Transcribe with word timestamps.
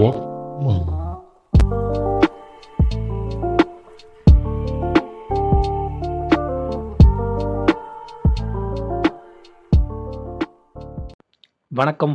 Walkman. 0.00 1.00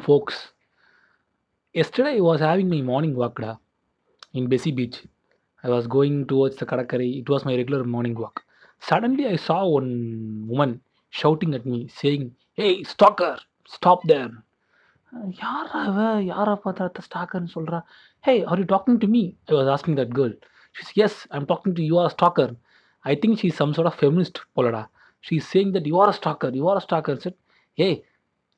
Folks. 0.02 0.52
Yesterday 1.74 2.18
I 2.18 2.22
was 2.22 2.40
having 2.40 2.70
my 2.70 2.82
morning 2.82 3.16
walkda 3.16 3.60
in 4.34 4.48
Bessie 4.48 4.72
Beach. 4.72 5.04
I 5.64 5.70
was 5.70 5.88
going 5.88 6.26
towards 6.28 6.56
the 6.56 6.66
Karakari. 6.66 7.20
It 7.20 7.30
was 7.30 7.46
my 7.46 7.56
regular 7.56 7.84
morning 7.84 8.16
walk. 8.16 8.44
Suddenly 8.80 9.28
I 9.28 9.36
saw 9.36 9.68
one 9.68 10.46
woman 10.48 10.82
shouting 11.10 11.54
at 11.54 11.66
me 11.66 11.88
saying, 11.88 12.36
Hey 12.54 12.84
stalker, 12.84 13.38
stop 13.68 14.02
there. 14.06 14.32
யாரா 15.42 15.80
அவ 15.82 16.00
யாரா 16.24 16.54
பார்த்தா 16.64 17.04
ஸ்டாக்கர்னு 17.08 17.52
சொல்கிறா 17.56 17.80
hey 18.24 18.34
are 18.44 18.60
you 18.62 18.66
talking 18.74 19.00
to 19.04 19.08
me 19.08 19.22
I 19.48 19.56
was 19.56 19.72
asking 19.76 19.98
that 20.02 20.14
girl 20.16 20.36
she's 20.76 20.92
yes 21.06 21.20
I 21.32 21.38
am 21.40 21.48
talking 21.52 21.76
to 21.78 21.84
you 21.90 21.96
are 21.98 22.12
stalker 22.16 22.52
I 23.06 23.16
think 23.24 23.40
she 23.40 23.50
some 23.52 23.74
sort 23.74 23.90
of 23.92 23.98
feminist 24.02 24.40
போலடா 24.56 24.84
she 25.24 25.38
saying 25.52 25.72
that 25.76 25.88
you 25.92 25.96
are 26.02 26.12
a 26.14 26.18
stalker 26.20 26.56
you 26.60 26.66
are 26.68 26.80
a 26.82 26.84
stalker 26.88 27.20
said 27.26 27.38
eh 27.78 27.90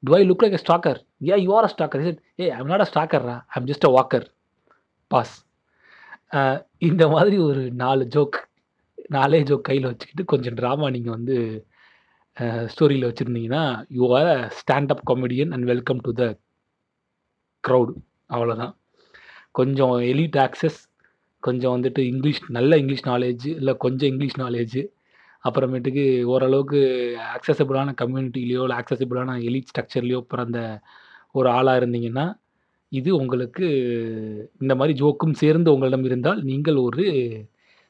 do 0.04 0.14
I 0.14 0.22
look 0.24 0.44
like 0.46 0.58
a 0.60 0.62
stalker 0.66 1.00
eh 1.30 1.38
you 1.46 1.52
are 1.54 1.68
a 1.68 1.72
stalker 1.76 2.04
said 2.08 2.20
eh 2.40 2.48
I'm 2.58 2.72
not 2.74 2.86
a 2.86 2.90
ஸ்டாக்கர்ரா 2.92 3.38
I'm 3.56 3.70
just 3.72 3.88
a 3.90 3.92
walker 3.92 4.28
boss 5.12 5.36
இந்த 6.88 7.04
மாதிரி 7.08 7.38
ஒரு 7.40 7.62
நாலு 7.76 8.06
joke 8.16 8.38
நாலே 9.10 9.40
joke 9.44 9.68
கையில் 9.70 9.90
வச்சுக்கிட்டு 9.90 10.24
கொஞ்சம் 10.26 10.58
drama 10.60 10.88
நீங்கள் 10.92 11.16
வந்து 11.16 11.36
ஸ்டோரியில் 12.68 13.08
வச்சுருந்தீங்கன்னா 13.08 13.64
you 13.90 14.06
are 14.14 14.30
a 14.34 14.40
standup 14.60 15.04
comedian 15.10 15.54
and 15.54 15.66
welcome 15.66 16.02
to 16.06 16.12
the 16.14 16.24
crowd 17.64 17.94
அவ்வளோதான் 18.30 18.74
கொஞ்சம் 19.52 19.96
எலிட் 20.12 20.38
ஆக்சஸ் 20.46 20.80
கொஞ்சம் 21.44 21.74
வந்துட்டு 21.76 22.02
இங்கிலீஷ் 22.12 22.42
நல்ல 22.48 22.78
இங்கிலீஷ் 22.78 23.08
நாலேஜ் 23.08 23.46
இல்லை 23.60 23.74
கொஞ்சம் 23.78 24.10
இங்கிலீஷ் 24.10 24.40
நாலேஜ் 24.40 24.80
அப்புறமேட்டுக்கு 25.44 26.04
ஓரளவுக்கு 26.24 26.80
ஆக்சசபிளான 27.36 27.94
கம்யூனிட்டிலேயோ 28.02 28.64
இல்லை 28.66 28.78
ஆக்சசபிளான 28.78 29.36
எலிட் 29.50 29.70
ஸ்ட்ரக்சர்லேயோ 29.72 30.20
பிறந்த 30.32 30.60
ஒரு 31.32 31.50
ஆளாக 31.50 31.80
இருந்தீங்கன்னா 31.82 32.26
இது 32.92 33.10
உங்களுக்கு 33.16 33.66
இந்த 34.60 34.74
மாதிரி 34.76 34.94
ஜோக்கும் 35.02 35.34
சேர்ந்து 35.34 35.74
உங்களிடம் 35.74 36.04
இருந்தால் 36.04 36.42
நீங்கள் 36.42 36.78
ஒரு 36.78 37.06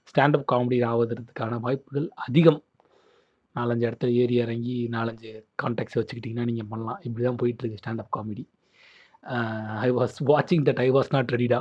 ஸ்டாண்டப் 0.10 0.50
காமெடி 0.52 0.78
ஆவதற்கான 0.92 1.60
வாய்ப்புகள் 1.60 2.08
அதிகம். 2.26 2.62
நாலஞ்சு 3.56 3.86
இடத்துல 3.88 4.12
ஏறி 4.22 4.36
இறங்கி 4.36 4.76
நாலஞ்சு 4.92 5.32
கான்டாக்ட்ஸ் 5.62 5.98
வச்சுக்கிட்டிங்கன்னா 6.00 6.46
நீங்கள் 6.50 6.70
பண்ணலாம். 6.70 7.00
இப்படி 7.04 7.24
தான் 7.26 7.40
போயிட்டுருக்கு 7.42 7.82
ஸ்டாண்டப் 7.82 8.14
காமெடி 8.18 8.44
ஐ 9.86 9.90
வாஸ் 9.92 10.18
வாட்சிங் 10.32 10.66
தட் 10.70 10.82
ஐ 10.86 10.90
வாஸ் 10.92 11.14
நாட் 11.16 11.32
ரெடிடா 11.36 11.60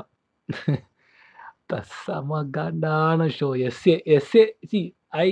த 1.67 1.83
செம 2.03 2.41
காண்டான 2.57 3.29
show 3.39 3.49
S A 3.69 3.95
S A 4.17 4.45
see 4.71 4.81
I 5.27 5.31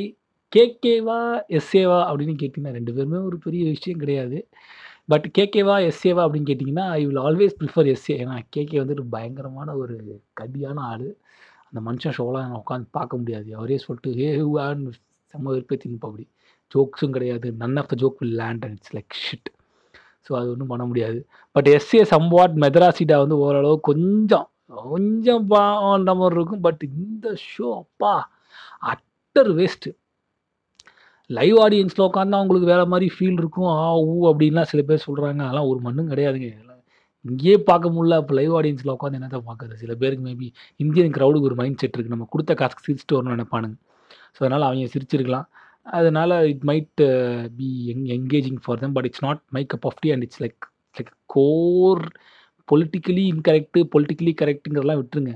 கேகேவா 0.52 1.18
எஸ்ஏவா 1.58 2.00
அப்படின்னு 2.08 2.34
கேட்டிங்கன்னா 2.40 2.76
ரெண்டு 2.78 2.92
பேருமே 2.96 3.18
ஒரு 3.28 3.36
பெரிய 3.38 3.62
விஷயம் 3.70 4.02
கிடையாது. 4.02 4.38
பட் 5.12 5.26
கேகேவா 5.38 5.76
எஸ்ஏவா 5.88 6.22
அப்படின்னு 6.26 6.50
கேட்டிங்கன்னா 6.50 6.86
I 6.98 7.00
will 7.06 7.22
always 7.26 7.56
prefer 7.60 7.90
S A 7.94 8.14
ஏன்னா 8.22 8.36
கேகே 8.56 8.76
வந்துட்டு 8.82 9.04
பயங்கரமான 9.16 9.74
ஒரு 9.82 9.96
கதியான 10.40 10.78
ஆள். 10.92 11.08
அந்த 11.68 11.80
மனுஷன் 11.88 12.16
ஷோலாம் 12.18 12.58
உட்காந்து 12.62 12.88
பார்க்க 12.98 13.20
முடியாது. 13.22 13.48
அவரே 13.58 13.78
சொல்லிட்டு 13.86 14.12
ஹே 14.20 14.28
ஹூவான்னு 14.40 14.92
செம்ம 15.34 15.52
வெறுப்பேற்றின்னு 15.54 16.00
அப்படி 16.08 16.26
ஜோக்ஸும் 16.74 17.16
கிடையாது. 17.16 17.48
None 17.62 17.78
of 17.82 17.90
the 17.92 17.96
joke 18.04 18.20
will 18.22 18.38
land 18.42 18.64
and 18.66 18.76
it's 18.78 18.94
like 18.98 19.20
shit 19.24 19.50
so 20.26 20.32
அது 20.38 20.48
ஒன்றும் 20.52 20.72
பண்ண 20.72 20.84
முடியாது. 20.90 21.18
பட் 21.56 21.68
எஸ்ஏ 21.76 22.02
சம்வாட் 22.14 22.54
மெதராசிட்டா 22.64 23.16
வந்து 23.24 23.38
ஓரளவு 23.46 23.76
கொஞ்சம் 23.90 24.48
கொஞ்சம் 24.84 25.44
பாண்ட 25.52 26.10
மாதிரி 26.20 26.38
இருக்கும். 26.38 26.62
பட் 26.66 26.82
இந்த 26.90 27.26
ஷோ 27.50 27.66
அப்பா 27.82 28.12
அட்டர் 28.92 29.50
வேஸ்ட்டு 29.58 29.90
லைவ் 31.30 31.58
ஆடியன்ஸில் 31.64 32.06
உட்காந்து 32.08 32.38
அவங்களுக்கு 32.38 32.70
வேறு 32.72 32.84
மாதிரி 32.92 33.06
ஃபீல் 33.14 33.38
இருக்கும். 33.42 33.68
ஆ 33.78 33.84
ஊ 34.10 34.14
அப்படின்லாம் 34.30 34.70
சில 34.72 34.80
பேர் 34.88 35.04
சொல்கிறாங்க 35.06 35.42
அதெல்லாம் 35.46 35.70
ஒரு 35.72 35.80
மண்ணும் 35.86 36.10
கிடையாதுங்க. 36.12 36.48
இங்கேயே 37.24 37.56
பார்க்க 37.68 37.92
முடியல. 37.96 38.16
இப்போ 38.22 38.34
லைவ் 38.38 38.54
ஆடியன்ஸில் 38.58 38.94
உட்காந்து 38.94 39.18
என்னத்தை 39.18 39.40
பார்க்குறது? 39.46 39.76
சில 39.82 39.92
பேருக்கு 40.00 40.24
மேபி 40.28 40.46
இந்தியன் 40.82 41.14
க்ரௌடுக்கு 41.16 41.48
ஒரு 41.50 41.56
மைண்ட் 41.60 41.78
செட் 41.82 41.94
இருக்குது 41.94 42.14
நம்ம 42.16 42.26
கொடுத்த 42.34 42.54
காசுக்கு 42.60 42.86
சிரிச்சுட்டு 42.88 43.16
வரணும்னு 43.16 43.36
நினைப்பானுங்க. 43.36 43.76
ஸோ 44.34 44.40
அதனால் 44.44 44.66
அவங்க 44.68 44.90
சிரிச்சிருக்கலாம். 44.94 45.46
அதனால் 45.84 46.34
இட் 46.46 46.62
மைட் 46.64 47.02
பி 47.56 47.86
எங் 47.86 48.04
engaging 48.04 48.60
for 48.64 48.78
them 48.78 48.92
but 48.92 49.04
it's 49.04 49.24
not 49.24 49.42
my 49.50 49.66
cup 49.74 49.86
of 49.88 50.00
tea 50.00 50.10
and 50.10 50.22
it's 50.22 50.42
like 50.42 50.70
like 50.98 51.12
core 51.26 52.04
politically 52.68 53.24
incorrect 53.32 53.80
politically 53.94 54.32
கரெக்டுங்கிறதெல்லாம் 54.42 55.00
விட்டுருங்க. 55.02 55.32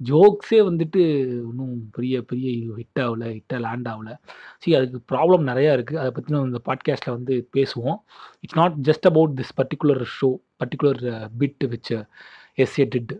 ஜோக்ஸே 0.00 0.58
வந்துட்டு 0.68 1.02
இன்னும் 1.50 1.90
பெரிய 1.92 2.22
பெரிய 2.22 2.72
ஹிட் 2.74 3.00
ஆகல 3.00 3.24
ஹிட்டாக 3.34 3.60
லேண்ட் 3.60 3.88
ஆகல. 3.88 4.16
சரி 4.58 4.74
அதுக்கு 4.76 5.14
ப்ராப்ளம் 5.14 5.46
நிறையா 5.50 5.72
இருக்குது 5.76 6.00
அதை 6.02 6.10
பற்றி 6.10 6.34
நம்ம 6.34 6.46
இந்த 6.46 6.60
பாட்காஸ்ட்டில் 6.64 7.16
வந்து 7.18 7.48
பேசுவோம். 7.56 7.98
It's 8.40 8.56
not 8.56 8.74
just 8.88 9.08
about 9.10 9.40
this 9.40 9.54
particular 9.60 10.02
show 10.20 10.30
particular 10.62 11.30
bit 11.38 11.68
which 11.74 11.92
S A 12.56 12.86
did 12.96 13.14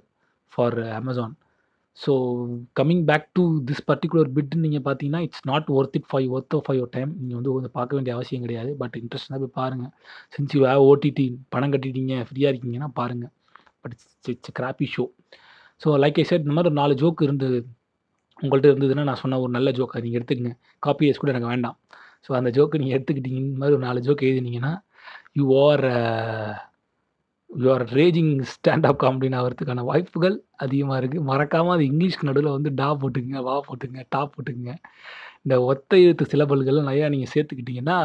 for 0.52 0.78
Amazon 0.92 1.36
so 1.98 2.12
coming 2.78 3.04
back 3.10 3.26
to 3.38 3.42
this 3.68 3.84
particular 3.90 4.28
bit 4.36 4.54
நீங்கள் 4.64 4.84
பார்த்தீங்கன்னா 4.86 5.22
it's 5.26 5.44
not 5.50 5.68
worth 5.78 5.96
it 5.98 6.08
five 6.12 6.28
worth 6.36 6.56
five 6.66 6.80
oh 6.84 6.86
time 6.96 7.10
நீங்கள் 7.20 7.38
வந்து 7.40 7.52
கொஞ்சம் 7.56 7.76
பார்க்க 7.78 7.98
வேண்டிய 7.98 8.14
அவசியம் 8.16 8.44
கிடையாது. 8.46 8.70
But 8.82 8.96
இன்ட்ரெஸ்டாக 9.02 9.40
போய் 9.42 9.56
பாருங்கள் 9.60 9.92
சின்ஸ் 10.36 10.54
யூ 10.56 10.62
ஹேவ் 10.70 10.84
ஓடிடி 10.90 11.26
பணம் 11.56 11.74
கட்டிட்டீங்க 11.74 12.16
ஃப்ரீயாக 12.30 12.52
இருக்கீங்கன்னா 12.52 12.90
பாருங்கள் 13.00 13.32
but 13.82 13.94
it's 13.96 14.30
it's 14.34 14.56
crappy 14.60 14.88
show 14.94 15.04
so 15.80 15.90
like 16.02 16.18
I 16.22 16.24
said 16.30 16.44
இந்த 16.46 16.54
மாதிரி 16.56 16.70
ஒரு 16.72 16.78
நாலு 16.82 16.94
ஜோக் 17.02 17.22
இருந்தது. 17.26 17.58
உங்கள்கிட்ட 18.38 18.68
இருந்ததுன்னா 18.72 19.04
நான் 19.08 19.20
சொன்ன 19.22 19.38
ஒரு 19.44 19.52
நல்ல 19.56 19.68
ஜோக்கை 19.78 20.00
நீங்கள் 20.04 20.18
எடுத்துக்கங்க. 20.18 20.52
காப்பி 20.84 21.08
எஸ் 21.10 21.20
கூட 21.22 21.32
எனக்கு 21.34 21.50
வேண்டாம். 21.52 21.76
ஸோ 22.26 22.30
அந்த 22.38 22.50
ஜோக்கு 22.56 22.80
நீங்கள் 22.82 22.96
எடுத்துக்கிட்டீங்க. 22.96 23.40
இந்த 23.44 23.58
மாதிரி 23.62 23.76
ஒரு 23.78 23.84
நாலு 23.88 24.00
joke 24.06 24.22
எழுதினீங்கன்னா 24.28 24.72
you 25.38 25.44
are 25.66 25.84
you 27.52 27.68
are 27.74 27.84
raging 27.98 28.32
standup 28.52 29.00
காமெடின்னு 29.02 29.38
ஆகிறதுக்கான 29.40 29.84
வாய்ப்புகள் 29.90 30.36
அதிகமாக 30.64 30.98
இருக்குது 31.00 31.26
மறக்காமல் 31.30 31.74
அது 31.76 31.84
இங்கிலீஷ்க்கு 31.90 32.28
நடுவில் 32.28 32.54
வந்து 32.56 32.70
டா 32.80 32.88
போட்டுக்குங்க 33.00 33.40
வா 33.48 33.56
போட்டுக்குங்க 33.68 34.04
டா 34.08 34.20
போட்டுக்குங்க. 34.32 34.74
இந்த 35.44 35.54
ஒத்த 35.62 35.98
எழுத்து 36.04 36.24
சிலபல்கள் 36.32 36.86
நிறையா 36.88 37.06
நீங்கள் 37.14 37.32
சேர்த்துக்கிட்டிங்கன்னா 37.34 37.98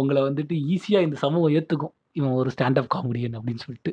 உங்களை 0.00 0.20
வந்துட்டு 0.22 0.54
ஈஸியாக 0.74 1.06
இந்த 1.06 1.16
சமூகம் 1.24 1.54
ஏற்றுக்கும் 1.58 1.94
இவன் 2.18 2.36
ஒரு 2.40 2.50
ஸ்டாண்டப் 2.54 2.92
காமெடியன் 2.94 3.36
அப்படின்னு 3.38 3.64
சொல்லிட்டு. 3.64 3.92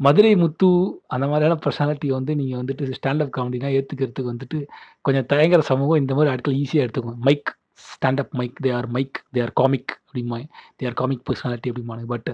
மதுரை 0.00 0.34
முத்து 0.36 0.68
அந்த 1.06 1.24
மாதிரியான 1.30 1.56
பர்சனாலிட்டியை 1.64 2.14
வந்து 2.18 2.32
நீங்கள் 2.40 2.60
வந்துட்டு 2.60 2.96
ஸ்டாண்டப் 2.98 3.34
காமெடினா 3.36 3.68
ஏற்றுக்கிறதுக்கு 3.78 4.32
வந்துட்டு 4.32 4.58
கொஞ்சம் 5.00 5.28
தயங்குற 5.32 5.62
சமூகம் 5.72 6.00
இந்த 6.02 6.12
மாதிரி 6.14 6.32
ஆட்கள் 6.34 6.58
ஈஸியாக 6.62 6.84
எடுத்துக்கும். 6.86 7.18
Mic 7.26 7.50
standup 7.84 8.32
mic 8.38 8.58
they 8.64 8.70
are 8.78 8.88
mic 8.96 9.18
they 9.34 9.40
are 9.42 9.54
comic 9.60 9.92
அப்படிமா 10.06 10.38
they 10.78 10.86
are 10.88 10.98
comic 11.00 11.24
personality 11.28 11.70
அப்படிமானு 11.72 12.04
but 12.14 12.30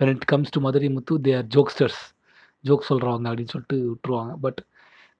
when 0.00 0.12
it 0.14 0.26
comes 0.32 0.54
to 0.56 0.60
Madurai 0.66 0.88
Muthu 0.96 1.14
they 1.26 1.32
are 1.38 1.48
jokesters 1.56 2.00
joke 2.64 2.88
சொல்கிறவங்க 2.90 3.28
அப்படின்னு 3.30 3.52
சொல்லிட்டு 3.54 3.78
விட்டுருவாங்க. 3.90 4.32
But 4.44 4.60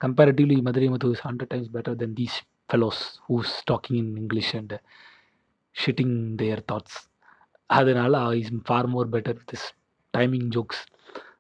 comparatively 0.01 0.57
Madurai 0.69 0.89
Muthu 0.93 1.13
is 1.17 1.25
hundred 1.29 1.53
times 1.53 1.73
better 1.77 1.99
then 2.03 2.15
these 2.21 2.37
fellows 2.71 3.03
who's 3.29 3.55
talking 3.71 3.99
in 4.03 4.13
English 4.23 4.53
and 4.61 4.75
shitting 5.77 6.17
their 6.43 6.63
thoughts 6.73 6.99
அதனால் 7.71 8.17
is 8.41 8.53
far 8.69 8.89
more 8.95 9.11
better 9.15 9.41
this 9.51 9.67
timing 10.15 10.49
jokes 10.57 10.83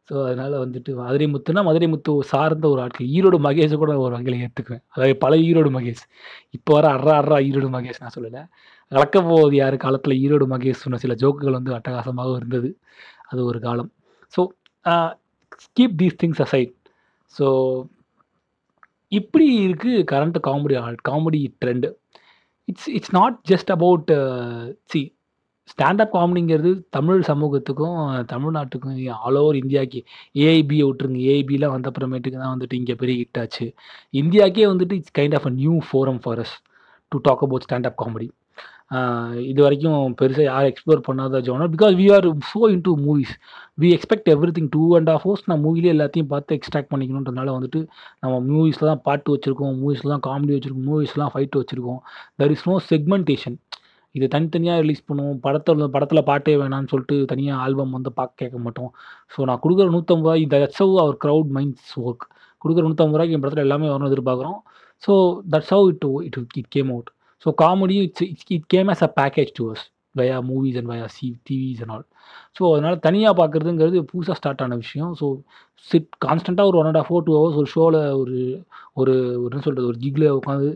so 0.08 0.16
அதனால் 0.26 0.54
வந்துட்டு 0.62 0.90
மதுரை 1.00 1.26
முத்துனா 1.32 1.60
மதுரை 1.66 1.86
முத்து 1.90 2.12
சார்ந்த 2.30 2.66
ஒரு 2.72 2.80
ஆட்கள். 2.84 3.08
ஈரோடு 3.16 3.38
மகேஷை 3.46 3.76
கூட 3.82 3.92
ஒரு 4.04 4.12
வகையில் 4.16 4.40
ஏற்றுக்குவேன் 4.44 4.82
அதாவது 4.94 5.14
பல 5.24 5.34
ஈரோடு 5.48 5.70
மகேஷ். 5.76 6.02
இப்போ 6.56 6.70
வர 6.76 6.86
அறா 6.96 7.14
அறா 7.22 7.36
ஈரோடு 7.48 7.68
மகேஷ் 7.76 8.00
நான் 8.02 8.14
சொல்லலை. 8.16 8.42
கலக்க 8.92 9.16
போவது 9.28 9.54
யார் 9.60 9.76
காலத்தில் 9.84 10.14
ஈரோடு 10.24 10.46
மகேஷ் 10.54 10.82
சொன்ன 10.84 11.00
சில 11.04 11.14
ஜோக்குகள் 11.22 11.56
வந்து 11.58 11.74
அட்டகாசமாக 11.76 12.32
இருந்தது. 12.40 12.70
அது 13.30 13.40
ஒரு 13.50 13.58
காலம். 13.68 13.90
So 14.34 14.40
keep 15.78 15.96
these 16.02 16.20
things 16.22 16.42
aside 16.46 16.74
so 17.36 17.46
இப்படி 19.12 19.46
இருக்குது 19.66 20.04
current 20.12 20.38
comedy 20.48 20.74
comedy 21.08 21.40
trend 21.62 21.88
it's 22.68 22.90
it's 22.96 23.14
not 23.18 23.38
just 23.52 23.70
about 23.76 24.10
see 24.92 25.00
standup 25.72 26.14
காமெடிங்கிறது 26.14 26.70
Tamil 26.96 27.20
சமூகத்துக்கும் 27.28 27.98
தமிழ்நாட்டுக்கும் 28.32 28.96
ஆல் 29.26 29.38
ஓவர் 29.40 29.58
இந்தியாவுக்கு 29.60 30.00
ஏஐபியை 30.46 30.84
விட்டுருங்க. 30.86 31.20
ஏஐபிலாம் 31.32 31.74
வந்த 31.74 31.90
அப்புறமேட்டுக்கு 31.90 32.38
தான் 32.42 32.54
வந்துட்டு 32.54 32.78
இங்கே 32.80 32.94
பெரிய 33.02 33.16
ஹிட் 33.20 33.40
ஆச்சு. 33.42 33.66
இந்தியாக்கே 34.22 34.66
வந்துட்டு 34.72 34.96
it's 35.00 35.16
kind 35.18 35.36
of 35.38 35.46
a 35.50 35.52
new 35.60 35.74
forum 35.88 36.20
for 36.24 36.40
us 36.44 36.54
to 37.12 37.18
talk 37.28 37.44
about 37.46 37.66
standup 37.68 37.98
comedy 38.02 38.28
இது 39.50 39.60
வரைக்கும் 39.64 40.14
பெருசாக 40.20 40.46
யாரும் 40.48 40.70
எக்ஸ்ப்ளோர் 40.70 41.02
பண்ணாத 41.08 41.40
genre 41.48 41.72
because 41.74 41.94
we 42.00 42.06
are 42.16 42.26
so 42.52 42.60
into 42.86 42.92
movies 43.06 43.34
we 43.82 43.90
expect 43.96 44.30
everything 44.56 44.70
two 44.76 44.82
and 44.98 45.10
half 45.14 45.22
hours 45.26 45.46
நான் 45.50 45.62
மூவிலே 45.66 45.92
எல்லாத்தையும் 45.96 46.30
பார்த்து 46.32 46.56
எக்ஸ்ட்ராக்ட் 46.58 46.90
பண்ணிக்கணுன்றதுனால 46.92 47.54
வந்துட்டு 47.56 47.80
நம்ம 48.22 48.34
மூவிஸில் 48.48 48.90
தான் 48.92 49.04
பாட்டு 49.08 49.34
வச்சுருக்கோம் 49.34 49.76
மூவிஸில் 49.82 50.14
தான் 50.14 50.24
காமெடி 50.28 50.54
வச்சுருக்கோம் 50.56 50.88
மூவிஸ்லாம் 50.92 51.32
ஃபைட் 51.34 51.60
வச்சுருக்கோம் 51.60 52.00
தெர் 52.42 52.54
இஸ் 52.56 52.66
நோ 52.70 52.76
செக்மெண்டேஷன் 52.92 53.58
இது 54.14 54.26
தனித்தனியாக 54.34 54.82
ரிலீஸ் 54.84 55.06
பண்ணுவோம். 55.08 55.38
படத்தில் 55.44 55.90
படத்தில் 55.94 56.26
பாட்டே 56.30 56.54
வேணான்னு 56.62 56.90
சொல்லிட்டு 56.92 57.16
தனியாக 57.32 57.62
ஆல்பம் 57.64 57.94
வந்து 57.96 58.10
பார்க்க 58.18 58.40
கேட்க 58.42 58.58
மாட்டோம். 58.64 58.90
ஸோ 59.32 59.44
நான் 59.48 59.62
கொடுக்குற 59.64 59.86
நூற்றம்பது 59.96 60.26
ரூபாய் 60.28 60.46
that's 60.54 60.80
how 60.82 60.94
our 61.04 61.16
crowd 61.24 61.50
minds 61.56 61.92
work. 62.06 62.24
கொடுக்குற 62.62 62.84
நூற்றம்பது 62.88 63.16
ரூபாய்க்கு 63.16 63.36
என் 63.36 63.44
படத்தில் 63.44 63.66
எல்லாமே 63.66 63.88
வரணும் 63.92 64.10
எதிர்பார்க்குறோம். 64.12 64.58
So 65.02 65.12
that's 65.54 65.72
how 65.74 65.86
it 65.92 66.06
it 66.28 66.58
it 66.62 66.70
came 66.76 66.90
out. 66.94 67.10
So 67.44 67.48
comedy 67.62 67.96
it's 68.06 68.26
it's 68.32 68.48
it 68.56 68.68
came 68.74 68.88
as 68.94 69.04
a 69.08 69.10
package 69.20 69.50
to 69.58 69.64
us 69.74 69.84
via 70.18 70.36
movies 70.50 70.76
and 70.78 70.90
via 70.92 71.06
see 71.16 71.26
TVs 71.48 71.80
and 71.82 71.92
all. 71.96 72.06
So 72.56 72.62
அதனால் 72.74 72.98
தனியாக 73.06 73.34
பார்க்குறதுங்கிறது 73.40 73.98
புதுசாக 74.12 74.36
ஸ்டார்ட் 74.40 74.62
ஆன 74.64 74.76
விஷயம். 74.84 75.10
ஸோ 75.20 75.26
சிட் 75.90 76.08
கான்ஸ்டண்ட்டாக 76.26 76.70
ஒரு 76.70 76.78
one 76.80 76.88
and 76.90 77.00
half 77.00 77.08
for 77.10 77.26
two 77.28 77.34
hours 77.38 77.58
ஒரு 77.60 77.68
ஷோவில் 77.74 78.00
ஒரு 78.22 78.38
ஒரு 79.00 79.14
ஒரு 79.40 79.50
என்ன 79.50 79.62
சொல்கிறது 79.66 79.90
ஒரு 79.92 80.00
கிக்ல 80.04 80.32
உட்காந்து 80.38 80.70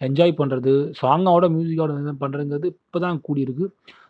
என்ஜாய் 0.00 0.38
பண்ணுறது 0.40 0.72
சாங்காவோட 1.00 1.46
மியூசிக்கோட 1.54 1.92
பண்ணுறதுங்கிறது 2.22 2.68
இப்போ 2.74 2.98
தான் 3.06 3.18
கூடியிருக்கு. 3.28 3.66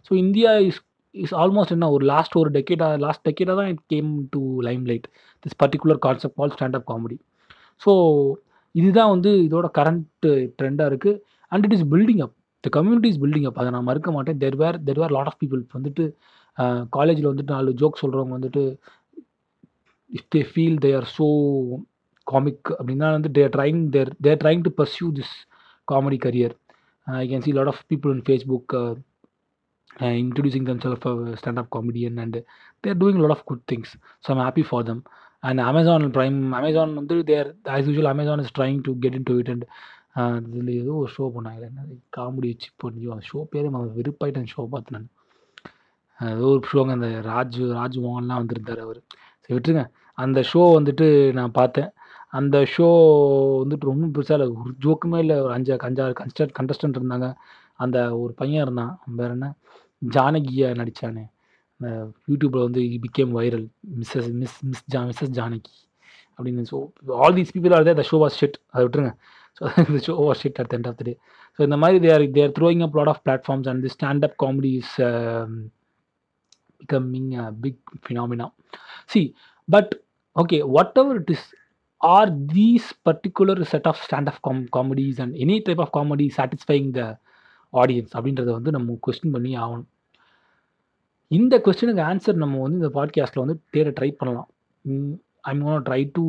So 0.06 0.12
India 0.24 0.50
is 0.68 0.80
is 1.14 1.34
almost 1.42 1.74
என்ன 1.76 1.86
ஒரு 1.96 2.04
லாஸ்ட் 2.12 2.34
ஒரு 2.40 2.50
டெக்கேடா 2.56 2.88
லாஸ்ட் 3.04 3.24
டெக்கேடா 3.28 3.54
தான் 3.60 3.70
it 3.72 3.84
came 3.94 4.10
to 4.34 4.42
limelight. 4.68 5.06
This 5.44 5.58
particular 5.62 6.00
concept 6.06 6.40
all 6.42 6.54
stand 6.56 6.76
up 6.78 6.88
comedy. 6.92 7.18
So 7.82 7.92
இதுதான் 8.74 9.12
வந்து 9.14 9.30
இதோட 9.46 9.66
கரண்ட் 9.78 10.26
ட்ரெண்டாக 10.58 10.90
இருக்குது 10.92 11.20
and 11.52 11.64
it 11.64 11.72
is 11.72 11.86
building 11.88 12.22
up 12.22 12.34
the 12.64 12.68
community 12.68 13.08
is 13.08 13.20
building 13.20 13.46
up 13.46 13.58
அதை 13.58 13.70
நான் 13.70 13.84
மறுக்க 13.84 14.10
மாட்டேன் 14.10 14.38
there 14.38 14.56
were 14.56 14.78
there 14.84 14.98
were 14.98 15.10
lot 15.10 15.26
of 15.26 15.40
people 15.42 15.62
வந்துட்டு 15.72 16.04
காலேஜில் 16.92 17.30
வந்துட்டு 17.32 17.54
நாலு 17.54 17.72
ஜோக் 17.72 18.00
சொல்கிறவங்க 18.02 18.34
வந்துட்டு 18.38 18.62
if 20.10 20.28
they 20.34 20.40
feel 20.52 20.78
they 20.78 20.90
are 20.94 21.08
so 21.18 21.26
comic 22.26 22.68
அப்படின்னா 22.78 23.08
வந்து 23.10 23.30
they're 23.32 23.52
trying 23.56 23.82
they're 23.90 24.10
they're 24.22 24.40
trying 24.40 24.62
to 24.62 24.72
pursue 24.78 25.06
this 25.12 25.34
comedy 25.88 26.18
career 26.18 26.54
I 27.06 27.26
can 27.28 27.44
see 27.46 27.52
lot 27.52 27.66
of 27.66 27.84
people 27.88 28.12
in 28.14 28.24
Facebook 28.26 28.74
introducing 30.18 30.66
them 30.66 30.82
self 30.82 31.06
up 31.06 31.70
comedian 31.72 32.18
and 32.18 32.36
they're 32.84 32.98
doing 32.98 33.20
lot 33.20 33.30
of 33.30 33.44
good 33.44 33.64
things 33.66 33.92
so 34.24 34.28
I'm 34.28 34.42
happy 34.42 34.64
for 34.70 34.84
them 34.84 35.02
and 35.42 35.60
Amazon 35.60 36.04
Prime 36.10 36.38
Amazon 36.52 36.92
வந்து 36.94 37.16
they're 37.24 37.48
as 37.70 37.86
usual 37.88 38.10
Amazon 38.10 38.40
is 38.40 38.54
trying 38.58 38.80
to 38.80 38.92
get 38.98 39.14
in 39.14 39.22
to 39.22 39.34
it 39.38 39.50
and 39.50 39.64
அதில் 40.22 40.56
இதில் 40.60 40.72
ஏதோ 40.82 40.92
ஒரு 41.02 41.10
show 41.16 41.24
பண்ணாங்க. 41.34 41.62
என்னது? 41.70 41.94
Comedy 42.16 42.48
வச்சு 42.52 42.70
பண்ணியோ 42.82 43.10
அந்த 43.14 43.24
ஷோ 43.30 43.40
பேரே 43.52 43.68
மறந்து 43.74 43.98
வெறுப்பாயிட்டு 43.98 44.40
அந்த 44.42 44.52
ஷோ 44.56 44.64
பார்த்து 44.74 44.94
நான். 44.96 45.08
ஏதோ 46.20 46.48
ஒரு 46.54 46.62
ஷோங்க 46.70 46.92
அந்த 46.98 47.10
ராஜ் 47.30 47.58
ராஜ்மோகன்லாம் 47.78 48.40
வந்திருந்தார் 48.42 48.82
அவர். 48.86 49.00
சரி 49.42 49.54
விட்டுருங்க. 49.56 49.84
அந்த 50.18 50.38
ஷோ 50.50 50.62
வந்துட்டு 50.78 51.06
நான் 51.38 51.56
பார்த்தேன். 51.60 51.90
அந்த 52.38 52.56
ஷோ 52.74 52.88
வந்துட்டு 53.62 53.90
ரொம்ப 53.90 54.06
பெருசாக 54.16 54.36
இல்லை. 54.38 54.48
ஒரு 54.62 54.72
ஜோக்குமே 54.84 55.18
இல்லை. 55.24 55.36
ஒரு 55.44 55.52
அஞ்சு 55.56 55.72
அஞ்சாறு 55.88 56.14
கன்ஸ்டன்ட் 56.22 56.54
கண்டஸ்டன்ட் 56.58 56.98
இருந்தாங்க. 57.00 57.28
அந்த 57.84 57.98
ஒரு 58.22 58.32
பையன் 58.40 58.64
இருந்தான். 58.66 58.94
வேறு 59.20 59.34
என்ன? 59.36 59.48
ஜானகியா 60.16 60.68
நடித்தானே 60.80 61.24
யூடியூப்பில் 62.30 62.64
வந்து 62.66 62.80
became 63.04 63.32
viral 63.38 63.66
Mrs 63.98 64.28
miss 64.40 64.56
miss 64.70 64.84
ஜா 64.92 65.00
மிஸ்ஸஸ் 65.08 65.34
ஜானகி 65.38 65.74
அப்படின்னு 66.36 66.62
so 66.70 66.78
all 67.22 67.36
these 67.38 67.52
people 67.56 67.74
are 67.76 67.86
there 67.88 67.98
the 68.00 68.04
show 68.10 68.18
was 68.22 68.38
shut 68.40 68.56
அதை 68.72 68.82
விட்டுருங்க. 68.84 69.12
ஸோ 69.58 69.64
இந்த 69.84 69.98
over 70.12 70.28
was 70.28 70.42
shit 70.42 70.60
at 70.62 70.74
end 70.76 70.88
of 70.90 70.98
the 71.00 71.04
day 71.04 71.14
so 71.58 71.62
இந்த 71.62 71.76
மாதிரி 71.76 72.00
there 72.06 72.24
there 72.30 72.54
throwing 72.58 72.82
up 72.86 72.96
lot 72.96 73.12
of 73.14 73.22
platforms 73.26 73.68
and 73.68 73.84
the 73.86 73.92
stand 73.96 74.26
up 74.28 74.36
comedy 74.44 74.72
is 74.82 74.94
becoming 76.80 77.30
a 77.36 77.46
big 77.60 77.80
phenomena 78.06 78.48
C 79.06 79.22
but 79.68 79.94
okay 80.36 80.58
whatever 80.98 81.16
it 81.16 81.32
is 81.36 81.46
are 82.00 82.30
these 82.54 82.88
particular 83.08 83.62
set 83.64 83.86
of 83.86 84.02
stand 84.06 84.30
up 84.32 84.40
com 84.40 84.62
comedies 84.76 85.20
and 85.20 85.34
any 85.34 85.56
type 85.64 85.80
of 85.80 85.94
comedy 85.96 86.26
satisfying 86.36 86.90
the 86.90 87.02
audience 87.72 88.12
அப்படின்றத 88.16 88.50
வந்து 88.52 88.70
நம்ம 88.70 88.98
question 89.06 89.34
பண்ணி 89.34 89.52
ஆகணும். 89.56 89.88
இந்த 91.30 91.54
கொஸ்டினுக்கு 91.58 92.02
answer 92.02 92.42
நம்ம 92.42 92.60
வந்து 92.60 92.78
இந்த 92.78 92.90
பாட்காஸ்ட்டில் 92.94 93.44
வந்து 93.44 93.56
தேட 93.70 93.88
ட்ரை 93.90 94.10
பண்ணலாம். 94.10 94.48
I'm 95.42 95.62
gonna 95.62 95.82
try 95.82 96.02
to 96.12 96.24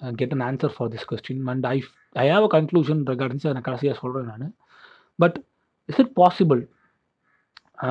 get 0.00 0.34
an 0.36 0.44
answer 0.48 0.72
for 0.76 0.90
this 0.94 1.06
question 1.10 1.42
and 1.52 1.66
I 1.74 1.76
I 2.24 2.26
have 2.34 2.46
a 2.48 2.50
conclusion 2.56 3.02
regarding 3.12 3.46
அதை 3.46 3.54
நான் 3.58 3.68
கடைசியாக 3.68 3.96
சொல்கிறேன் 4.02 4.30
நான். 4.32 4.54
But 5.18 5.36
is 5.88 6.00
it 6.04 6.12
possible 6.22 6.62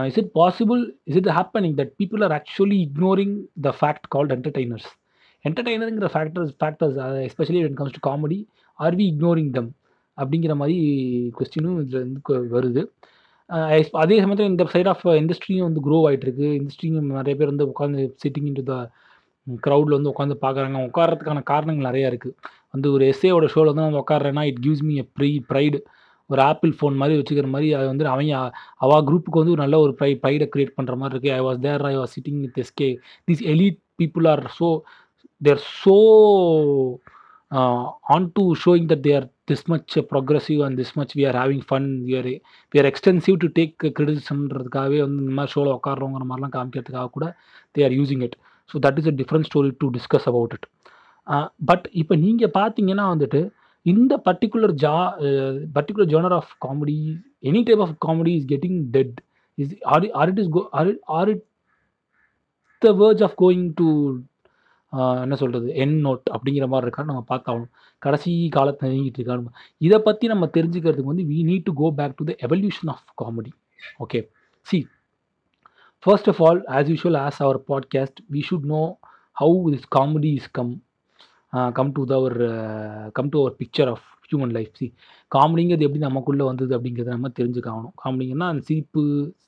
is 0.09 0.19
it 0.21 0.31
possible 0.41 0.81
is 1.09 1.17
it 1.21 1.31
happening 1.39 1.75
that 1.81 1.93
people 2.01 2.23
are 2.27 2.35
actually 2.39 2.77
ignoring 2.87 3.35
the 3.67 3.73
fact 3.79 4.07
called 4.15 4.33
entertainers 4.37 4.89
என்டர்டைனருங்கிற 5.45 6.07
factors 6.13 6.53
factors 6.61 6.95
especially 7.27 7.59
when 7.65 7.75
comes 7.79 7.97
to 7.97 8.03
comedy 8.09 8.39
are 8.79 8.95
we 8.99 9.05
ignoring 9.13 9.51
them 9.57 9.71
அப்படிங்கிற 10.17 10.53
மாதிரி 10.61 10.77
கொஸ்டினும் 11.37 11.79
இதில் 11.81 12.03
வந்து 12.03 12.21
வருது. 12.55 12.81
அதே 14.03 14.15
சமயத்தில் 14.21 14.51
இந்த 14.51 14.63
சைட் 14.73 14.89
ஆஃப் 14.91 15.03
இண்டஸ்ட்ரியும் 15.21 15.67
வந்து 15.67 15.81
grow 15.87 15.97
ஆகிட்டு 16.07 16.25
இருக்கு 16.27 16.47
இண்டஸ்ட்ரியும் 16.59 17.09
நிறைய 17.17 17.33
பேர் 17.39 17.51
வந்து 17.51 17.67
உட்காந்து 17.71 18.05
சிட்டிங் 18.23 18.47
இன்டு 18.51 18.63
த 18.71 18.75
க்ரௌடில் 19.65 19.97
வந்து 19.97 20.11
உட்காந்து 20.13 20.35
பார்க்குறாங்க. 20.45 20.79
உட்காரத்துக்கான 20.89 21.43
காரணங்கள் 21.51 21.89
நிறையா 21.89 22.09
இருக்குது 22.11 22.35
வந்து 22.73 22.87
ஒரு 22.91 23.03
எஸ்ஏவோட 23.11 23.47
ஷோவில் 23.53 23.71
வந்து 23.71 23.85
நான் 23.85 24.01
உட்காடுறேன்னா 24.03 24.43
it 24.51 24.61
gives 24.65 24.85
me 24.87 24.95
a 24.95 25.05
pre 25.17 25.31
pride 25.51 25.79
ஒரு 26.29 26.41
ஆப்பிள் 26.41 26.71
ஃபோன் 26.77 26.95
மாதிரி 26.95 27.17
வச்சுக்கிற 27.19 27.47
மாதிரி 27.47 27.67
அது 27.77 27.87
வந்து 27.87 28.05
அவங்க 28.07 28.35
அவா 28.77 28.97
குரூப்புக்கு 29.09 29.41
வந்து 29.41 29.53
ஒரு 29.55 29.63
நல்ல 29.63 29.79
ஒரு 29.79 29.93
ப்ரை 29.99 30.11
ப்ரைடை 30.23 30.47
க்ரியேட் 30.53 30.77
பண்ணுற 30.77 30.95
மாதிரி 30.95 31.13
இருக்குது 31.15 31.35
I 31.35 31.41
was 31.47 31.59
there 31.59 31.83
I 31.85 31.95
was 31.97 32.13
sitting 32.15 32.39
with 32.45 32.57
S K 32.63 32.89
these 33.27 33.43
elite 33.53 33.79
people 34.01 34.27
are 34.33 34.43
so 34.57 34.69
they're 35.41 35.61
so 35.75 35.95
on 38.15 38.27
to 38.37 38.43
showing 38.63 38.87
that 38.89 39.05
they're 39.09 39.25
this 39.45 39.65
much 39.71 39.93
progressive 40.11 40.61
and 40.67 40.77
this 40.79 40.95
much 40.97 41.13
we 41.17 41.25
are 41.25 41.37
having 41.41 41.65
fun 41.69 41.87
we're 42.07 42.29
are 42.73 42.89
extensive 42.91 43.37
to 43.37 43.49
take 43.59 43.75
கிரிட்டிசம்ன்றதுக்காகவே 43.97 44.99
வந்து 45.01 45.21
இந்த 45.23 45.33
மாதிரி 45.33 45.53
ஷோவில் 45.53 45.75
உட்காடுறோங்கிற 45.77 46.25
மாதிரிலாம் 46.31 46.55
காமிக்கிறதுக்காக 46.57 47.09
கூட 47.09 47.27
they 47.75 47.83
are 47.83 47.95
using 47.99 48.25
it 48.27 48.37
so 48.69 48.81
that 48.85 48.99
is 49.01 49.09
a 49.11 49.15
different 49.21 49.47
story 49.49 49.71
to 49.81 49.87
discuss 49.97 50.27
about 50.31 50.55
it 50.57 50.67
but 51.69 51.85
இப்போ 51.93 52.15
நீங்கள் 52.25 52.53
பார்த்தீங்கன்னா 52.57 53.05
வந்துட்டு 53.13 53.41
இந்த 53.85 54.13
particular 54.27 54.73
Jha 54.83 54.93
particular 55.75 56.11
genre 56.11 56.37
of 56.39 56.51
comedy 56.65 56.95
any 57.43 57.61
type 57.63 57.83
of 57.85 57.95
comedy 58.05 58.31
is 58.39 58.47
getting 58.53 58.79
dead 58.95 59.17
is 59.57 59.73
are 59.93 60.07
are 60.21 60.29
it 60.29 60.41
is 60.43 60.53
go 60.55 60.63
are 60.79 60.87
it 60.87 61.03
are 61.17 61.31
it 61.33 61.43
the 62.81 62.91
verge 63.03 63.21
of 63.27 63.35
going 63.43 63.67
to 63.81 63.87
என்ன 65.23 65.35
சொல்கிறது 65.35 65.67
என் 65.83 65.95
note 66.05 66.25
அப்படிங்கிற 66.35 66.65
மாதிரி 66.71 66.85
இருக்கான்னு 66.87 67.11
நம்ம 67.11 67.23
பார்த்தாகணும். 67.31 67.71
கடைசி 68.01 68.31
காலத்தை 68.49 68.83
நெருங்கிட்டு 68.85 69.19
இருக்காங்க 69.19 69.51
இதை 69.81 69.97
பற்றி 69.99 70.25
நம்ம 70.33 70.45
தெரிஞ்சுக்கிறதுக்கு 70.57 71.13
வந்து 71.13 71.25
we 71.31 71.39
need 71.49 71.67
to 71.69 71.73
go 71.81 71.87
back 71.99 72.17
to 72.19 72.25
the 72.29 72.35
evolution 72.47 72.91
of 72.93 73.05
comedy 73.21 73.51
okay 74.03 74.19
see 74.65 74.77
first 76.05 76.29
of 76.29 76.43
all 76.43 76.63
as 76.67 76.89
usual 76.89 77.17
as 77.19 77.39
our 77.39 77.59
podcast 77.67 78.19
we 78.31 78.41
should 78.49 78.65
know 78.65 78.97
how 79.41 79.61
this 79.65 79.87
comedy 79.99 80.31
is 80.33 80.51
come 80.51 80.83
come 81.73 81.91
to 81.91 82.05
our 82.13 82.37
come 83.11 83.29
to 83.29 83.39
our 83.39 83.55
picture 83.59 83.89
of 83.89 84.05
human 84.29 84.51
life 84.51 84.73
see 84.73 84.93
காமெடிங்கிறது 85.35 85.79
எப்படி 85.79 85.97
நமக்குள்ளே 85.97 86.45
வந்தது 86.45 86.79
அப்படிங்கிறத 86.79 87.03
நம்ம 87.03 87.27
தெரிஞ்சுக்காகணும் 87.39 87.93
காமெடிங்கன்னா 88.05 88.47
அந்த 88.47 88.61
சிரிப்பு 88.61 89.01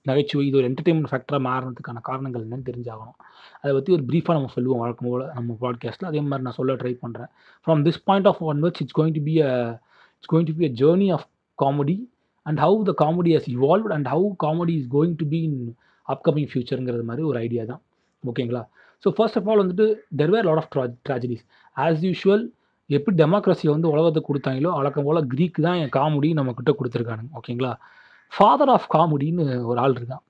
நகைச்சுவை 0.03 0.47
இது 0.47 0.57
ஒரு 0.57 0.69
என்டர்டெயின்மெண்ட் 0.69 1.11
ஃபேக்டராக 1.11 1.41
மாறினதுக்கான 1.47 2.01
காரணங்கள் 2.01 2.47
என்னன்னு 2.47 2.67
தெரிஞ்சாகணும். 2.71 3.15
அதை 3.61 3.73
பற்றி 3.73 3.93
ஒரு 3.93 4.03
ப்ரீஃபாக 4.03 4.31
நம்ம 4.31 4.47
சொல்லுவோம் 4.47 4.79
வழக்கம் 4.79 5.09
போல் 5.09 5.29
நம்ம 5.33 5.57
பாட்காஸ்ட்டில் 5.61 6.05
அதே 6.05 6.19
மாதிரி 6.19 6.41
நான் 6.41 6.53
சொல்ல 6.53 6.73
ட்ரை 6.73 6.97
பண்ணுறேன் 7.01 7.31
from 7.67 7.83
this 7.83 8.01
point 8.03 8.27
of 8.27 8.43
onwards 8.63 8.81
it's 8.81 8.99
going 8.99 9.13
to 9.13 9.21
be 9.23 9.41
a 9.41 9.81
it's 10.17 10.33
going 10.33 10.45
to 10.45 10.53
be 10.57 10.65
a 10.65 10.73
journey 10.73 11.13
of 11.13 11.27
comedy 11.61 11.97
and 12.41 12.59
how 12.59 12.81
the 12.81 12.93
comedy 13.05 13.33
has 13.37 13.49
evolved 13.57 13.93
and 13.93 14.07
how 14.07 14.35
comedy 14.43 14.69
is 14.69 14.89
going 14.91 15.15
to 15.15 15.27
be 15.27 15.41
in 15.41 15.77
upcoming 16.13 16.49
ஃபியூச்சருங்கிறது 16.51 17.05
மாதிரி 17.09 17.23
ஒரு 17.29 17.37
idea 17.45 17.63
தான். 17.71 17.81
ஓகேங்களா 18.23 18.63
so 19.03 19.07
first 19.17 19.37
of 19.39 19.47
all 19.51 19.61
வந்துட்டு 19.63 19.85
there 20.19 20.31
were 20.33 20.47
lot 20.49 20.61
of 20.61 20.69
ட்ரா 20.73 20.83
tragedies 21.07 21.43
as 21.77 22.05
usual 22.07 22.43
எப்படி 22.89 23.15
டெமோக்ரஸியை 23.21 23.71
வந்து 23.73 23.89
உலகத்துக்கு 23.93 24.29
கொடுத்தாங்களோ 24.29 24.69
வழக்கம் 24.79 25.07
போல் 25.07 25.21
க்ரீக் 25.33 25.57
தான் 25.65 25.77
என் 25.81 25.93
காமெடி 25.97 26.29
நம்மக்கிட்ட 26.39 26.71
கொடுத்துருக்கானுங்க. 26.79 27.31
ஓகேங்களா 27.39 27.71
ஃபாதர் 28.31 28.71
ஆஃப் 28.75 28.87
காமெடின்னு 28.95 29.45
ஒரு 29.69 29.77
ஆள் 29.83 29.95
இருக்கான். 29.99 30.23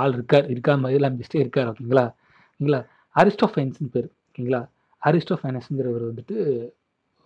ஆள் 0.00 0.14
இருக்கார் 0.18 0.46
இருக்கார் 0.52 0.80
மாதிரி 0.82 0.98
எல்லாம் 1.00 1.16
பெஸ்ட்டே 1.20 1.40
இருக்கார். 1.44 1.68
ஓகேங்களா 1.72 2.04
ஓகேங்களா 2.48 2.80
அரிஸ்டோஃபைன்ஸ்னு 3.16 3.90
பேர். 3.96 4.08
ஓகேங்களா 4.28 4.60
அரிஸ்டோஃபைனஸ்ங்கிறவர் 5.02 6.04
வந்துட்டு 6.10 6.36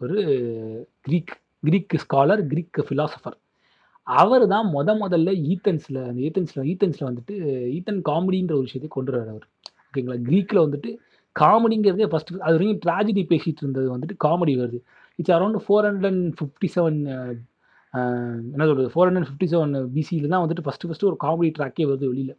ஒரு 0.00 0.18
Greek 1.06 1.32
Greek 1.66 1.94
scholar 2.04 2.42
Greek 2.52 2.80
philosopher 2.88 3.36
அவர் 4.06 4.44
தான் 4.52 4.66
முத 4.74 4.90
முதல்ல 5.02 5.30
ஈத்தன்ஸில் 5.52 5.98
அந்த 6.08 6.20
ஈத்தன்ஸில் 6.28 6.68
ஈத்தன்ஸில் 6.72 7.08
வந்துட்டு 7.08 7.34
ஈத்தன் 7.76 8.00
காமெடின்ற 8.10 8.52
ஒரு 8.58 8.66
விஷயத்தை 8.68 8.90
கொண்டு 8.96 9.10
வர்றார் 9.12 9.30
அவர். 9.34 9.46
ஓகேங்களா? 9.88 10.16
க்ரீக்கில் 10.28 10.64
வந்துட்டு 10.64 10.90
காமெடிங்கிறதே 11.36 12.06
ஃபஸ்ட்டு 12.12 12.40
அது 12.46 12.54
வரைக்கும் 12.56 12.80
ட்ராஜடி 12.84 13.22
பேசிகிட்டு 13.32 13.62
இருந்தது 13.64 13.88
வந்துட்டு 13.94 14.16
காமெடி 14.26 14.54
வருது. 14.62 14.78
It's 15.18 15.34
around 15.36 15.58
four 15.64 15.86
hundred 15.88 16.08
and 16.10 16.26
fifty 16.38 16.68
seven 16.76 16.98
என்ன 18.52 18.64
சொல்கிறது 18.68 18.90
ஃபோர் 18.94 19.08
ஹண்ட்ரட் 19.08 19.28
ஃபிஃப்டி 19.28 19.48
செவன் 19.52 19.72
பிசியில் 19.96 20.32
தான் 20.34 20.42
வந்துட்டு 20.44 20.64
ஃபஸ்ட்டு 20.66 20.88
ஃபஸ்ட்டு 20.90 21.08
ஒரு 21.10 21.18
காமெடி 21.24 21.50
ட்ராக்கே 21.58 21.86
வருது 21.90 22.06
வெளியில். 22.12 22.34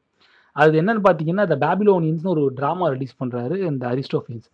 அது 0.56 0.74
என்னென்னு 0.82 1.04
பார்த்தீங்கன்னா 1.08 1.46
அந்த 1.48 1.58
பேபிலோனியன்ஸ்னு 1.66 2.32
ஒரு 2.36 2.44
ட்ராமா 2.60 2.88
ரிலீஸ் 2.96 3.16
பண்ணுறாரு 3.22 3.56
இந்த 3.72 3.86
அரிஸ்டோஃபியன்ஸ் 3.94 4.48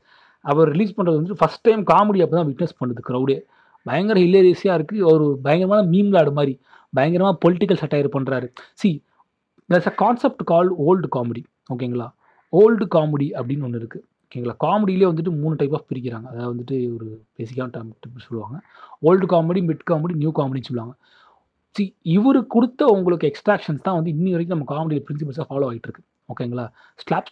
அவர் 0.45 0.67
ரிலீஸ் 0.73 0.95
பண்ணுறது 0.97 1.17
வந்துட்டு 1.17 1.41
ஃபஸ்ட் 1.41 1.63
டைம் 1.67 1.81
காமெடி 1.91 2.19
அப்போ 2.25 2.35
தான் 2.39 2.49
விட்னஸ் 2.49 2.77
பண்ணுது 2.81 3.01
க்ரௌடே 3.09 3.37
பயங்கர 3.89 4.17
ஹிலேரியஸியாக 4.25 4.77
இருக்குது 4.79 5.05
ஒரு 5.11 5.25
பயங்கரமான 5.45 5.83
மீம் 5.93 6.13
லாடு 6.15 6.33
மாதிரி 6.39 6.53
பயங்கரமாக 6.93 7.35
பொலிட்டிக்கல் 7.45 7.81
சட்டையர் 7.83 8.15
பண்ணுறாரு 8.15 8.49
see 8.81 8.89
there's 9.69 9.87
a 9.91 9.95
concept 10.03 10.43
call 10.51 10.69
old 10.85 11.07
comedy 11.15 11.41
ஓகேங்களா 11.73 12.07
ஓல்டு 12.53 12.85
காமெடி 12.95 13.27
அப்படின்னு 13.39 13.65
ஒன்று 13.67 13.81
இருக்குது 13.81 14.05
ஓகேங்களா 14.23 14.55
காமெடியிலே 14.63 15.07
வந்துட்டு 15.09 15.31
மூணு 15.41 15.53
டைப் 15.59 15.75
ஆஃப் 15.77 15.85
பிரிக்கிறாங்க. 15.91 16.27
அதாவது 16.31 16.49
வந்துட்டு 16.51 16.75
ஒரு 16.95 17.07
பேசிக்கான 17.37 17.71
டைப் 17.73 18.25
சொல்லுவாங்க. 18.27 18.57
Old 19.07 19.27
comedy 19.33 19.61
mid 19.69 19.85
comedy 19.91 20.15
new 20.21 20.31
காமெடின்னு 20.39 20.69
சொல்லுவாங்க. 20.69 20.93
சி 21.75 21.83
இவர் 22.15 22.39
கொடுத்த 22.55 22.81
உங்களுக்கு 22.97 23.25
எக்ஸ்ட்ராக்ஷன்ஸ் 23.31 23.85
தான் 23.87 23.97
வந்து 23.99 24.11
இன்னி 24.15 24.31
வரைக்கும் 24.35 24.55
நம்ம 24.55 24.67
காமெடி 24.73 24.99
பிரின்சிபல்ஸாக 25.07 25.47
ஃபாலோ 25.49 25.67
ஆகிட்டு 25.69 25.87
இருக்கு 25.89 26.03
ஓகேங்களா 26.33 26.65
ஸ்லாப் 27.03 27.29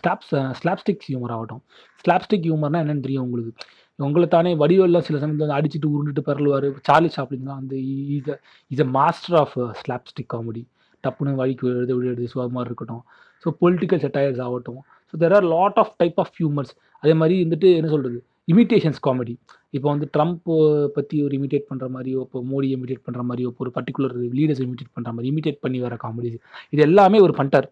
ஸ்லாப்ஸ் 0.00 0.32
ஸ்லாப்ஸ்டிக் 0.60 1.04
ஹியூமர் 1.08 1.34
ஆகட்டும். 1.36 1.62
ஸ்லாப்ஸ்டிக் 2.04 2.46
ஹியூமர்னா 2.48 2.82
என்னென்னு 2.84 3.04
தெரியும் 3.06 3.26
உங்களுக்கு? 3.28 3.52
உங்களை 3.98 4.26
தானே 4.28 4.50
வடிவெல்லாம் 4.62 5.06
சில 5.06 5.18
சமயத்தில் 5.20 5.44
வந்து 5.44 5.58
அடிச்சுட்டு 5.58 5.88
உருண்டுட்டு 5.92 6.22
பரலுவார். 6.28 6.66
சார்லி 6.88 7.10
சாப்ளின்லாம் 7.16 7.60
வந்து 7.62 7.78
is 8.16 8.30
is 8.70 8.82
a 8.86 8.88
master 8.98 9.36
of 9.42 9.56
slapstick 9.80 10.30
comedy 10.34 10.62
டப்புன்னு 11.04 11.38
வழிக்கு 11.40 11.66
எழுத 11.72 11.92
விழுது 11.96 12.30
சுகமாக 12.32 12.66
இருக்கட்டும். 12.68 13.02
ஸோ 13.44 13.50
பொலிட்டிக்கல் 13.62 14.02
செட்டையர்ஸ் 14.04 14.42
ஆகட்டும். 14.46 14.80
So 15.14 15.16
there 15.22 15.34
are 15.38 15.46
lot 15.54 15.78
of 15.82 15.92
type 16.00 16.18
of 16.22 16.32
humours 16.38 16.72
அதே 17.02 17.14
மாதிரி 17.20 17.36
வந்துட்டு 17.44 17.68
என்ன 17.78 17.90
சொல்கிறது 17.94 18.18
இமிட்டேஷன்ஸ் 18.48 19.00
காமெடி 19.06 19.34
இப்போ 19.74 19.86
வந்து 19.92 20.06
ட்ரம்ப் 20.14 20.46
uh, 20.52 20.84
பற்றி 20.94 21.16
ஒரு 21.24 21.34
இமிட்டேட் 21.38 21.66
பண்ணுற 21.70 21.86
மாதிரியோ 21.94 22.20
இப்போ 22.26 22.38
மோடி 22.50 22.68
இமிட்டேட் 22.76 23.02
பண்ணுற 23.06 23.22
மாதிரியோ 23.28 23.48
இப்போ 23.52 23.62
ஒரு 23.64 23.72
பர்டிகுலர் 23.76 24.14
லீடர்ஸ் 24.38 24.62
இமிட்டேட் 24.66 24.92
பண்ணுற 24.96 25.10
மாதிரி 25.14 25.30
இமிட்டேட் 25.32 25.60
பண்ணி 25.64 25.78
வர 25.86 25.96
காமெடிஸ் 26.04 26.38
இது 26.72 26.82
எல்லாமே 26.82 27.18
ஒரு 27.26 27.34
பண்ணிட்டார் 27.38 27.68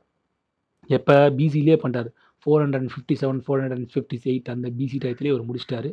எப்போ 0.90 1.14
பிசிலேயே 1.38 1.76
பண்ணிட்டார் 1.82 2.10
four 2.46 2.62
hundred 2.64 2.82
and 2.84 2.92
fifty 2.94 3.14
seven 3.22 3.40
four 3.44 3.60
hundred 3.60 3.78
and 3.78 3.92
fifty 3.94 4.18
eight 4.32 4.50
அந்த 4.54 4.68
பிசி 4.78 4.98
டயத்துலேயே 5.04 5.32
அவர் 5.34 5.46
முடிச்சிட்டாரு. 5.48 5.90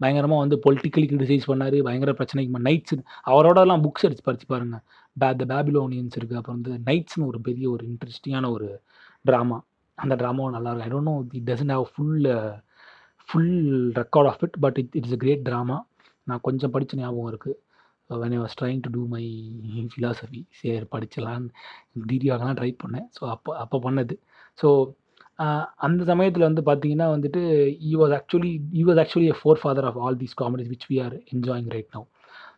பயங்கரமாக 0.00 0.42
வந்து 0.44 0.56
பொலிட்டிக்கலி 0.64 1.06
கிரிட்டிசைஸ் 1.10 1.48
பண்ணார். 1.50 1.76
பயங்கர 1.88 2.12
பிரச்சனைக்கு 2.20 2.62
நைட்ஸ் 2.68 2.94
அவரோடலாம் 3.32 3.82
புக்ஸ் 3.86 4.06
அடித்து 4.06 4.24
படிச்சு 4.28 4.46
பாருங்கள் 4.52 4.82
பே 5.16 5.28
த 5.40 5.46
பேபிலோனியன்ஸ் 5.52 6.16
இருக்குது 6.18 6.38
அப்புறம் 6.40 6.58
வந்து 6.58 6.74
நைட்ஸ்னு 6.88 7.28
ஒரு 7.30 7.38
பெரிய 7.48 7.66
ஒரு 7.74 7.84
இன்ட்ரெஸ்டிங்கான 7.90 8.50
ஒரு 8.56 8.68
ட்ராமா 9.24 9.58
அந்த 9.98 10.14
ட்ராமாவும் 10.22 10.54
நல்லாயிருக்கும் 10.56 10.88
I 10.88 10.92
don't 10.94 11.10
know 11.10 11.16
it 11.38 11.48
doesn't 11.50 11.74
have 11.76 11.86
full 11.94 12.28
full 13.28 13.52
record 14.00 14.30
of 14.30 14.42
it 14.46 14.56
but 14.64 14.78
it 14.82 14.96
it's 15.00 15.14
a 15.16 15.20
great 15.24 15.44
drama 15.48 15.78
நான் 16.26 16.42
கொஞ்சம் 16.48 16.72
படித்த 16.76 16.98
ஞாபகம் 17.02 17.30
இருக்குது 17.32 17.58
when 18.22 18.34
I 18.36 18.40
was 18.44 18.56
trying 18.60 18.80
to 18.86 18.90
do 18.96 19.02
my 19.14 19.22
philosophy 19.92 20.40
சரி 20.60 20.86
படிச்சலான்னு 20.94 21.48
டிடியாகலாம் 22.10 22.58
ட்ரை 22.60 22.70
பண்ணேன். 22.82 23.06
ஸோ 23.16 23.22
அப்போ 23.34 23.50
அப்போ 23.62 23.78
பண்ணது. 23.86 24.14
ஸோ 24.62 24.68
அந்த 25.78 26.00
சமயத்தில் 26.04 26.48
வந்து 26.48 26.62
பார்த்தீங்கன்னா 26.66 27.06
வந்துட்டு 27.12 27.40
he 27.82 27.92
was 27.94 28.14
actually 28.18 28.50
he 28.72 28.82
was 28.82 29.00
actually 29.02 29.28
a 29.28 29.36
forefather 29.62 29.86
of 29.90 29.98
all 30.02 30.18
these 30.18 30.34
comedies 30.34 30.70
which 30.72 30.86
we 30.90 30.98
are 31.04 31.14
enjoying 31.34 31.70
right 31.74 31.90
now 31.96 32.06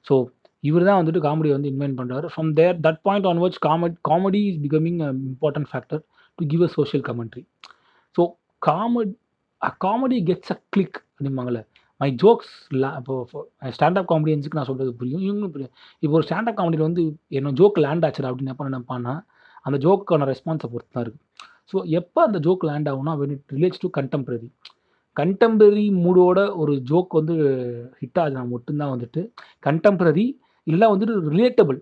so 0.06 0.16
இவர் 0.64 0.86
தான் 0.88 0.98
வந்துட்டு 1.00 1.20
காமெடியை 1.20 1.54
வந்து 1.56 1.70
இன்வென்ட் 1.72 1.98
பண்ணுறாரு 2.00 2.26
from 2.32 2.50
there 2.52 2.76
that 2.80 3.00
point 3.02 3.26
onwards 3.26 3.60
comedy 3.66 3.96
comedy 4.02 4.40
is 4.50 4.60
becoming 4.64 5.00
a 5.00 5.10
important 5.24 5.70
factor 5.72 6.02
to 6.38 6.46
give 6.52 6.62
a 6.62 6.70
social 6.76 7.04
commentary 7.08 7.42
so 8.16 8.22
comedy 8.62 9.14
a 9.62 9.70
comedy 9.84 10.18
gets 10.30 10.52
a 10.52 10.58
click 10.70 10.98
அப்படிம்பாங்களே 11.10 11.62
my 12.00 12.08
jokes 12.22 12.52
இப்போ 12.98 13.14
standup 13.74 14.08
காமெடியன்ஸுக்கு 14.12 14.58
நான் 14.58 14.68
சொல்கிறது 14.70 14.92
புரியும். 15.00 15.22
இவங்களும் 15.26 15.52
புரியும். 15.54 15.72
இப்போ 16.02 16.14
ஒரு 16.18 16.24
ஸ்டாண்டப் 16.26 16.58
காமெடியில் 16.58 16.86
வந்து 16.88 17.02
என்ன 17.38 17.52
ஜோக் 17.60 17.78
லேண்ட் 17.84 18.06
ஆச்சுடா 18.08 18.30
அப்படின்னு 18.30 18.52
என்ன 18.54 18.68
நினைப்பான்னா 18.70 19.14
அந்த 19.66 19.76
ஜோக்கான 19.84 20.26
ரெஸ்பான்ஸை 20.30 20.68
பொறுத்து 20.72 20.94
தான் 20.94 21.04
இருக்குது 21.04 21.22
ஸோ 21.72 21.76
எப்போ 21.98 22.18
அந்த 22.26 22.38
ஜோக் 22.38 22.66
லேண்ட் 22.68 22.88
ஆகும்னா 22.88 23.14
when 23.20 23.34
it 23.36 23.52
relates 23.56 23.82
to 23.82 23.88
contemporary 23.98 24.48
contemporary 25.16 25.86
மூடோட 26.04 26.40
ஒரு 26.56 26.72
ஜோக் 26.82 27.12
வந்து 27.12 27.34
ஹிட் 28.00 28.20
ஆகுதுனா 28.22 28.42
மட்டும்தான் 28.48 28.92
வந்துட்டு 28.94 29.20
கண்டெம்பரரி 29.66 30.26
இல்லை 30.66 30.86
வந்துட்டு 30.88 31.14
ரிலேட்டபிள் 31.34 31.78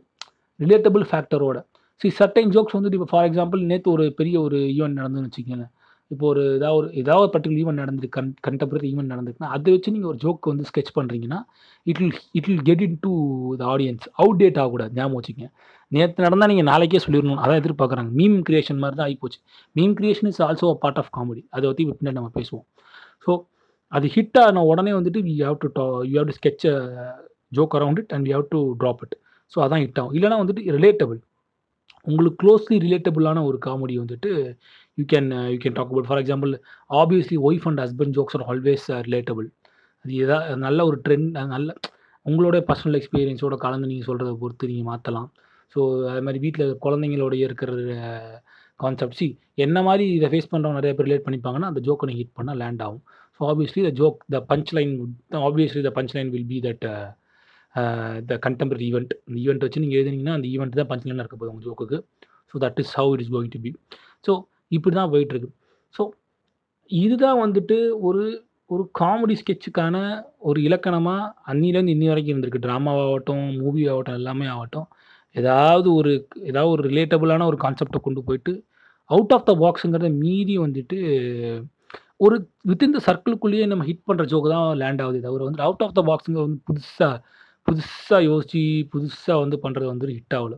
ரிலேட்டபிள் 0.61 1.05
ஃபேக்டரோட 1.11 1.59
சி 2.01 2.09
சர்டைன் 2.19 2.53
ஜோக்ஸ் 2.55 2.77
வந்துட்டு 2.77 2.99
இப்போ 2.99 3.09
ஃபார் 3.11 3.27
எக்ஸாம்பிள் 3.29 3.61
நேற்று 3.63 3.89
ஒரு 3.91 4.05
பெரிய 4.19 4.37
ஒரு 4.41 4.59
ஈவெண்ட் 4.77 4.99
நடந்துன்னு 5.01 5.29
வச்சுக்கோங்களேன். 5.29 5.73
இப்போ 6.13 6.25
ஒரு 6.31 6.43
ஏதாவது 6.57 6.77
ஒரு 6.79 6.87
ஏதாவது 7.03 7.23
ஒரு 7.25 7.33
பர்டிகுலர் 7.35 7.61
ஈவெண்ட் 7.63 7.81
நடந்திருக்கு 7.83 8.17
கன் 8.17 8.31
கண்டெம்பரரி 8.47 8.89
ஈவெண்ட் 8.93 9.13
நடந்திருக்குன்னா 9.13 9.53
அதை 9.57 9.73
வச்சு 9.75 9.93
நீங்கள் 9.95 10.11
ஒரு 10.13 10.19
ஜோக் 10.25 10.49
வந்து 10.53 10.67
ஸ்கெச் 10.71 10.91
பண்ணுறீங்கன்னா 10.99 11.39
it 11.87 12.01
will 12.03 12.19
it 12.39 12.49
will 12.49 12.65
get 12.69 12.83
into 13.07 13.13
the 13.61 13.65
audience 13.75 14.05
out 14.23 14.41
date 14.43 14.61
ஆகக்கூடாது 14.63 14.93
ஞாபகம் 14.99 15.19
வச்சுக்கங்க. 15.19 15.51
நேற்று 15.93 16.25
நடந்தால் 16.27 16.51
நீங்கள் 16.53 16.69
நாளைக்கே 16.73 17.01
சொல்லிடணும். 17.07 17.41
அதான் 17.45 17.61
எதிர்பார்க்குறாங்க. 17.63 18.13
மீம் 18.21 18.37
கிரியேஷன் 18.49 18.83
மாதிரி 18.83 18.99
தான் 19.01 19.09
ஆகிப்போச்சு. 19.09 19.41
Meme 19.77 19.97
creation 20.01 20.31
is 20.33 20.43
also 20.49 20.69
a 20.75 20.79
part 20.85 21.01
of 21.03 21.11
comedy 21.17 21.43
அதை 21.57 21.65
பற்றி 21.71 21.89
பின்னாடி 21.99 22.19
நம்ம 22.21 22.33
பேசுவோம். 22.39 22.67
ஸோ 23.25 23.33
அது 23.93 24.07
ஹிட் 24.15 24.39
ஆன 24.45 24.63
உடனே 24.71 24.93
வந்துட்டு 24.99 25.21
வி 25.27 25.35
ஹாவ் 25.47 25.59
டு 25.65 25.71
டா 25.81 25.85
you 26.11 26.15
have 26.19 26.31
to 26.31 26.39
sketch 26.41 26.65
joke 27.59 27.75
around 27.79 28.01
it 28.05 28.15
and 28.17 28.29
you 28.29 28.35
have 28.39 28.49
to 28.55 28.61
drop 28.83 29.03
it 29.07 29.17
so 29.53 29.59
அதான் 29.67 29.83
ஹிட் 29.85 30.01
ஆகும். 30.01 30.15
இல்லைனா 30.19 30.39
வந்துட்டு 30.43 30.79
ரிலேட்டபிள் 30.79 31.21
உங்களுக்கு 32.07 32.39
க்ளோஸ்லி 32.43 32.77
ரிலேட்டபிளான 32.85 33.43
ஒரு 33.49 33.59
காமெடி 33.67 33.97
வந்துட்டு 34.03 34.31
you 34.99 35.05
can 35.13 35.29
you 35.53 35.59
can 35.65 35.77
talk 35.79 35.91
about 35.93 36.09
for 36.09 36.21
example 36.23 36.53
obviously 36.91 37.39
wife 37.49 37.67
and 37.71 37.83
husband 37.85 38.15
jokes 38.19 38.37
are 38.39 38.47
always 38.49 38.87
relatable 39.09 39.49
அது 40.05 40.15
எதா 40.25 40.39
நல்ல 40.57 40.81
ஒரு 40.85 40.97
ட்ரெண்ட் 41.07 41.39
நல்ல 41.57 41.71
உங்களோட 42.27 42.57
பர்சனல் 42.69 42.99
எக்ஸ்பீரியன்ஸோட 42.99 43.55
கலந்து 43.57 43.91
நீங்கள் 43.91 44.09
சொல்கிறத 44.09 44.33
பொறுத்து 44.43 44.71
நீங்கள் 44.71 44.89
மாற்றலாம் 44.91 45.29
ஸோ 45.75 45.81
அது 46.11 46.23
மாதிரி 46.27 46.41
வீட்டில் 46.45 46.75
குழந்தைங்களோடைய 46.85 47.43
இருக்கிற 47.49 47.71
கான்செப்ட் 48.81 49.19
சி 49.21 49.27
என்ன 49.65 49.79
மாதிரி 49.83 50.05
இதை 50.19 50.29
ஃபேஸ் 50.33 50.51
பண்ணுறவங்க 50.53 50.79
நிறைய 50.81 50.95
பேர் 50.97 51.07
ரிலேட் 51.09 51.25
பண்ணிப்பாங்கன்னா 51.27 51.69
அந்த 51.71 51.81
ஜோக்கை 51.87 52.07
நீங்கள் 52.09 52.23
ஹிட் 52.23 52.37
பண்ணால் 52.39 52.59
லேண்ட் 52.63 52.83
ஆகும். 52.87 53.03
So 53.37 53.41
obviously 53.51 53.83
the 53.87 53.91
joke 54.01 54.19
the 54.35 54.39
punch 54.51 54.71
line 54.77 54.93
obviously 55.49 55.83
the 55.89 55.93
punch 55.99 56.15
line 56.17 56.31
will 56.35 56.49
be 56.53 56.59
that 56.67 56.85
the 58.31 58.39
contemporary 58.47 58.87
event 58.91 59.13
இந்த 59.29 59.39
ஈவெண்ட் 59.45 59.65
வச்சு 59.67 59.83
நீங்கள் 59.85 59.99
எழுதினீங்கன்னா 59.99 60.35
அந்த 60.39 60.49
ஈவெண்ட் 60.55 60.79
தான் 60.81 60.91
பஞ்ச் 60.93 61.07
லைனாக 61.09 61.25
இருக்க 61.25 61.37
போகுது 61.37 61.53
உங்கள் 61.53 61.67
ஜோக்குக்கு 61.69 61.99
so 62.55 62.61
that 62.65 62.81
is 62.85 62.95
how 62.99 63.13
it 63.17 63.23
is 63.25 63.33
going 63.37 63.53
to 63.57 63.61
be 63.67 63.73
so 64.27 64.35
இப்படி 64.77 64.95
தான் 65.01 65.13
போயிட்டுருக்கு. 65.15 65.51
ஸோ 65.95 66.03
இதுதான் 66.91 67.41
வந்துட்டு 67.45 67.77
ஒரு 68.09 68.25
ஒரு 68.71 68.85
காமெடி 69.01 69.35
ஸ்கெட்சுக்கான 69.41 69.97
ஒரு 70.49 70.59
இலக்கணமாக 70.69 71.23
அன்னிலேருந்து 71.51 71.95
இன்னி 71.97 72.07
வரைக்கும் 72.11 72.33
இருந்திருக்கு. 72.35 72.65
ட்ராமாவாகட்டும் 72.67 73.47
மூவி 73.63 73.83
ஆகட்டும் 73.93 74.19
எல்லாமே 74.21 74.47
ஆகட்டும். 74.55 74.87
ஏதாவது 75.37 75.89
ஒரு 75.99 76.13
ஏதாவது 76.51 76.71
ஒரு 76.75 76.83
ரிலேட்டபிளான 76.91 77.47
ஒரு 77.51 77.59
கான்செப்டை 77.65 78.01
கொண்டு 78.07 78.23
போயிட்டு 78.29 78.53
அவுட் 79.11 79.33
ஆஃப் 79.37 79.47
த 79.51 79.53
பாக்ஸுங்கிறத 79.63 80.11
மீறி 80.23 80.57
வந்துட்டு 80.65 80.99
ஒரு 82.25 82.37
வித்தின் 82.71 82.95
த 82.97 83.01
சர்க்கிளுக்குள்ளேயே 83.07 83.67
நம்ம 83.73 83.85
ஹிட் 83.89 84.07
பண்ணுற 84.09 84.25
ஜோக்கு 84.33 84.51
தான் 84.55 84.67
லேண்ட் 84.83 85.03
ஆகுது. 85.05 85.21
தவிர 85.27 85.43
வந்து 85.49 85.65
அவுட் 85.67 85.85
ஆஃப் 85.87 85.97
த 85.99 86.03
பாக்ஸுங்க 86.11 86.41
வந்து 86.47 86.61
புதுசாக 86.69 87.15
புதுசாக 87.69 88.21
யோசித்து 88.31 88.63
புதுசாக 88.95 89.39
வந்து 89.45 89.57
பண்ணுறது 89.65 89.89
வந்து 89.93 90.15
ஹிட் 90.17 90.37
ஆகல. 90.39 90.55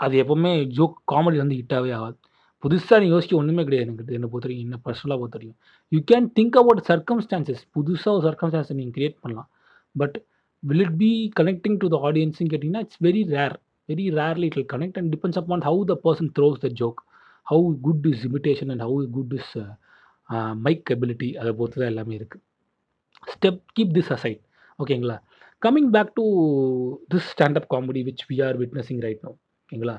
அது 0.00 0.14
எப்போவுமே 0.22 0.52
ஜோக் 0.78 0.96
காமெடி 1.12 1.38
வந்து 1.42 1.58
ஹிட்டாகவே 1.60 1.92
ஆகாது. 1.98 2.16
புதுசாக 2.62 2.98
நீ 3.02 3.06
யோசிக்க 3.14 3.34
ஒன்றுமே 3.40 3.62
கிடையாது 3.66 3.86
எனக்கு 3.86 4.16
என்னை 4.18 4.28
பொறுத்த 4.32 4.46
வரைக்கும் 4.46 4.66
என்ன 4.68 4.78
பர்சனலாக 4.86 5.18
பொறுத்த 5.20 5.36
வரைக்கும். 5.38 5.58
You 5.92 6.00
can 6.10 6.26
think 6.38 6.56
about 6.60 6.82
circumstances 6.90 7.62
புதுசாக 7.76 8.14
ஒரு 8.16 8.24
சர்க்கம்ஸ்டான்ஸை 8.28 8.74
நீங்கள் 8.80 8.96
கிரியேட் 8.98 9.16
பண்ணலாம். 9.22 9.48
But 9.94 10.16
will 10.62 10.84
it 10.86 10.96
be 11.04 11.12
connecting 11.40 11.78
to 11.82 11.88
the 11.94 11.98
ஆடியன்ஸ்னு 12.08 12.50
கேட்டிங்கன்னா 12.52 12.82
it's 12.86 13.00
very 13.06 13.22
rare 13.36 13.56
very 13.88 14.06
rarely 14.18 14.46
it 14.50 14.58
will 14.58 14.70
connect 14.74 14.98
and 15.00 15.10
depends 15.14 15.40
upon 15.40 15.64
how 15.68 15.80
the 15.92 15.96
person 16.04 16.30
throws 16.38 16.60
the 16.66 16.70
joke 16.80 17.00
how 17.46 17.68
good 17.86 18.06
is 18.12 18.24
imitation 18.28 18.70
and 18.74 18.84
how 18.86 18.98
good 19.16 19.34
is 19.40 19.54
my 20.66 20.90
ability 20.96 21.28
அதை 21.40 21.50
பொறுத்து 21.58 21.80
தான் 21.82 21.92
எல்லாமே 21.92 22.14
இருக்குது 22.20 22.44
step 23.32 23.62
keep 23.76 23.94
this 23.96 24.12
aside 24.16 24.42
ஓகேங்களா 24.78 25.16
coming 25.62 25.90
back 25.96 26.12
to 26.18 26.24
this 27.12 27.26
standup 27.32 27.68
comedy 27.72 28.02
which 28.08 28.22
we 28.30 28.36
are 28.46 28.58
witnessing 28.62 29.02
right 29.06 29.24
no 29.26 29.32
ஓகேங்களா 29.62 29.96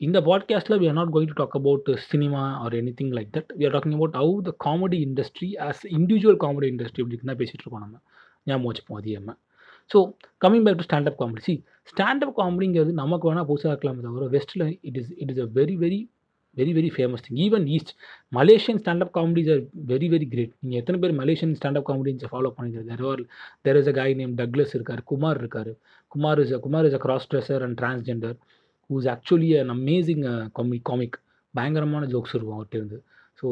இந்த 0.00 0.18
பாட்காஸ்ட்டில் 0.20 0.78
we 0.80 0.86
are 0.88 0.92
not 0.92 1.12
going 1.12 1.30
to 1.30 1.36
talk 1.36 1.54
about 1.56 1.86
cinema 2.06 2.40
or 2.62 2.74
any 2.74 2.92
thing 2.98 3.12
like 3.18 3.30
that 3.36 3.50
we 3.58 3.64
are 3.64 3.74
talking 3.74 3.94
about 3.94 4.16
how 4.16 4.32
the 4.42 4.52
comedy 4.64 4.98
industry 5.06 5.48
as 5.66 5.82
individual 5.98 6.38
comedy 6.44 6.68
industry 6.72 7.02
அப்படின்னு 7.02 7.30
தான் 7.30 7.38
பேசிகிட்டு 7.38 7.64
இருக்கோம் 7.64 7.84
நம்ம. 7.84 7.96
ஞாபகம் 8.44 8.66
வச்சுப்போம் 8.68 8.98
அதிகமாக 8.98 9.36
so 9.90 9.98
coming 10.44 10.64
back 10.66 10.78
to 10.78 10.86
stand up 10.88 11.18
comedy 11.20 11.42
see 11.46 11.54
stand up 11.84 12.34
காமெடிங்கிறது 12.38 12.92
நமக்கு 13.00 13.28
வேணால் 13.28 13.48
புதுசாக 13.50 13.72
இருக்கலாமே 13.74 14.04
தவிர 14.06 14.28
வெஸ்ட்டில் 14.28 14.66
it 14.82 14.96
is 14.96 15.10
it 15.16 15.30
is 15.30 15.40
a 15.40 15.48
very 15.54 15.76
very 15.84 16.00
very 16.56 16.72
very 16.72 16.90
famous 16.96 17.24
thing 17.26 17.40
even 17.46 17.64
east 17.68 17.92
Malaysian 18.32 18.80
standup 18.82 19.12
comedies 19.14 19.50
are 19.54 19.62
very 19.86 20.08
very 20.08 20.28
great 20.28 20.52
நீங்கள் 20.60 20.80
எத்தனை 20.80 21.00
பேர் 21.00 21.14
மலேசியன் 21.18 21.56
ஸ்டாண்டப் 21.58 21.88
காமெடின்ஸை 21.88 22.28
follow 22.32 22.52
பண்ணிக்கிறது 22.56 22.88
there 22.92 23.04
are 23.06 23.22
there 23.64 23.78
is 23.80 23.88
a 23.88 23.92
guy 23.92 24.14
name 24.14 24.36
Douglas 24.36 24.74
இருக்கார் 24.74 25.02
குமார் 25.04 25.38
இருக்கார். 25.38 25.72
Kumar 26.12 26.40
is 26.40 26.52
a 26.52 26.58
Kumar 26.58 26.86
is 26.86 26.94
a 26.94 26.98
cross 26.98 27.28
dresser 27.32 27.62
and 27.62 27.78
transgender 27.82 28.36
who's 28.90 29.08
actually 29.14 29.50
an 29.60 29.72
amazing 29.76 30.24
comi 30.58 30.78
comic 30.90 31.16
பயங்கரமான 31.54 32.04
jokes 32.12 32.34
இருக்கும் 32.36 32.56
அவர்கிட்ட 32.56 32.78
இருந்து. 32.80 32.98
ஸோ 33.40 33.46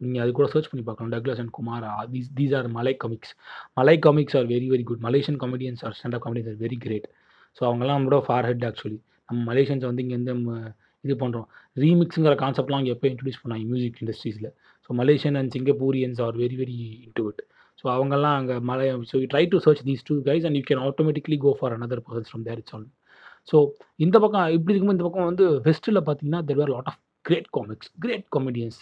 நீங்கள் 0.00 0.22
அது 0.24 0.30
கூட 0.38 0.46
சர்ச் 0.52 0.68
பண்ணி 0.70 0.84
பார்க்கலாம். 0.88 1.12
Douglas 1.14 1.40
and 1.42 1.52
Kumar 1.58 1.84
these 2.12 2.28
these 2.38 2.54
are 2.58 2.68
Malay 2.78 2.94
comics 3.04 3.32
Malay 3.80 3.96
comics 4.06 4.36
are 4.40 4.48
very 4.54 4.68
very 4.72 4.84
good 4.90 5.02
Malaysian 5.08 5.38
comedians 5.44 5.82
are 5.86 5.96
stand up 5.98 6.24
comedians 6.26 6.50
are 6.52 6.60
very 6.64 6.78
great 6.84 7.08
so 7.58 7.62
அவங்கெல்லாம் 7.68 7.98
நம்மளோட 7.98 8.20
ஃபார் 8.26 8.46
ஹெட் 8.50 8.66
ஆக்சுவலி 8.68 8.98
நம்ம 9.28 9.40
மலேஷியன்ஸ் 9.50 9.86
வந்து 9.88 10.02
இங்கே 10.04 10.16
எந்த 10.20 10.32
இது 11.04 11.14
பண்ணுறோம் 11.22 11.48
ரீமிக்ஸுங்கிற 11.76 12.34
கான்செப்ட்லாம் 12.42 12.80
அங்கே 12.80 12.94
எப்போ 12.94 13.06
இன்ட்ரடியூஸ் 13.10 13.42
பண்ணாங்க 13.42 13.66
music 13.72 13.98
இண்டஸ்ட்ரீஸில் 14.02 14.48
so 14.84 14.96
Malaysian 15.00 15.36
and 15.40 15.52
Singaporeans 15.56 16.20
are 16.26 16.36
very 16.42 16.56
very 16.62 16.76
into 17.06 17.24
it 17.30 17.42
so 17.80 17.86
அவங்கெல்லாம் 17.94 18.36
அங்கே 18.38 18.54
Malay 18.70 18.86
so 19.10 19.16
you 19.22 19.26
try 19.34 19.44
to 19.52 19.58
search 19.66 19.82
these 19.88 20.06
two 20.08 20.14
guys 20.28 20.46
and 20.48 20.58
you 20.58 20.64
can 20.70 20.82
automatically 20.88 21.38
go 21.44 21.52
for 21.60 21.74
another 21.76 22.02
persons 22.06 22.30
from 22.32 22.46
there 22.48 22.60
it's 22.62 22.74
all 22.76 22.86
so 23.48 23.58
இந்த 24.04 24.16
பக்கம் 24.24 24.46
இப்படி 24.56 24.72
இருக்கும்போது 24.72 24.98
இந்த 24.98 25.06
பக்கம் 25.08 25.28
வந்து 25.30 25.46
வெஸ்ட்டில் 25.66 26.00
பார்த்தீங்கன்னா 26.08 26.40
there 26.50 26.62
are 26.64 26.72
lot 26.74 26.90
of 26.92 27.00
great 27.24 27.50
comics 27.56 27.90
great 28.04 28.26
comedians 28.36 28.78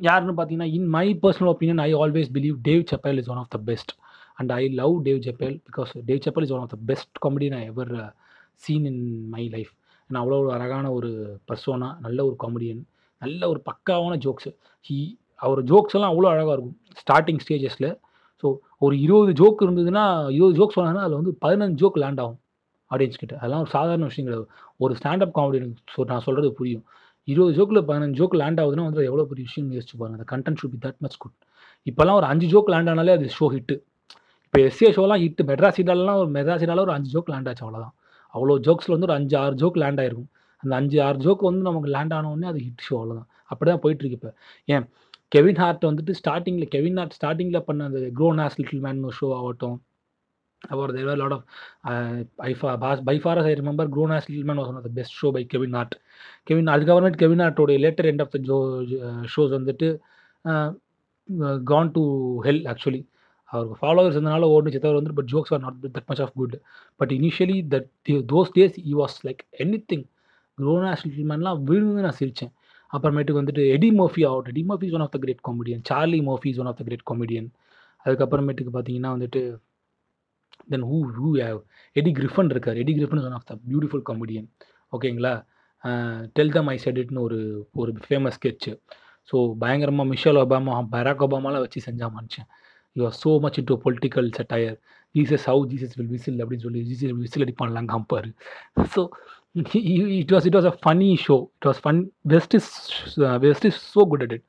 யாருன்னு 0.00 0.34
பார்த்தீங்கன்னா 0.38 0.70
in 0.78 0.88
my 0.96 1.06
personal 1.24 1.50
opinion 1.54 1.82
I 1.86 1.90
always 2.02 2.30
believe 2.36 2.56
Dave 2.68 2.82
Chappelle 2.92 3.18
is 3.22 3.30
one 3.34 3.40
of 3.42 3.52
the 3.56 3.60
best 3.70 3.92
and 4.38 4.52
I 4.52 4.62
love 4.80 4.94
Dave 5.08 5.20
Chappelle 5.26 5.56
because 5.68 5.92
Dave 6.08 6.22
Chappelle 6.26 6.46
is 6.46 6.54
one 6.56 6.62
of 6.64 6.72
the 6.74 6.78
best 6.90 7.12
comedian 7.26 7.56
I 7.60 7.62
ever 7.72 7.92
seen 8.62 8.86
in 8.92 9.02
my 9.36 9.44
life 9.56 9.72
ஏன்னா 10.10 10.20
அவ்வளோ 10.22 10.38
ஒரு 10.42 10.50
அழகான 10.56 10.86
ஒரு 10.92 11.10
persona 11.50 11.90
நல்ல 12.00 12.18
ஒரு 12.28 12.36
comedian 12.44 12.82
நல்ல 13.22 13.42
ஒரு 13.52 13.60
பக்காவான 13.68 14.14
ஜோக்ஸு 14.24 14.50
ஹீ 14.90 14.96
அவர் 15.40 15.60
ஜோக்ஸ் 15.70 15.94
எல்லாம் 15.96 16.12
அவ்வளோ 16.12 16.28
அழகாக 16.32 16.54
இருக்கும். 16.56 16.76
ஸ்டார்டிங் 17.00 17.40
ஸ்டேஜஸில் 17.44 17.88
ஸோ 18.42 18.46
ஒரு 18.78 18.94
இருபது 19.04 19.32
ஜோக் 19.40 19.62
இருந்ததுன்னா 19.66 20.04
இருபது 20.36 20.56
ஜோக் 20.58 20.74
சொன்னாங்கன்னா 20.76 21.04
அதில் 21.06 21.20
வந்து 21.20 21.32
பதினஞ்சு 21.44 21.76
ஜோக் 21.82 21.98
லேண்ட் 22.02 22.20
ஆகும். 22.24 22.38
ஆடியன்ஸ் 22.90 23.20
கிட்ட. 23.22 23.34
அதெல்லாம் 23.40 23.62
ஒரு 23.64 23.70
சாதாரண 23.76 24.06
விஷயம் 24.10 24.26
கிடையாது 24.28 24.46
ஒரு 24.84 24.92
ஸ்டாண்டப் 25.00 25.34
காமெடி 25.38 25.58
ஸோ 25.94 26.04
நான் 26.12 26.24
சொல்கிறது 26.26 26.50
புரியும். 26.58 26.84
இருபது 27.28 27.52
ஜோக்கில் 27.58 27.80
பதினஞ்சு 27.88 28.18
ஜோக் 28.20 28.36
லேண்ட் 28.40 28.60
ஆகுதுன்னா 28.62 28.84
வந்து 28.88 29.02
எவ்வளோ 29.10 29.24
பெரிய 29.30 29.44
விஷயம் 29.48 29.68
யோசிச்சு 29.76 29.96
பாருங்க. 30.00 30.16
அந்த 30.18 30.26
content 30.32 30.60
should 30.60 30.74
be 30.74 30.80
that 30.86 31.00
much 31.04 31.18
good 31.22 31.36
இப்போல்லாம் 31.86 32.18
ஒரு 32.20 32.26
அஞ்சு 32.32 32.46
ஜோக் 32.54 32.70
லேண்ட் 32.74 32.90
ஆனாலே 32.92 33.14
அது 33.18 33.26
ஷோ 33.38 33.46
ஹிட்டு 33.54 33.76
இப்போ 34.46 34.58
எஸ்ஏ 34.68 34.88
ஷோலாம் 34.96 35.20
ஹிட்டு 35.22 35.44
மெட்ராஸ் 35.50 35.78
ஹிட்டாலலாம் 35.80 36.18
ஒரு 36.22 36.30
மெட்ராஸ் 36.36 36.60
சீடால 36.62 36.82
ஒரு 36.86 36.92
அஞ்சு 36.96 37.10
ஜோக் 37.14 37.30
லேண்ட் 37.32 37.48
ஆச்சு 37.50 37.64
அவ்வளோதான் 37.66 37.94
அவ்வளோ 38.34 38.54
ஜோக்ஸில் 38.66 38.94
வந்து 38.94 39.08
ஒரு 39.08 39.16
அஞ்சு 39.18 39.34
ஆறு 39.42 39.54
ஜோக் 39.62 39.78
லேண்ட் 39.82 40.00
ஆயிருக்கும். 40.02 40.30
அந்த 40.62 40.74
அஞ்சு 40.80 40.98
ஆறு 41.06 41.18
ஜோக் 41.24 41.42
வந்து 41.48 41.62
நமக்கு 41.68 41.88
லேண்ட் 41.96 42.14
ஆனவுடனே 42.18 42.48
அது 42.52 42.60
ஹிட் 42.66 42.84
ஷோ 42.86 42.94
அவ்வளோதான் 43.00 43.28
அப்படி 43.52 43.68
தான் 43.70 43.82
போயிட்டுருக்கு 43.84 44.18
இப்போ. 44.20 44.30
ஏன்? 44.74 44.84
கெவின் 45.34 45.60
ஹார்ட் 45.62 45.84
வந்துட்டு 45.90 46.14
ஸ்டார்டிங்கில் 46.20 46.70
கெவின் 46.74 46.98
ஹார்ட் 47.00 47.16
ஸ்டார்டிங்கில் 47.18 47.64
பண்ண 47.68 47.84
அந்த 47.84 48.00
க்ரோ 48.18 48.28
நாஸ் 48.40 48.56
லிட்டில் 48.60 48.82
மேன் 48.86 49.02
ஷோ 49.20 49.28
ஆகட்டும். 49.38 49.76
அப்புறம் 50.68 50.94
தேர் 50.96 51.20
லாட் 51.22 51.34
ஆஃப் 51.38 51.44
ஐ 52.44 52.52
ஃபா 52.52 52.72
pass 52.76 53.02
by 53.02 53.16
far 53.18 53.40
I 53.42 53.54
remember 53.54 53.88
grown 53.88 54.14
as 54.16 54.28
was 54.30 54.68
one 54.68 54.78
of 54.80 54.86
the 54.88 54.92
best 54.94 55.16
show 55.20 55.30
by 55.30 55.42
Kevin 55.44 55.74
Hart 55.74 55.96
Kevin 56.44 56.70
அதுக்கப்புறமேட்டு 56.74 57.22
கெவின் 57.24 57.44
ஹார்ட்டோடைய 57.44 57.80
லேட்டர் 57.84 58.08
எண்ட் 58.12 58.22
ஆஃப் 58.22 58.32
த 58.32 58.40
ஜோ 58.42 58.58
shows 59.34 59.52
வந்துட்டு 59.58 59.88
gone 61.64 61.92
to 61.92 62.04
hell 62.42 62.64
actually 62.66 63.02
அவருக்கு 63.50 63.78
followers 63.80 64.16
இருந்தனால 64.16 64.46
ஓடுச்சு 64.54 64.78
தவிர 64.78 64.96
வந்து 64.96 65.16
but 65.18 65.30
jokes 65.32 65.52
are 65.52 65.62
not 65.62 65.78
that 65.86 66.08
much 66.08 66.20
of 66.20 66.34
good 66.36 66.56
but 67.00 67.12
initially 67.12 67.58
that 67.74 67.88
those 68.32 68.50
days 68.58 68.76
he 68.90 68.94
was 68.94 69.16
like 69.26 69.42
anything 69.92 70.04
grown ass 70.58 71.04
little 71.06 71.28
மேன்லாம் 71.30 71.60
விழுந்து 71.64 72.04
நான் 72.06 72.18
சிரித்தேன் 72.18 72.52
அப்புறமேட்டுக்கு 72.90 73.40
வந்துட்டு 73.42 73.62
எடி 73.66 73.88
மோஃபி 73.92 74.22
ஆகட்டும் 74.24 74.52
Eddie 74.52 74.64
Murphy 74.68 74.86
is 74.86 74.96
one 74.96 75.04
of 75.06 75.14
the 75.16 75.18
great 75.18 75.42
comedian 75.48 75.82
Charlie 75.88 76.20
Murphy 76.22 76.48
is 76.48 76.60
one 76.60 76.66
of 76.66 76.78
the 76.78 76.84
great 76.84 77.06
comedian 77.10 77.48
அதுக்கப்புறமேட்டுக்கு 78.06 78.72
பார்த்தீங்கன்னா 78.72 79.12
வந்துட்டு 79.16 79.42
then 80.72 80.84
who 80.90 80.98
who 81.18 81.30
have 81.42 81.58
Eddie 81.96 82.10
Griffin 82.18 82.50
இருக்கார். 82.54 82.78
Eddie 82.82 82.92
Griffin 82.98 83.20
is 83.22 83.28
one 83.30 83.36
of 83.38 83.48
the 83.50 83.54
beautiful 83.68 84.04
comedian 84.10 84.48
ஓகேங்களா 84.92 85.34
tell 86.36 86.54
them 86.56 86.70
I 86.74 86.76
செடிட்னு 86.84 87.22
ஒரு 87.28 87.38
ஒரு 87.80 87.90
famous 88.06 88.36
sketch 88.38 88.72
so 89.28 89.36
பயங்கரமாக 89.62 90.06
Michelle 90.12 90.38
Obama 90.42 90.74
Barack 90.94 91.24
ஒபாமாலாம் 91.26 91.64
வச்சு 91.64 91.80
செஞ்சா 91.86 92.06
மனுஷன். 92.16 92.48
You 92.96 93.02
are 93.08 93.16
so 93.22 93.30
much 93.44 93.58
into 93.60 93.76
political 93.84 94.28
satire 94.38 94.76
Jesus 95.14 95.44
how 95.50 95.62
Jesus 95.72 95.94
will 95.98 96.12
whistle 96.16 96.40
அப்படின்னு 96.42 96.64
சொல்லி 96.66 96.80
ஜீசஸ் 96.88 97.12
விசில் 97.24 97.44
அடிப்பான்லாம் 97.46 97.88
காம்பார் 97.92 98.28
so 98.94 99.02
it 100.20 100.32
was 100.36 100.46
it 100.50 100.56
was 100.58 100.68
a 100.72 100.74
funny 100.82 101.10
show 101.26 101.36
it 101.58 101.68
was 101.70 101.80
fun 101.84 102.00
west 102.34 102.54
is 102.60 102.70
west 103.46 103.66
is 103.70 103.80
so 103.94 104.02
good 104.12 104.24
at 104.26 104.34
it 104.38 104.46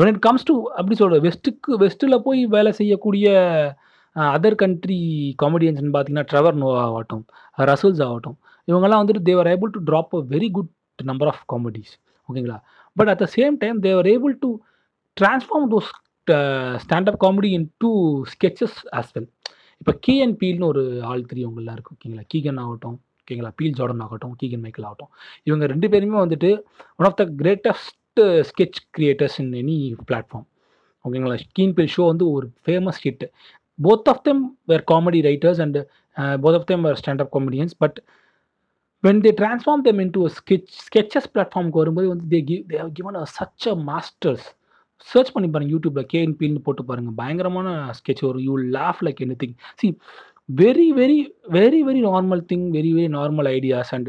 when 0.00 0.10
it 0.12 0.22
comes 0.26 0.46
to 0.50 0.56
அப்படி 0.78 0.96
சொல்கிற 1.02 1.20
வெஸ்ட்டுக்கு 1.28 1.78
வெஸ்ட்டில் 1.84 2.22
போய் 2.26 2.42
வேலை 2.56 2.72
செய்யக்கூடிய 2.80 3.28
other 4.16 4.58
country 4.62 4.98
காமெடியன்ஸ்னு 5.42 5.92
பார்த்தீங்கன்னா 5.94 6.28
Trevor 6.30 6.58
Noah 6.62 6.80
ஆகட்டும் 6.88 7.24
ரசூல்ஸ் 7.58 8.02
ஆகட்டும் 8.08 8.36
இவங்கெல்லாம் 8.68 9.02
வந்துட்டு 9.02 9.22
they were 9.28 9.48
able 9.52 9.72
to 9.76 9.80
drop 9.90 10.14
a 10.18 10.22
very 10.34 10.48
good 10.56 10.70
number 10.98 11.30
of 11.32 11.42
comedies 11.52 11.92
ஓகேங்களா? 12.28 12.58
But 12.96 13.10
at 13.12 13.22
the 13.22 13.28
same 13.36 13.56
time 13.62 13.78
they were 13.86 14.08
able 14.14 14.34
to 14.44 14.48
transform 15.16 15.68
those 15.74 15.90
stand up 16.84 17.20
comedy 17.24 17.50
in 17.58 17.68
to 17.82 17.90
sketches 18.32 18.78
as 18.98 19.12
well 19.16 19.28
இப்போ 19.80 19.92
Key 20.04 20.14
and 20.24 20.36
பீல்னு 20.42 20.66
ஒரு 20.72 20.82
ஆள் 21.10 21.28
தெரியவங்களாம் 21.32 21.76
இருக்கும் 21.76 21.96
ஓகேங்களா? 21.98 22.24
Keegan 22.32 22.60
ஆகட்டும் 22.64 22.96
ஓகேங்களா? 23.20 23.50
பீல் 23.58 23.76
ஜார்டன் 23.78 24.02
ஆகட்டும் 24.06 24.34
கீகன் 24.40 24.62
மைக்கேல் 24.64 24.86
ஆகட்டும் 24.88 25.10
இவங்க 25.48 25.64
ரெண்டு 25.72 25.86
பேருமே 25.92 26.18
வந்துட்டு 26.24 26.50
one 26.98 27.08
of 27.10 27.18
the 27.20 27.26
greatest 27.40 28.20
sketch 28.50 28.80
creators 28.96 29.38
in 29.42 29.52
any 29.62 29.76
platform 30.08 30.46
ஓகேங்களா? 31.04 31.36
கீன் 31.56 31.74
பீல் 31.76 31.92
ஷோ 31.96 32.04
வந்து 32.12 32.26
ஒரு 32.36 32.46
famous 32.64 33.00
hit 33.04 33.24
both 33.78 34.08
of 34.08 34.22
them 34.22 34.42
were 34.68 34.84
comedy 34.90 35.20
writers 35.26 35.60
and 35.64 35.78
both 36.40 36.58
of 36.58 36.68
them 36.70 36.84
were 36.86 37.00
stand up 37.02 37.32
comedians 37.36 37.74
but 37.78 37.98
when 39.04 39.22
they 39.24 39.32
transform 39.40 39.82
them 39.88 40.00
in 40.04 40.12
to 40.14 40.22
sketch 40.38 40.70
sketches 40.84 41.30
பிளாட்ஃபார்முக்கு 41.34 41.82
வரும்போது 41.82 42.06
வந்து 42.12 42.26
they 42.34 42.40
give 42.44 42.62
they 42.72 42.78
have 42.78 42.92
given 42.92 43.18
a 43.22 43.26
such 43.36 43.66
a 43.68 43.76
masters 43.90 44.46
search 45.08 45.32
பண்ணி 45.34 45.48
பாருங்கள் 45.48 45.74
யூடியூப்பில் 45.74 46.08
கேஎன்பின்னு 46.12 46.62
போட்டு 46.66 46.82
பாருங்கள் 46.84 47.16
பயங்கரமான 47.16 47.68
sketch 47.98 48.24
வரும். 48.26 48.44
You 48.46 48.54
laugh 48.76 49.02
like 49.06 49.20
any 49.26 49.36
thing 49.42 49.56
see 49.80 49.88
very 50.60 50.88
very 50.98 51.18
very 51.54 51.80
very 51.88 52.00
normal 52.08 52.42
thing 52.50 52.66
very 52.76 52.90
very 52.98 53.10
normal 53.16 53.48
ideas 53.52 53.92
and 53.96 54.08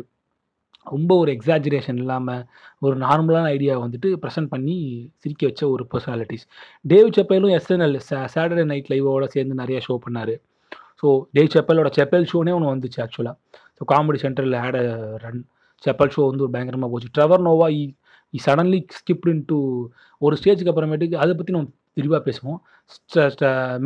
ரொம்ப 0.92 1.12
ஒரு 1.22 1.30
எக்ஸாஜுரேஷன் 1.38 2.00
இல்லாமல் 2.04 2.44
ஒரு 2.86 2.96
நார்மலான 3.06 3.50
ஐடியா 3.58 3.74
வந்துட்டு 3.84 4.10
ப்ரெசென்ட் 4.24 4.52
பண்ணி 4.54 4.76
சிரிக்க 5.24 5.42
வச்ச 5.50 5.64
ஒரு 5.76 5.84
பர்சனாலிட்டிஸ் 5.94 6.46
டேவ் 6.86 7.10
செப்பலும் 7.18 7.54
எஸ்என்எல் 7.58 7.96
சாட்டர்டே 8.36 8.66
நைட் 8.72 8.92
லைவோட 8.94 9.28
சேர்ந்து 9.36 9.62
நிறைய 9.62 9.80
ஷோ 9.88 9.96
பண்ணார். 10.06 10.34
ஸோ 11.02 11.08
டேவ் 11.38 11.54
செப்பலோட 11.56 11.90
செப்பல் 11.98 12.28
ஷோனே 12.32 12.54
ஒன்று 12.58 12.74
வந்துச்சு 12.74 13.02
ஆக்சுவலாக 13.06 13.36
ஸோ 13.80 13.84
காமெடி 13.94 14.20
சென்டரில் 14.24 14.58
ஆட 14.66 14.78
ரன் 15.24 15.42
செப்பல் 15.84 16.14
ஷோ 16.16 16.22
வந்து 16.30 16.46
ஒரு 16.46 16.54
பயங்கரமாக 16.56 16.90
போச்சு. 16.94 17.10
Trevor 17.18 17.44
Noah 17.48 17.68
uh 17.80 17.84
uh 18.34 18.40
suddenly 18.48 18.80
skipped 19.00 19.44
to 19.52 19.58
ஒரு 20.22 20.36
ஸ்டேஜுக்கு 20.40 20.72
அப்புறமேட்டுக்கு 20.74 21.18
அதை 21.24 21.34
பற்றி 21.36 21.54
நம்ம 21.56 21.70
விரிவாக 22.00 22.22
பேசுவோம். 22.28 22.60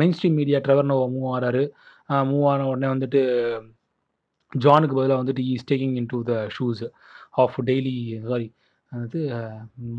Mainstream 0.16 0.38
media 0.40 0.58
Trevor 0.66 0.90
Noah 0.90 1.06
move 1.14 1.28
ஆறாரு. 1.36 1.62
Move 2.30 2.46
ஆன 2.52 2.66
உடனே 2.72 2.88
வந்துட்டு 2.94 3.20
ஜானுக்கு 4.52 4.96
பதிலாக 4.98 5.20
வந்துட்டு 5.22 5.44
is 5.54 5.68
taking 5.70 5.94
into 6.12 6.18
the 6.30 6.34
shoes 6.56 6.82
of 7.42 7.56
daily 7.70 7.94
sorry 8.28 8.48
அது 8.92 9.18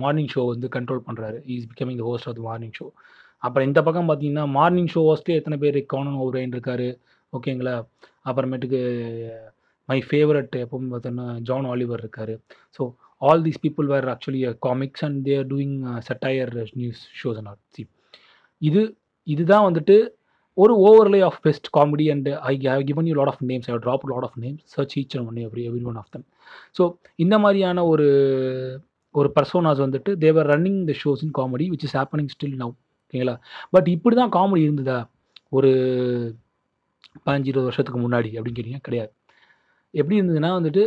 மார்னிங் 0.01 0.31
ஷோ 0.33 0.41
வந்து 0.53 0.67
கண்ட்ரோல் 0.75 1.05
பண்ணுறாரு 1.07 1.37
is 1.53 1.67
becoming 1.71 1.99
the 2.01 2.05
host 2.09 2.27
of 2.29 2.37
the 2.39 2.43
morning 2.49 2.75
show 2.79 2.87
அப்புறம் 3.43 3.67
இந்த 3.67 3.79
பக்கம் 3.83 4.09
பார்த்தீங்கன்னா 4.09 4.45
மார்னிங் 4.57 4.91
ஷோ 4.93 5.01
ஹோஸ்ட்டே 5.07 5.37
எத்தனை 5.39 5.57
பேர்? 5.63 5.77
கானன் 5.93 6.19
ஓவரைன் 6.23 6.53
இருக்காரு. 6.55 6.89
ஓகேங்களா 7.33 7.73
அப்புறமேட்டுக்கு 8.29 8.81
மை 9.89 9.97
ஃபேவரட் 10.09 10.53
எப்பவும் 10.63 10.91
பார்த்தோன்னா 10.93 11.25
ஜான் 11.47 11.67
ஆலிவர் 11.71 12.03
இருக்கார். 12.03 12.33
So 12.79 12.83
all 13.21 13.43
these 13.47 13.59
people 13.65 13.87
were 13.93 14.07
actually 14.13 14.41
comics 14.67 15.03
and 15.07 15.19
they're 15.29 15.45
doing 15.53 15.75
satire 16.09 16.51
news 16.81 17.01
shows 17.21 17.39
and 17.41 17.49
add 17.51 17.63
see 17.77 17.83
இது 18.61 18.81
இதுதான் 19.27 19.65
வந்துட்டு 19.69 19.95
ஒரு 20.57 20.73
overlay 20.87 21.19
of 21.21 21.39
best 21.41 21.67
comedy 21.77 22.05
and 22.13 22.27
I 22.43 22.53
have 22.65 22.83
given 22.89 23.07
you 23.09 23.13
lot 23.19 23.31
of 23.33 23.43
names 23.51 23.69
I 23.69 23.77
drop 23.85 24.05
lot 24.11 24.25
of 24.27 24.37
names 24.43 24.63
search 24.75 24.95
each 24.99 25.15
one 25.21 25.39
every 25.45 25.63
every 25.69 25.83
one 25.91 25.97
of 26.01 26.11
them 26.11 26.25
so 26.77 26.85
இந்த 27.19 27.37
மாதிரியான 27.39 27.85
ஒரு 27.85 28.07
ஒரு 29.15 29.29
personas 29.35 29.81
வந்துட்டு 29.85 30.11
they were 30.17 30.47
running 30.53 30.79
the 30.89 30.93
shows 31.01 31.23
in 31.25 31.35
comedy 31.39 31.65
which 31.73 31.85
is 31.87 31.95
happening 31.99 32.31
still 32.35 32.55
now 32.61 32.73
ஓகேங்களா? 33.03 33.35
But 33.73 33.87
இப்படி 33.87 34.15
தான் 34.15 34.33
comedy 34.37 34.61
இருந்ததா? 34.67 34.99
ஒரு 35.51 35.69
பதினஞ்சு 37.25 37.49
இருபது 37.51 37.67
வருஷத்துக்கு 37.69 37.99
முன்னாடி 37.99 38.29
அப்படின்னு 38.31 38.57
கேட்டிங்கன்னா 38.57 38.87
கிடையாது. 38.87 39.11
எப்படி 39.93 40.17
இருந்ததுன்னா 40.19 40.51
வந்துட்டு 40.59 40.83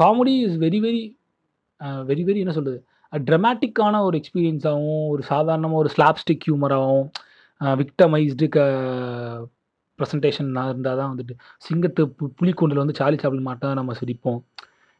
comedy 0.00 0.34
is 0.46 0.56
very 0.64 0.78
very 0.86 1.02
very 2.08 2.22
very 2.28 2.40
என்ன 2.44 2.54
சொல்கிறது 2.56 2.78
ட்ரமாட்டிக்கான 3.12 4.00
ஒரு 4.06 4.16
எக்ஸ்பீரியன்ஸாகவும் 4.20 5.04
ஒரு 5.12 5.22
சாதாரணமாக 5.30 5.82
ஒரு 5.82 5.90
ஸ்லாப்ஸ்டிக் 5.94 6.46
ஹியூமராகவும் 6.46 7.06
விக்டமைஸ்டு 7.60 8.46
க 8.56 8.58
ப்ரெசன்டேஷன் 9.98 10.48
இருந்தால் 10.70 10.98
தான் 11.00 11.10
வந்துட்டு 11.12 11.34
சிங்கத்து 11.66 12.02
பு 12.18 12.24
புலிக்கூண்டில் 12.40 12.82
வந்து 12.82 12.96
சார்லி 12.98 13.18
சாப்பிள் 13.22 13.46
மாட்டோம் 13.48 13.78
நம்ம 13.80 13.94
சிரிப்போம். 14.00 14.40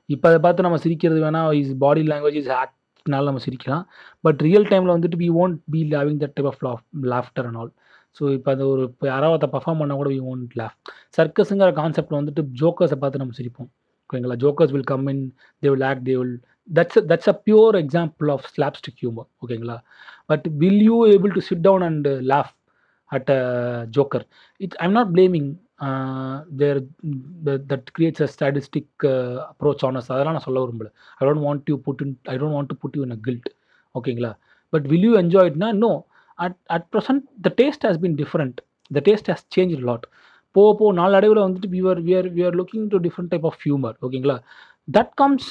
இப்போ 0.09 0.27
அதை 0.31 0.39
பார்த்து 0.45 0.67
நம்ம 0.67 0.79
சிரிக்கிறது 0.85 1.21
வேணால் 1.27 1.57
இஸ் 1.61 1.73
பாடி 1.85 2.03
லாங்குவேஜ் 2.13 2.39
இஸ் 2.43 2.53
ஆக்ட்னால 2.61 3.29
நம்ம 3.31 3.43
சிரிக்கலாம். 3.47 3.85
பட் 4.27 4.41
ரியல் 4.49 4.69
டைமில் 4.73 4.95
வந்துட்டு 4.97 5.21
we 5.25 5.29
won't 5.43 5.59
be 5.75 5.81
leaving 5.95 6.21
that 6.23 6.35
type 6.37 6.51
of 6.53 6.63
laugh 6.69 6.85
laughter 7.15 7.49
and 7.49 7.59
all 7.63 7.73
so 8.19 8.25
இப்போ 8.37 8.51
அது 8.55 8.65
ஒரு 8.73 8.83
இப்போ 8.91 9.07
யாராவது 9.13 9.47
பர்ஃபார்ம் 9.55 9.81
பண்ணால் 9.83 10.01
கூட 10.03 10.11
வி 10.15 10.21
ஓன்ட் 10.33 10.55
லாஃப் 10.61 10.77
சர்க்கஸுங்கிற 11.19 11.71
கான்செப்டில் 11.81 12.19
வந்துட்டு 12.21 12.43
ஜோக்கர்ஸை 12.63 12.99
பார்த்து 13.03 13.23
நம்ம 13.23 13.35
சிரிப்போம். 13.41 13.71
ஓகேங்களா? 14.11 14.37
Jokers 14.45 14.73
will 14.75 14.91
come 14.93 15.07
in 15.13 15.23
they 15.63 15.69
will 15.75 15.87
act 15.91 16.07
they 16.09 16.15
will 16.21 16.35
that's 16.69 17.01
that's 17.11 17.29
a 17.29 17.37
pure 17.47 17.77
example 17.77 18.31
of 18.31 18.47
slapstick 18.55 18.99
humour 19.03 19.29
ஓகேங்களா 19.43 19.77
but 20.27 20.47
will 20.63 20.83
you 20.83 20.97
able 21.15 21.35
to 21.37 21.43
sit 21.49 21.65
down 21.69 21.85
and 21.89 22.09
laugh 22.33 22.53
at 23.11 23.31
a 23.31 23.43
joker 23.97 24.25
it's 24.61 24.79
I'm 24.85 24.97
not 24.99 25.13
blaming 25.15 25.49
there 26.59 26.81
that 27.73 27.89
creates 27.97 28.25
a 28.27 28.29
statistic 28.35 29.05
approach 29.51 29.85
anus 29.85 30.11
அதெல்லாம் 30.13 30.37
நான் 30.37 30.47
சொல்ல 30.49 30.63
விரும்பல. 30.65 30.89
I 31.21 31.27
don't 31.29 31.45
want 31.47 31.71
you 31.73 31.77
put 31.87 32.03
in 32.07 32.15
I 32.33 32.37
don't 32.37 32.57
want 32.57 32.71
to 32.73 32.79
put 32.83 32.97
you 32.99 33.03
in 33.03 33.17
a 33.17 33.21
guilt 33.27 33.49
ஓகேங்களா 33.95 34.33
but 34.73 34.87
will 34.93 35.07
you 35.09 35.13
enjoy 35.23 35.51
இட்னா 35.51 35.69
no 35.85 35.93
at 36.39 36.57
at 36.69 36.87
present 36.93 37.25
the 37.47 37.53
taste 37.61 37.85
has 37.89 38.01
been 38.05 38.17
different 38.23 38.59
the 38.91 39.01
taste 39.01 39.31
has 39.33 39.45
change 39.57 39.75
lot 39.91 40.07
போக 40.57 40.69
போக 40.75 40.91
நாளடைவில் 40.93 41.45
வந்துட்டு 41.45 41.69
we are 41.73 42.01
we are 42.01 42.29
we are 42.37 42.57
looking 42.61 42.87
to 42.93 42.99
different 43.07 43.31
type 43.33 43.47
of 43.47 43.59
humour 43.63 43.97
ஓகேங்களா 44.03 44.37
that 44.89 45.15
comes 45.15 45.51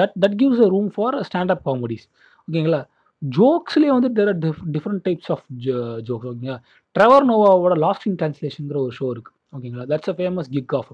that 0.00 0.14
that 0.24 0.36
gives 0.40 0.62
a 0.66 0.68
room 0.68 0.90
for 0.96 1.16
stand up 1.22 1.62
comedies 1.68 2.04
ஓகேங்களா 2.48 2.82
ஜோக்ஸ்லேயே 3.22 3.92
வந்து 3.92 4.10
there 4.18 4.30
are 4.32 4.40
different 4.74 5.02
types 5.04 5.30
of 5.30 5.44
jokes 6.08 6.28
ஓகேங்களா 6.30 6.58
Trevor 6.96 7.26
நோவாவோட 7.30 7.76
லாஸ்ட் 7.86 8.06
இன் 8.06 8.18
டிரான்ஸ்லேஷனுங்கிற 8.20 8.80
ஒரு 8.84 8.94
show 9.00 9.08
இருக்குது 9.14 9.36
ஓகேங்களா 9.56 9.86
that's 9.92 10.12
a 10.12 10.16
famous 10.20 10.50
kick 10.50 10.74
off 10.74 10.92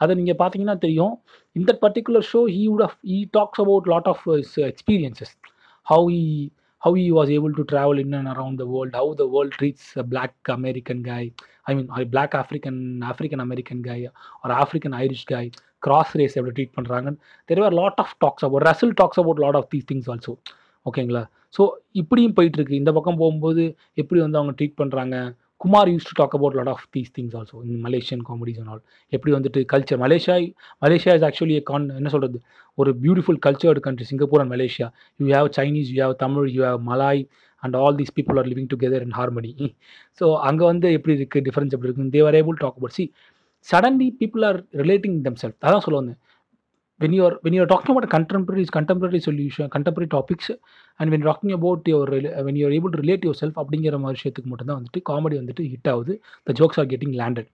அதை 0.00 0.12
நீங்கள் 0.14 0.38
பார்த்தீங்கன்னா 0.40 0.76
தெரியும். 0.78 1.14
இந்த 1.56 1.70
particular 1.82 2.26
show 2.30 2.40
he 2.54 2.62
would 2.68 2.84
of 2.88 2.96
he 3.06 3.18
talks 3.32 3.60
about 3.60 3.88
lot 3.88 4.08
of 4.08 4.24
is 4.36 4.54
experiences 4.70 5.34
how 5.86 6.06
he 6.12 6.24
how 6.82 6.96
he 6.98 7.06
was 7.12 7.30
able 7.36 7.52
to 7.56 7.62
travel 7.72 7.98
in 8.02 8.14
and 8.18 8.28
the 8.28 8.34
the 8.60 8.66
how 8.94 9.10
the 9.14 9.24
world 9.34 9.56
treats 9.58 9.88
treats 9.88 10.06
black 10.12 10.50
American 10.50 11.02
guy 11.08 11.28
I 11.66 11.74
mean 11.74 11.88
black 12.10 12.36
African 12.42 12.78
African 13.10 13.42
American 13.46 13.82
guy 13.88 14.06
ஒரு 14.44 14.54
African 14.54 14.94
Irish 14.96 15.26
guy 15.28 15.50
cross 15.82 16.14
race 16.20 16.36
எப்படி 16.38 16.54
treat 16.58 16.74
பண்ணுறாங்க 16.78 17.10
there 17.48 17.62
are 17.66 17.76
lot 17.80 18.00
of 18.04 18.14
talks 18.18 18.46
about 18.48 18.64
racial 18.70 18.94
talks 19.00 19.20
about 19.22 19.42
lot 19.44 19.58
of 19.60 19.68
these 19.74 19.86
things 19.90 20.08
also 20.08 20.34
ஓகேங்களா 20.86 21.22
so 21.54 21.62
இப்படியும் 21.92 22.34
போயிட்டுருக்கு. 22.36 22.80
இந்த 22.80 22.90
பக்கம் 22.92 23.16
போகும்போது 23.16 23.62
எப்படி 23.98 24.18
வந்து 24.20 24.38
அவங்க 24.38 24.52
ட்ரீட் 24.58 24.76
பண்ணுறாங்க 24.80 25.14
Kumar 25.60 25.88
used 25.92 26.06
to 26.08 26.14
talk 26.20 26.34
about 26.34 26.54
lot 26.58 26.70
of 26.72 26.84
these 26.94 27.10
things 27.16 27.34
also 27.38 27.56
in 27.66 27.80
Malaysian 27.86 28.22
comedies 28.28 28.58
and 28.60 28.70
all 28.72 28.82
எப்படி 29.12 29.32
வந்துட்டு 29.36 29.60
culture 29.72 30.00
Malaysia 30.04 30.36
Malaysia 30.82 31.14
is 31.18 31.26
actually 31.28 31.56
Khan 31.70 31.86
என்ன 31.98 32.10
சொல்கிறது 32.14 32.38
ஒரு 32.78 32.90
beautiful 33.02 33.40
cultured 33.46 33.82
country 33.86 34.06
Singapore 34.10 34.42
and 34.44 34.52
Malaysia 34.54 34.86
you 35.20 35.28
have 35.34 35.50
Chinese 35.58 35.90
you 35.92 35.98
have 36.04 36.14
Tamil 36.24 36.48
you 36.54 36.62
have 36.68 36.80
Malay 36.90 37.22
and 37.62 37.76
all 37.76 37.98
these 38.00 38.14
people 38.18 38.38
are 38.42 38.48
living 38.52 38.70
together 38.72 39.04
in 39.06 39.16
harmony 39.18 39.52
so 40.20 40.28
அங்கே 40.48 40.64
வந்து 40.64 40.88
எப்படி 40.98 41.14
இருக்குது 41.16 41.44
difference 41.48 41.74
எப்படி 41.76 41.90
இருக்குது 41.90 42.14
they were 42.16 42.38
able 42.40 42.58
talk 42.62 42.78
about 42.78 42.96
see 42.98 43.06
suddenly 43.72 44.16
people 44.20 44.44
are 44.44 44.62
relating 44.62 45.20
them 45.20 45.36
self 45.42 45.58
அதான் 45.60 45.78
சொல்ல 45.78 46.00
வந்தேன். 46.00 46.18
When 47.00 47.12
when 47.12 47.22
are 47.22 47.34
when 47.44 47.52
you 47.52 47.62
are 47.62 47.66
contemporary 47.66 47.90
about 47.90 48.08
contemporary 48.10 48.64
contemporary 49.72 50.08
topics 50.14 50.58
and 50.96 51.12
when 51.12 51.12
and 51.12 51.12
when 51.12 51.20
you're 51.20 51.30
talking 51.30 51.52
about 51.58 51.88
your 51.88 52.10
rela- 52.10 52.34
when 52.46 52.54
you 52.54 52.66
are 52.66 52.72
அப்படிங்கிற 53.56 53.98
மாதிரி 53.98 54.20
விஷயத்துக்கு 54.20 54.44
மட்டும்தான் 54.44 54.82
வந்துட்டு 54.82 55.00
comedy 55.12 55.38
வந்துட்டு 55.38 55.72
hit 55.72 55.90
ஆகுது. 55.90 56.22
The 56.42 56.52
jokes 56.52 56.78
are 56.80 56.86
getting 56.86 57.14
landed 57.22 57.48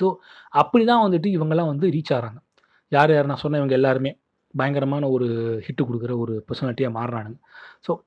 so 0.00 0.16
அப்படி 0.48 0.84
தான் 0.84 1.10
வந்துட்டு 1.10 1.26
இவங்கெல்லாம் 1.26 1.66
வந்து 1.66 1.88
ரீச் 1.88 2.12
ஆகிறாங்க 2.12 2.40
யார் 2.88 3.12
யார் 3.12 3.26
நான் 3.26 3.36
சொன்ன 3.36 3.56
இவங்க 3.56 3.74
எல்லாருமே 3.74 4.18
பயங்கரமான 4.54 5.08
ஒரு 5.08 5.26
ஹிட்டு 5.66 5.84
கொடுக்குற 5.84 6.18
ஒரு 6.18 6.44
பர்சனாலிட்டியாக 6.48 6.96
மாறுறானுங்க. 6.98 7.38
ஸோ 7.88 8.00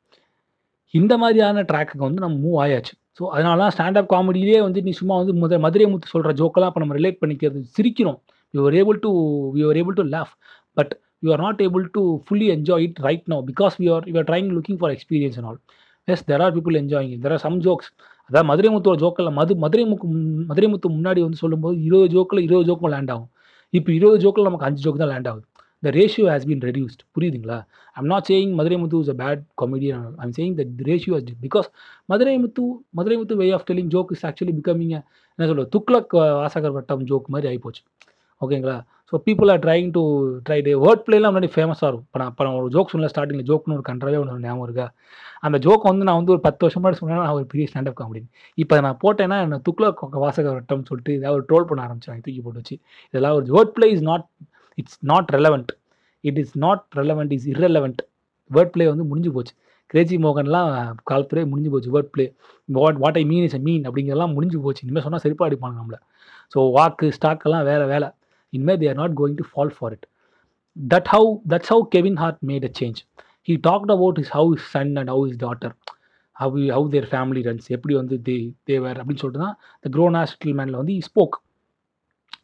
இந்த 0.91 1.17
மாதிரியான 1.17 1.61
ட்ராக்குக்கு 1.61 2.07
வந்து 2.07 2.21
நம்ம 2.21 2.37
மூவ் 2.37 2.67
ஆயாச்சு. 2.67 2.93
ஸோ 3.17 3.23
அதனால 3.35 3.57
தான் 3.63 3.73
ஸ்டாண்டப் 3.75 4.09
காமெடியிலே 4.13 4.59
வந்து 4.67 4.79
நீ 4.85 4.91
சும்மா 4.99 5.15
வந்து 5.21 5.33
முத 5.43 5.59
மதுரை 5.65 5.85
முத்து 5.91 6.11
சொல்கிற 6.13 6.31
ஜோக்கெல்லாம் 6.41 6.71
இப்போ 6.71 6.81
நம்ம 6.83 6.95
ரிலேட் 6.99 7.19
பண்ணிக்கிறது 7.21 7.59
சிரிக்கிறோம். 7.77 8.19
You 8.53 8.61
are 8.69 8.77
able 8.81 8.97
to 9.05 9.11
you 9.59 9.65
are 9.71 9.79
able 9.81 9.97
to 9.99 10.05
laugh 10.15 10.33
but 10.77 10.93
you 11.25 11.29
are 11.35 11.43
not 11.45 11.61
able 11.67 11.85
to 11.97 12.01
fully 12.25 12.47
enjoy 12.55 12.83
it 12.87 12.99
right 13.07 13.25
no 13.33 13.37
because 13.51 13.75
you 13.85 13.89
are 13.97 14.07
you 14.11 14.17
are 14.21 14.27
trying 14.31 14.49
looking 14.57 14.79
for 14.81 14.93
experience 14.97 15.37
and 15.39 15.49
all 15.51 15.59
as 16.07 16.25
there 16.31 16.43
are 16.45 16.53
people 16.57 16.75
enjoying 16.81 17.13
there 17.23 17.35
are 17.37 17.43
some 17.45 17.59
jokes 17.67 17.89
அதாவது 18.29 18.47
மதுரை 18.51 18.69
முத்தோட 18.75 18.97
ஜோக்கில் 19.03 19.31
மது 19.39 19.53
மதுரை 19.63 19.83
முக்கு 19.91 20.07
மதுரை 20.51 20.67
முத்து 20.73 20.87
முன்னாடி 20.97 21.21
வந்து 21.25 21.39
சொல்லும்போது 21.43 21.75
இருபது 21.87 22.09
ஜோக்கில் 22.15 22.41
இருபது 22.47 22.67
ஜோக்கும் 22.69 22.91
land 22.95 23.11
ஆகும். 23.15 23.29
இப்போ 23.73 23.89
இருபது 23.97 24.19
ஜோக்கில் 24.23 24.47
நமக்கு 24.49 24.67
அஞ்சு 24.67 24.81
ஜோக்கு 24.85 25.01
தான் 25.03 25.11
லேண்ட் 25.13 25.29
ஆகுது. 25.31 25.45
The 25.85 25.91
ratio 25.99 26.25
has 26.33 26.47
been 26.49 26.63
reduced 26.69 27.03
புரியுதுங்களா? 27.17 27.59
I'm 27.99 28.09
not 28.13 28.27
saying 28.31 28.53
Madurai 28.59 28.77
Muthu 28.83 29.03
is 29.05 29.13
a 29.13 29.17
bad 29.23 29.43
comedian 29.61 30.07
I'm 30.25 30.33
saying 30.39 30.57
that 30.61 30.73
ratio 30.89 31.13
has 31.17 31.29
because 31.45 31.69
Madurai 32.13 32.35
Muthu 32.45 32.65
Madurai 32.99 33.17
Muthu 33.21 33.39
way 33.43 33.47
of 33.59 33.67
telling 33.69 33.93
joke 33.95 34.11
is 34.17 34.25
actually 34.31 34.55
becoming 34.59 34.95
என்ன 34.95 35.47
சொல்கிறது 35.51 35.71
துக்ளக் 35.77 36.13
வாசகர் 36.41 36.75
வட்டம் 36.79 37.05
joke 37.11 37.31
மாதிரி 37.35 37.49
ஆகிப்போச்சு 37.51 37.83
ஓகேங்களா? 38.41 38.77
So 39.09 39.15
people 39.25 39.49
are 39.51 39.61
trying 39.65 39.89
to 39.97 40.01
try 40.47 40.57
the 40.65 40.71
word 40.83 41.03
பிளேலாம் 41.05 41.31
முன்னாடி 41.33 41.49
ஃபேமஸாக 41.53 41.89
இருக்கும். 41.89 42.07
இப்போ 42.07 42.19
நான் 42.21 42.31
இப்போ 42.31 42.43
நான் 42.45 42.57
ஒரு 42.61 42.69
ஜோக் 42.75 42.91
சொன்னேன் 42.93 43.11
ஸ்டார்டிங்கில் 43.11 43.47
ஜோக்னு 43.49 43.75
ஒரு 43.77 43.85
கன்றாவே 43.89 44.17
ஒன்று 44.21 44.43
ஞாபகம் 44.45 44.65
இருக்கா? 44.67 44.87
அந்த 45.45 45.57
ஜோக் 45.65 45.85
வந்து 45.89 46.07
நான் 46.07 46.19
வந்து 46.19 46.33
ஒரு 46.35 46.41
பத்து 46.47 46.61
வருஷம் 46.65 46.81
முன்னாடி 46.83 46.99
சொன்னேன்னா 47.01 47.23
நான் 47.27 47.37
ஒரு 47.39 47.47
பெரிய 47.53 47.65
ஸ்டாண்டப் 47.71 47.97
காமெடி 47.99 48.21
இப்போ 48.63 48.79
நான் 48.85 48.97
போட்டேன்னா 49.03 49.37
என்ன 49.45 49.59
துக்ளக் 49.67 50.01
வாசகர் 50.23 50.57
வட்டம் 50.57 50.83
சொல்லிட்டு 50.89 51.13
ஏதாவது 51.19 51.37
ஒரு 51.39 51.45
ட்ரோல் 51.51 51.67
பண்ண 51.69 51.81
ஆரம்பிச்சாங்க 51.87 52.21
தூக்கி 52.25 52.41
போட்டு 52.47 52.61
வச்சு. 52.61 52.77
இதெல்லாம் 53.13 53.37
ஒரு 53.39 53.47
word 53.55 53.73
play 53.77 53.89
is 53.95 54.05
not 54.11 54.27
it's 54.77 54.99
not 55.11 55.29
relevant 55.35 55.71
it 56.23 56.39
is 56.43 56.53
not 56.65 56.83
relevant 56.99 57.33
is 57.37 57.47
irrelevant. 57.53 57.97
Word 58.51 58.71
play 58.73 58.85
வந்து 58.91 59.05
முடிஞ்சு 59.11 59.31
போச்சு. 59.35 59.53
கிரேஜி 59.93 60.17
மோகன்லாம் 60.25 60.69
காலத்துலேயே 61.11 61.45
முடிஞ்சு 61.51 61.71
போச்சு 61.73 61.89
word 61.95 62.11
play 62.15 62.25
what 62.69 62.99
what 63.03 63.17
I 63.21 63.23
mean 63.31 63.45
is 63.47 63.57
a 63.59 63.61
mean 63.67 63.83
அப்படிங்கிறதெல்லாம் 63.87 64.33
முடிஞ்சு 64.37 64.57
போச்சு. 64.65 64.81
இனிமேல் 64.85 65.05
சொன்னால் 65.05 65.23
செருப்பா 65.25 65.47
அடிப்பாங்க 65.47 65.99
ஸோ 66.53 66.59
வாக்கு 66.77 67.07
ஸ்டாக்கெல்லாம் 67.17 67.65
வேறு 67.69 67.85
வேலை. 67.93 68.09
இனிமேல் 68.53 68.79
they 68.81 68.89
are 68.91 68.99
not 69.01 69.15
going 69.21 69.39
to 69.41 69.45
fall 69.51 69.73
for 69.77 69.93
it 69.97 70.05
that 70.75 71.09
how 71.13 71.29
that's 71.53 71.71
how 71.73 71.83
Kevin 71.95 72.19
Hart 72.23 72.41
made 72.51 72.67
a 72.69 72.73
change 72.81 73.01
he 73.47 73.55
talked 73.67 73.91
about 73.95 74.19
his 74.21 74.31
how 74.37 74.51
his 74.57 74.67
son 74.75 74.93
and 74.99 75.11
how 75.13 75.23
his 75.31 75.39
daughter 75.45 75.73
how 76.35 76.49
how 76.75 76.85
their 76.93 77.07
family 77.11 77.41
runs 77.47 77.67
எப்படி 77.75 77.93
வந்து 77.99 78.15
தே 78.27 78.35
தேவர் 78.69 78.97
அப்படின்னு 79.01 79.21
சொல்லிட்டு 79.23 79.43
தான் 79.45 79.57
த 79.83 79.91
grown 79.95 80.15
ass 80.21 80.31
மேனில் 80.59 80.79
வந்து 80.81 80.95
spoke 81.09 81.35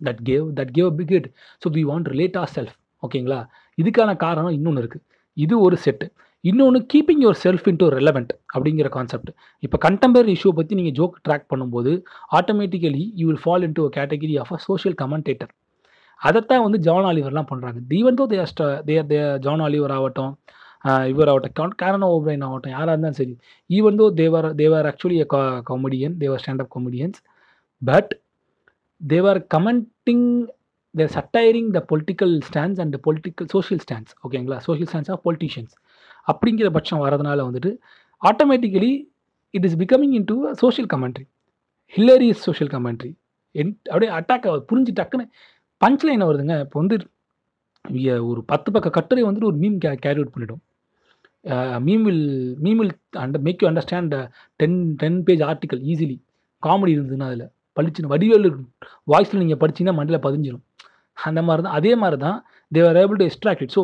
that 0.01 0.21
gave 0.21 0.45
that 0.53 0.71
gave 0.71 0.89
gave 1.01 1.17
a 1.19 1.31
so 1.61 1.69
we 1.73 1.83
want 1.83 2.07
relate 2.07 2.37
our 2.37 2.51
self 2.55 2.75
ஓகேங்களா 3.03 3.39
இதுக்கான 3.77 4.15
காரணம் 4.17 4.51
இன்னொன்று 4.51 4.81
இருக்குது 4.81 5.05
இது 5.37 5.59
ஒரு 5.59 5.77
செட்டு 5.85 6.07
இன்னொன்று 6.43 6.79
keeping 6.93 7.21
your 7.23 7.39
self 7.43 7.67
into 7.67 7.87
relevant 7.89 8.31
அப்படிங்கிற 8.55 8.87
கான்செப்ட் 8.87 9.31
இப்போ 9.63 9.77
கண்டெம்பரரி 9.77 10.33
இஷ்யூ 10.35 10.51
பற்றி 10.51 10.75
நீங்கள் 10.75 10.95
ஜோக் 10.95 11.17
ட்ராக் 11.27 11.49
பண்ணும்போது 11.49 11.91
automatically 12.31 13.03
you 13.15 13.27
will 13.27 13.43
fall 13.43 13.63
into 13.63 13.83
category 13.89 13.97
category 13.97 14.37
of 14.37 14.53
a 14.53 14.59
social 14.59 14.95
commentator 14.95 15.51
அதைத்தான் 16.21 16.63
வந்து 16.63 16.77
ஜான் 16.77 17.05
ஆலிவர்லாம் 17.05 17.49
பண்ணுறாங்க 17.51 17.79
ஈவன் 17.91 18.17
தோ 18.19 18.25
தேர் 18.25 18.51
தேர் 18.85 19.07
தே 19.07 19.37
ஜான் 19.37 19.61
ஆலிவர் 19.61 19.91
ஆகட்டும் 19.91 20.33
இவர் 21.09 21.29
ஆகட்டும் 21.29 21.73
கேரனோ 21.75 22.07
ஓப்ரைன் 22.07 22.43
ஆகட்டும் 22.43 22.71
யாராக 22.71 22.93
இருந்தாலும் 22.93 23.13
சரி. 23.13 23.33
Even 23.69 23.99
though 23.99 24.13
they were 24.13 24.55
they were 24.55 24.85
actually 24.85 25.17
comedian 25.69 26.17
they were 26.17 26.41
standup 26.43 26.71
comedians 26.75 27.19
but 27.81 28.11
they were 29.01 29.39
commenting 30.07 30.27
their 30.95 31.11
satiring 31.15 31.67
the 31.75 31.79
political 31.91 32.33
stands 32.47 32.79
and 32.83 32.95
political 33.07 33.47
social 33.53 33.81
stands 33.83 34.13
ஓகேங்களா 34.25 34.57
social 34.67 34.89
stands 34.91 35.11
of 35.15 35.21
politicians 35.27 35.73
அப்படிங்கிற 36.27 36.67
பட்சம் 36.77 37.01
வரதுனால 37.05 37.45
வந்துட்டு 37.47 37.71
automatically 38.21 38.91
it 39.53 39.65
is 39.67 39.77
becoming 39.83 40.15
into 40.31 40.35
social 40.63 40.89
commentary 40.93 41.25
hilarious 41.93 42.41
social 42.47 42.71
commentary 42.75 43.11
and 43.55 43.71
அப்படியே 43.91 44.11
attack 44.17 44.47
ஆகுது 44.49 44.65
புரிஞ்சு 44.71 44.91
டக்குன்னு 44.99 45.25
punch 45.81 46.03
line 46.07 46.27
வருதுங்க. 46.29 46.55
இப்போ 46.65 46.77
வந்து 46.81 46.97
ஒரு 48.31 48.41
பத்து 48.51 48.69
பக்க 48.75 48.87
கட்டுரை 48.97 49.23
வந்துட்டு 49.27 49.49
ஒரு 49.51 49.57
மீம் 49.63 49.79
கே 49.83 49.91
கேரி 50.05 50.19
அவுட் 50.21 50.33
பண்ணிடும். 50.35 50.61
Meme 51.87 52.03
will 52.07 52.25
meme 52.65 52.79
will 52.81 52.95
under 53.23 53.43
make 53.47 53.63
you 53.63 53.69
understand 53.71 54.13
ten 54.59 54.77
ten 55.01 55.19
page 55.27 55.43
article 55.51 55.81
easily 55.93 56.17
comedy 56.63 56.93
இருந்ததுன்னா 56.97 57.29
அதில். 57.31 57.47
பளிச்சுன்னு 57.77 58.11
வடிவேல் 58.13 58.47
வாய்ஸில் 59.13 59.41
நீங்கள் 59.43 59.61
படிச்சீங்கன்னா 59.63 59.97
மண்டியில் 59.99 60.25
பதிஞ்சிடும் 60.27 60.65
அந்த 61.17 61.39
மாதிரி 61.47 61.61
தான் 61.65 61.77
அதே 61.79 61.91
மாதிரி 62.01 62.17
தான் 62.25 62.37
they were 62.71 62.99
able 63.03 63.19
to 63.21 63.25
extract 63.29 63.63
it 63.65 63.75
so 63.77 63.81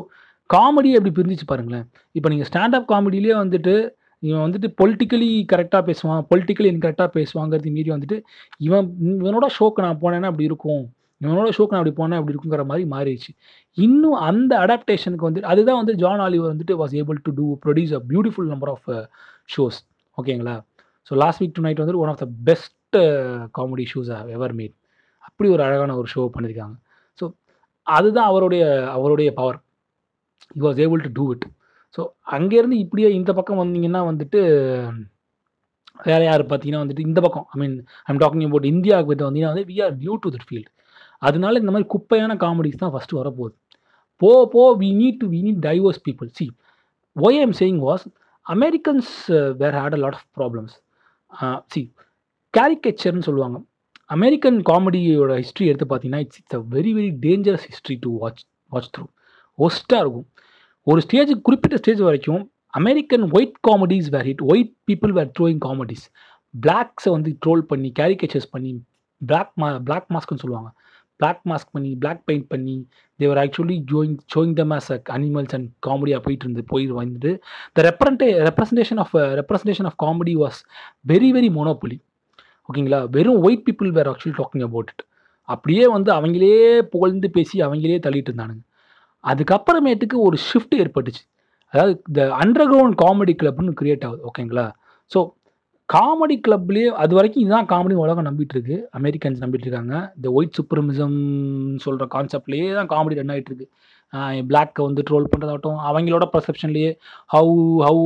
comedy 0.49 0.89
எப்படி 0.97 1.11
பிரிஞ்சிச்சு 1.17 1.47
பாருங்களேன். 1.51 1.85
இப்போ 2.15 2.27
நீங்கள் 2.33 2.49
ஸ்டாண்டப் 2.49 2.89
காமெடியிலே 2.91 3.33
வந்துட்டு 3.43 3.73
இவன் 4.23 4.43
வந்துட்டு 4.45 4.67
பொலிட்டிக்கலி 4.79 5.29
கரெக்டாக 5.51 5.83
பேசுவான் 5.89 6.21
பொலிட்டிக்கலி 6.29 6.69
இன்கரெக்டாக 6.73 7.09
பேசுவாங்கிறது 7.17 7.73
மீறி 7.75 7.89
வந்துட்டு 7.95 8.17
இவன் 8.67 8.85
இவனோட 9.23 9.47
ஷோக்கு 9.57 9.83
நான் 9.85 9.99
போனேன்னா 10.03 10.29
அப்படி 10.31 10.47
இருக்கும். 10.51 10.83
இவனோட 11.21 11.49
ஷோக்கு 11.57 11.73
நான் 11.73 11.81
அப்படி 11.81 11.95
போனேன் 11.99 12.19
அப்படி 12.19 12.33
இருக்குங்கிற 12.33 12.63
மாதிரி 12.71 12.85
மாறிடுச்சு. 12.93 13.31
இன்னும் 13.77 14.17
அந்த 14.29 14.51
அடாப்டேஷனுக்கு 14.65 15.27
வந்துட்டு 15.27 15.51
அதுதான் 15.53 15.79
வந்து 15.81 15.93
ஜான் 16.03 16.23
ஆலிவர் 16.27 16.53
வந்துட்டு 16.53 16.77
was 16.81 16.95
able 17.01 17.19
to 17.27 17.33
do 17.39 17.45
produce 17.65 17.93
a 17.99 18.01
beautiful 18.11 18.49
number 18.53 18.71
of 18.75 18.89
shows 19.55 19.79
ஓகேங்களா 20.17 20.55
so 21.11 21.15
last 21.23 21.41
week 21.43 21.55
to 21.57 21.65
night 21.67 21.81
வந்துட்டு 21.81 22.03
one 22.05 22.11
of 22.13 22.21
the 22.23 22.27
best 22.49 22.73
comedy 23.53 23.85
shoes 23.85 24.09
shows 24.09 24.31
ever 24.37 24.53
made 24.53 24.75
அப்படி 25.27 25.49
ஒரு 25.49 25.63
அழகான 25.63 25.95
ஒரு 25.95 26.09
ஷோ 26.13 26.23
பண்ணியிருக்காங்க 26.35 26.75
ஸோ 27.19 27.25
அதுதான் 27.87 28.29
அவருடைய 28.31 28.63
அவருடைய 28.87 29.29
power 29.31 29.59
you 30.55 30.63
was 30.67 30.81
able 30.85 31.03
to 31.07 31.11
do 31.13 31.25
it 31.31 31.45
so 31.97 32.01
அங்கேருந்து 32.31 32.77
இப்படியே 32.77 33.09
இந்த 33.11 33.31
பக்கம் 33.33 33.61
வந்தீங்கன்னா 33.63 34.01
வந்துட்டு 34.07 34.39
வேறு 36.05 36.25
யார் 36.25 36.43
பார்த்தீங்கன்னா 36.43 36.81
வந்துட்டு 36.83 37.07
இந்த 37.07 37.19
பக்கம் 37.21 37.45
I 37.53 37.57
mean 37.59 37.75
I'm 38.05 38.19
talking 38.19 38.45
about 38.47 38.65
இந்தியாவுக்கு 38.65 39.09
போய்ட்டு 39.09 39.27
வந்தீங்கன்னா 39.27 39.53
வந்து 39.53 39.67
we 39.71 39.77
are 39.83 39.95
new 39.95 40.15
to 40.15 40.29
that 40.29 40.47
field 40.49 40.71
அதனால 41.21 41.59
இந்த 41.59 41.71
மாதிரி 41.71 41.87
குப்பையான 41.89 42.31
காமெடிஸ் 42.37 42.81
தான் 42.81 42.93
ஃபஸ்ட்டு 42.93 43.19
வரப்போகுது. 43.19 43.55
போ 44.21 44.29
போ 44.47 44.63
we 44.81 44.89
need 44.93 45.19
to 45.19 45.27
we 45.27 45.39
need 45.41 45.61
diverse 45.61 46.01
people 46.07 46.29
see 46.37 46.45
why 47.15 47.39
I'm 47.39 47.55
saying 47.61 47.79
was 47.79 48.03
Americans 48.45 49.11
were 49.61 49.77
had 49.79 49.95
a 49.97 50.01
lot 50.03 50.13
of 50.13 50.27
problems 50.37 50.75
see 51.73 51.81
கேரிகேச்சர்னு 52.53 53.25
சொல்லுவாங்க. 53.27 53.57
அமெரிக்கன் 54.15 54.57
காமெடியோட 54.69 55.33
ஹிஸ்ட்ரி 55.41 55.65
எடுத்து 55.69 55.87
பார்த்தீங்கன்னா 55.89 56.21
it's 56.25 56.39
it's 56.41 56.57
a 56.59 56.61
very 56.75 56.91
very 56.97 57.11
dangerous 57.25 57.65
history 57.69 57.95
to 58.03 58.11
watch 58.23 58.43
watch 58.71 58.91
through 58.95 59.05
ஒஸ்ட்டாக 59.59 60.03
இருக்கும். 60.03 60.27
ஒரு 60.87 60.99
stage 61.05 61.31
குறிப்பிட்ட 61.47 61.77
stage 61.81 62.01
வரைக்கும் 62.07 62.43
American 62.79 63.25
white 63.37 63.57
comedies 63.67 64.09
were 64.15 64.27
hit 64.29 64.43
white 64.51 64.73
people 64.89 65.13
were 65.17 65.31
throwing 65.39 65.61
comedies 65.67 66.05
பிளாக்ஸை 66.53 67.11
வந்து 67.15 67.31
troll 67.45 67.63
பண்ணி 67.71 67.89
கேரிகேச்சர்ஸ் 67.99 68.51
பண்ணி 68.55 68.71
பிளாக் 69.21 69.53
மா 69.61 69.67
பிளாக் 69.87 70.09
மாஸ்க்னு 70.15 70.41
சொல்லுவாங்க. 70.43 70.69
பிளாக் 71.19 71.43
மாஸ்க் 71.49 71.71
பண்ணி 71.75 71.91
பிளாக் 72.01 72.23
பெயிண்ட் 72.25 72.47
பண்ணி 72.53 72.75
they were 73.19 73.39
actually 73.43 73.77
ஜோயிங் 73.91 74.17
showing 74.33 74.53
them 74.53 74.73
as 74.77 74.89
a 74.95 74.97
animals 75.17 75.53
and 75.57 75.69
காமெடியாக 75.87 76.21
போயிட்டு 76.25 76.45
இருந்து 76.45 76.63
போய் 76.71 76.85
வந்துட்டு 76.99 77.31
the 77.77 77.85
ரெப்ரண்டே 77.89 78.27
representation 78.49 78.99
of 79.03 79.15
representation 79.39 79.87
of 79.91 79.97
comedy 80.05 80.35
was 80.43 80.59
very 81.13 81.29
very 81.37 81.49
monopoly 81.57 81.97
ஓகேங்களா? 82.69 82.99
வெறும் 83.15 83.41
white 83.47 83.65
people 83.67 83.89
were 83.97 84.09
actually 84.11 84.35
talking 84.39 84.65
about 84.67 84.89
it 84.93 85.03
அப்படியே 85.49 85.83
வந்து 85.95 86.09
அவங்களே 86.17 86.55
புகழ்ந்து 86.93 87.27
பேசி 87.37 87.57
அவங்களே 87.67 87.97
தள்ளிட்டு 88.05 88.31
இருந்தானுங்க. 88.31 88.63
அதுக்கப்புறமேட்டுக்கு 89.23 90.17
ஒரு 90.27 90.37
ஷிஃப்ட் 90.47 90.75
ஏற்பட்டுச்சு. 90.83 91.23
அதாவது 91.73 91.93
இந்த 92.09 92.21
அண்டர் 92.41 92.69
கிரவுண்ட் 92.71 92.97
காமெடி 93.03 93.33
கிளப்னு 93.41 93.73
கிரியேட் 93.81 94.05
ஆகுது 94.07 94.21
ஓகேங்களா? 94.29 94.65
ஸோ 95.11 95.19
காமெடி 95.89 96.35
கிளப்லேயே 96.45 96.87
அது 97.03 97.13
வரைக்கும் 97.17 97.43
இதுதான் 97.43 97.67
காமெடி 97.71 97.95
உலகம் 98.03 98.27
நம்பிட்டு 98.29 98.55
இருக்கு. 98.55 98.77
அமெரிக்கன்ஸ் 98.99 99.41
நம்பிட்டு 99.43 99.67
இருக்காங்க. 99.67 99.95
இந்த 100.17 100.27
ஒயிட் 100.37 100.57
சுப்ரமிசம் 100.59 101.17
சொல்கிற 101.85 102.07
கான்செப்ட்லேயே 102.15 102.69
தான் 102.79 102.89
காமெடி 102.93 103.19
ரன் 103.19 103.33
ஆகிட்டு 103.35 103.51
இருக்கு. 103.51 103.67
பிளாக்கை 104.49 104.81
வந்து 104.87 105.01
ட்ரோல் 105.09 105.29
பண்ணுறதாகட்டும் 105.31 105.79
அவங்களோட 105.89 106.25
பர்செப்ஷன்லேயே 106.33 106.91
how 107.35 107.55
how 107.87 108.03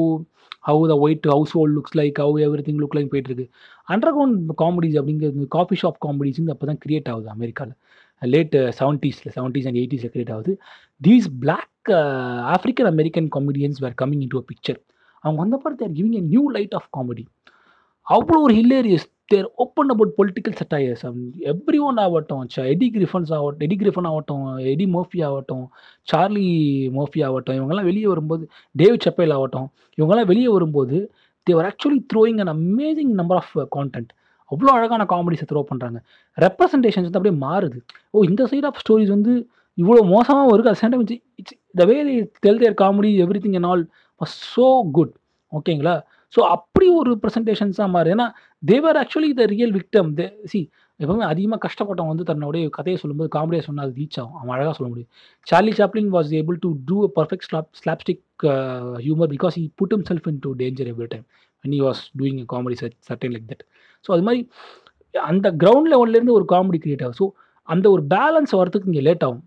how 0.64 0.84
the 0.92 0.96
white 1.06 1.28
household 1.58 1.76
looks 1.78 1.96
like 2.00 2.20
how 2.24 2.38
everything 2.68 2.80
look 2.84 2.96
like 2.98 3.12
போயிட்டுருக்கு. 3.14 3.46
அண்டர் 3.88 4.14
கிரவுண்ட் 4.16 4.54
காமெடிஸ் 4.64 4.98
அப்படிங்கிறது 5.02 5.48
காஃபி 5.58 5.78
ஷாப் 5.84 6.00
காமெடிஸ் 6.06 6.40
அப்போ 6.56 6.68
தான் 6.72 6.82
கிரியேட் 6.86 7.10
ஆகுது 7.14 7.30
அமெரிக்காவில் 7.36 7.76
லேட் 8.22 8.56
செவன்ட்டீஸில் 8.80 9.32
செவன்ட்டீஸ் 9.38 9.68
அண்ட் 9.70 9.80
எயிட்டிஸில் 9.82 10.12
கிரியேட் 10.16 10.34
ஆகுது. 10.36 10.52
These 11.02 11.28
black 11.44 11.92
African 12.56 12.90
American 12.94 13.30
comedians 13.38 13.80
were 13.86 13.96
coming 14.02 14.24
into 14.36 14.40
a 14.44 14.46
picture 14.52 14.80
அவங்க 15.24 15.38
வந்தப்போ 15.44 15.72
they're 15.82 15.96
giving 15.98 16.18
a 16.20 16.24
new 16.34 16.44
light 16.58 16.76
of 16.80 16.90
comedy 16.98 17.26
அவ்வளோ 18.08 18.38
ஒரு 18.46 18.54
hilarious 18.60 19.08
they're 19.32 19.48
open 19.56 19.92
about 19.94 20.14
political 20.18 20.56
satires 20.60 21.04
everyone 21.88 21.98
ஆகட்டும் 21.98 22.44
எடி 22.74 22.88
கிரிஃபன்ஸ் 22.96 23.32
ஆகட்டும் 23.38 23.64
எடி 23.64 23.76
கிரிஃபன் 23.76 24.10
ஆகட்டும் 24.12 24.46
எடி 24.74 24.88
மோஃபி 24.88 25.22
ஆகட்டும் 25.22 25.66
சார்லி 26.08 26.48
மோஃபி 26.94 27.22
ஆகட்டும் 27.24 27.58
இவங்கெல்லாம் 27.60 27.90
வெளியே 27.92 28.08
வரும்போது 28.08 28.44
டேவிட் 28.76 29.06
செப்பேல் 29.08 29.36
ஆகட்டும் 29.38 29.68
இவங்கெல்லாம் 29.98 30.32
வெளியே 30.32 30.48
வரும்போது 30.48 30.98
they were 31.48 31.68
actually 31.70 32.00
throwing 32.14 32.42
an 32.44 32.54
amazing 32.56 33.14
number 33.14 33.38
of 33.38 33.54
content 33.78 34.12
அவ்வளோ 34.52 34.72
அழகான 34.72 35.04
காமெடிஸை 35.06 35.46
த்ரோ 35.52 35.62
பண்ணுறாங்க 35.70 36.00
ரெப்ரசன்டேஷன்ஸ் 36.38 37.08
வந்து 37.08 37.20
அப்படியே 37.20 37.38
மாறுது. 37.46 37.78
ஓ 38.14 38.24
இந்த 38.24 38.48
சைட் 38.48 38.66
ஆஃப் 38.66 38.80
ஸ்டோரிஸ் 38.84 39.10
வந்து 39.10 39.34
இவ்வளோ 39.78 40.02
மோசமாக 40.06 40.50
இருக்குது 40.54 40.72
அது 40.72 40.82
சேண்டம் 40.82 41.04
it's 41.40 41.56
the 41.78 41.86
way 41.86 41.96
tell 42.40 42.60
their 42.60 42.76
comedy 42.82 43.12
everything 43.40 43.56
and 43.56 43.66
all 43.66 43.84
was 44.22 44.36
so 44.56 44.68
good 44.92 45.14
ஓகேங்களா 45.52 45.96
ஸோ 46.34 46.42
அப்படி 46.56 46.88
ஒரு 47.00 47.12
ப்ரெசன்டேஷன்ஸாக 47.24 47.90
மாறு 47.96 48.12
ஏன்னா 48.16 48.28
they were 48.64 48.98
actually 49.02 49.30
the 49.40 49.46
real 49.54 49.74
victim 49.78 50.12
they 50.20 50.28
C 50.52 50.60
எப்பவுமே 51.00 51.26
அதிகமாக 51.30 51.60
கஷ்டப்பட்டவங்க 51.66 52.14
வந்து 52.14 52.28
தன்னுடைய 52.30 52.66
கதையை 52.78 52.98
சொல்லும்போது 53.02 53.30
காமெடியாக 53.36 53.66
சொன்னால் 53.68 53.86
அது 53.88 53.96
ரீச் 54.00 54.18
ஆகும். 54.22 54.36
அவன் 54.40 54.54
அழகாக 54.56 54.74
சொல்ல 54.78 54.90
முடியும். 54.92 55.10
Charlie 55.48 55.74
Chaplin 55.80 56.12
was 56.16 56.30
able 56.40 56.58
to 56.66 56.70
do 56.90 56.98
a 57.08 57.10
perfect 57.18 57.48
slap 57.50 57.70
slapstick 57.82 58.24
humour 59.06 59.32
because 59.36 59.56
he 59.60 59.66
put 59.82 59.96
himself 60.12 60.28
into 60.46 60.52
danger 60.62 60.90
every 60.94 61.10
time 61.14 61.26
when 61.64 61.76
he 61.78 61.82
was 61.88 62.02
doing 62.20 62.40
a 62.44 62.48
comedy 62.54 62.78
certain 63.10 63.34
like 63.36 63.48
that 63.52 63.64
so 64.06 64.12
அது 64.16 64.26
மாதிரி 64.28 64.42
அந்த 65.14 65.48
கிரவுண்ட் 65.64 65.90
லெவல்லேருந்து 65.94 66.38
ஒரு 66.40 66.46
comedy 66.54 66.80
create 66.84 67.04
ஆகும் 67.06 67.20
so 67.22 67.26
அந்த 67.68 67.86
ஒரு 67.96 68.04
balance 68.14 68.54
வரதுக்கு 68.60 68.90
இங்கே 68.92 69.04
late 69.08 69.26
ஆகும். 69.28 69.44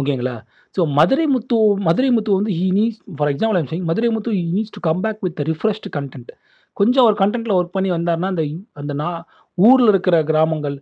ஓகேங்களா 0.00 0.34
ஸோ 0.76 0.82
மதுரை 0.92 1.26
முத்து 1.26 1.56
மதுரை 1.82 2.10
முத்து 2.10 2.30
வந்து 2.34 2.52
he 2.52 2.66
needs 2.72 2.98
for 3.16 3.30
example 3.32 3.58
I'm 3.58 3.70
saying 3.70 3.86
Madurai 3.90 4.08
Muthu 4.08 4.32
he 4.32 4.44
needs 4.52 4.72
to 4.72 4.80
come 4.80 5.00
back 5.00 5.20
with 5.20 5.40
refreshed 5.50 5.90
content 5.96 6.32
கொஞ்சம் 6.76 7.02
அவர் 7.04 7.14
கண்டென்ட்டில் 7.14 7.56
ஒர்க் 7.58 7.76
பண்ணி 7.76 7.90
வந்தார்னா 7.90 8.28
அந்த 8.28 8.42
அந்த 8.74 8.92
நான் 8.94 9.18
ஊரில் 9.58 9.88
இருக்கிற 9.88 10.16
கிராமங்கள் 10.24 10.74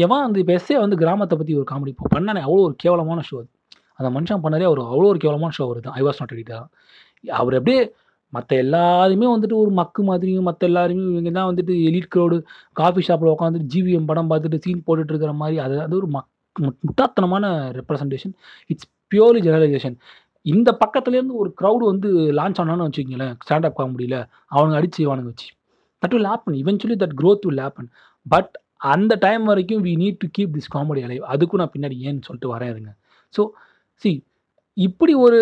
எவன் 0.00 0.24
அந்த 0.24 0.42
பெஸ்ஸே 0.48 0.76
வந்து 0.80 0.96
கிராமத்தை 0.96 1.36
பற்றி 1.38 1.54
ஒரு 1.54 1.66
காமெடி 1.70 1.92
பண்ணானே 2.14 2.40
அவ்வளோ 2.46 2.64
ஒரு 2.66 2.76
கேவலமான 2.82 3.22
ஷோ 3.30 3.36
அது. 3.38 3.48
அந்த 3.98 4.08
மனுஷன் 4.10 4.42
பண்ணதே 4.44 4.62
அவர் 4.62 4.80
அவ்வளோ 4.86 5.06
ஒரு 5.06 5.18
கேவலமான 5.18 5.54
ஷோ 5.58 5.66
வருது 5.70 5.90
ஐ 5.92 6.02
வாஸ் 6.02 6.20
நாட் 6.20 6.34
ரெடி 6.34 6.44
அவர் 7.34 7.54
அப்படியே 7.54 7.80
மற்ற 8.32 8.56
எல்லாருமே 8.56 9.26
வந்துட்டு 9.26 9.56
ஒரு 9.56 9.70
மக்கு 9.70 10.02
மாதிரியும் 10.02 10.42
மற்ற 10.42 10.66
எல்லாருமே 10.66 11.04
இவங்க 11.12 11.30
தான் 11.30 11.48
வந்துட்டு 11.50 11.74
எலிட் 11.88 12.10
க்ரௌடு 12.14 12.36
காஃபி 12.76 13.00
ஷாப்பில் 13.00 13.32
உட்காந்துட்டு 13.32 13.70
ஜிவிஎம் 13.74 14.06
படம் 14.06 14.30
பார்த்துட்டு 14.30 14.60
சீன் 14.60 14.84
போட்டுட்டு 14.86 15.12
இருக்கிற 15.12 15.32
மாதிரி 15.34 15.58
அது 15.58 15.76
அது 15.82 15.96
ஒரு 15.96 16.08
மக் 16.08 16.28
முட்டாத்தனமான 16.56 17.44
ரெப்ரசன்டேஷன் 17.78 18.34
இட்ஸ் 18.66 18.88
பியூர்லி 19.12 19.40
ஜெனரலைசேஷன் 19.40 19.96
இந்த 20.46 20.78
பக்கத்துலேருந்து 20.84 21.34
ஒரு 21.34 21.54
க்ரௌடு 21.60 21.84
வந்து 21.84 22.08
லான்ச் 22.38 22.60
ஆனான்னு 22.62 22.86
வச்சுக்கோங்களேன் 22.88 23.34
ஸ்டாண்டப் 23.44 23.78
காமெடியில் 23.80 24.18
அவனுங்க 24.50 24.76
அடிச்சு 24.80 25.00
இவனுங்க 25.06 25.24
வச்சு. 25.24 25.48
That 26.02 26.14
will 26.14 26.24
happen 26.24 26.56
eventually 26.62 26.96
that 27.04 27.16
growth 27.20 27.46
will 27.48 27.58
happen 27.58 27.88
but 28.26 28.52
அந்த 28.76 29.16
டைம் 29.16 29.44
வரைக்கும் 29.44 29.82
we 29.82 29.92
need 29.96 30.18
to 30.18 30.28
keep 30.38 30.54
this 30.56 30.70
comedy 30.76 31.02
alive 31.02 31.24
அதுக்கும் 31.34 31.54
நான் 31.54 31.74
பின்னாடி 31.74 31.96
ஏன்னு 32.06 32.26
சொல்லிட்டு 32.26 32.54
வரேன் 32.54 32.90
ஸோ 33.34 33.42
சி 34.02 34.24
இப்படி 34.76 35.14
ஒரு 35.14 35.38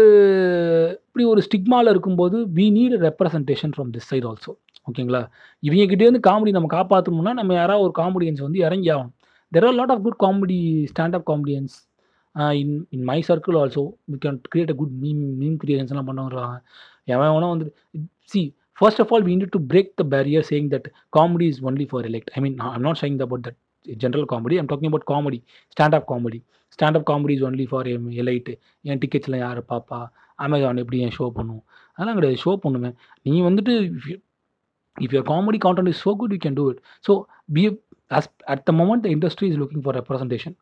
இப்படி 1.06 1.24
ஒரு 1.24 1.40
ஸ்டிக்மாவில் 1.40 1.90
இருக்கும்போது 1.90 2.46
we 2.46 2.66
need 2.70 2.96
representation 3.06 3.72
from 3.76 3.90
this 3.94 4.08
side 4.08 4.24
also 4.24 4.52
ஓகேங்களா 4.90 5.22
இவங்ககிட்டேருந்து 5.62 6.22
காமெடி 6.28 6.50
நம்ம 6.50 6.70
காப்பாற்றணும்னா 6.76 7.32
நம்ம 7.32 7.54
யாராவது 7.54 7.84
ஒரு 7.84 7.94
காமெடியன்ஸ் 7.98 8.40
வந்து 8.40 8.58
இறங்கி 8.58 8.90
ஆகணும். 8.90 9.14
There 9.54 9.66
are 9.66 9.74
lot 9.74 9.90
of 9.90 10.02
good 10.02 10.20
comedy 10.24 10.58
standup 10.92 11.26
comedians 11.30 11.76
in 12.60 12.74
in 12.96 13.04
my 13.10 13.18
circle 13.28 13.58
also 13.62 13.82
we 14.12 14.18
can 14.24 14.38
create 14.52 14.72
a 14.74 14.76
good 14.80 14.94
meme 15.04 15.22
meme 15.40 15.56
கிரியேஷன்ஸ்லாம் 15.62 16.08
பண்ணுறாங்க 16.10 16.58
எவன் 17.14 17.32
வேணா 17.34 17.48
வந்து 17.54 17.68
see 18.32 18.42
first 18.78 19.00
of 19.04 19.12
all 19.14 19.24
we 19.28 19.34
need 19.34 19.54
to 19.56 19.62
break 19.72 19.90
the 20.00 20.04
barrier 20.14 20.46
saying 20.50 20.68
that 20.74 20.86
comedy 21.12 21.46
is 21.52 21.62
only 21.68 21.86
for 21.92 22.06
elite 22.10 22.30
I 22.36 22.42
mean 22.44 22.56
I'm 22.68 22.84
not 22.88 23.00
saying 23.02 23.18
about 23.26 23.44
that 23.48 23.58
general 23.86 24.28
comedy 24.32 24.56
I'm 24.60 24.70
talking 24.72 24.90
about 24.92 25.08
comedy 25.12 25.38
standup 25.76 26.06
comedy 26.12 26.40
standup 26.78 27.06
comedy 27.10 27.34
is 27.36 27.44
only 27.48 27.66
for 27.70 27.88
elite 28.22 28.52
என் 28.84 29.00
டிக்கெட்ஸ்லாம் 29.04 29.42
யார் 29.44 29.60
பாப்பா 29.72 30.00
Amazon 30.38 30.80
எப்படி 30.82 30.98
என் 31.04 31.14
show 31.18 31.26
பண்ணும்? 31.38 31.62
அதெல்லாம் 31.98 32.18
கிடையாது 32.18 32.40
show 32.44 32.52
பண்ணுவேன். 32.64 32.94
நீ 33.26 33.34
வந்துட்டு 33.48 33.72
if 34.96 35.12
your 35.14 35.28
comedy 35.32 35.58
content 35.66 35.90
is 35.92 36.02
so 36.06 36.12
good 36.20 36.32
you 36.34 36.40
can 36.44 36.58
do 36.60 36.64
it 36.72 36.80
so 37.04 37.12
be 37.56 37.62
as 38.10 38.28
at 38.52 38.64
the 38.68 38.72
moment 38.80 39.04
the 39.06 39.10
industry 39.16 39.46
is 39.50 39.58
looking 39.62 39.84
for 39.84 39.96
representation 40.00 40.54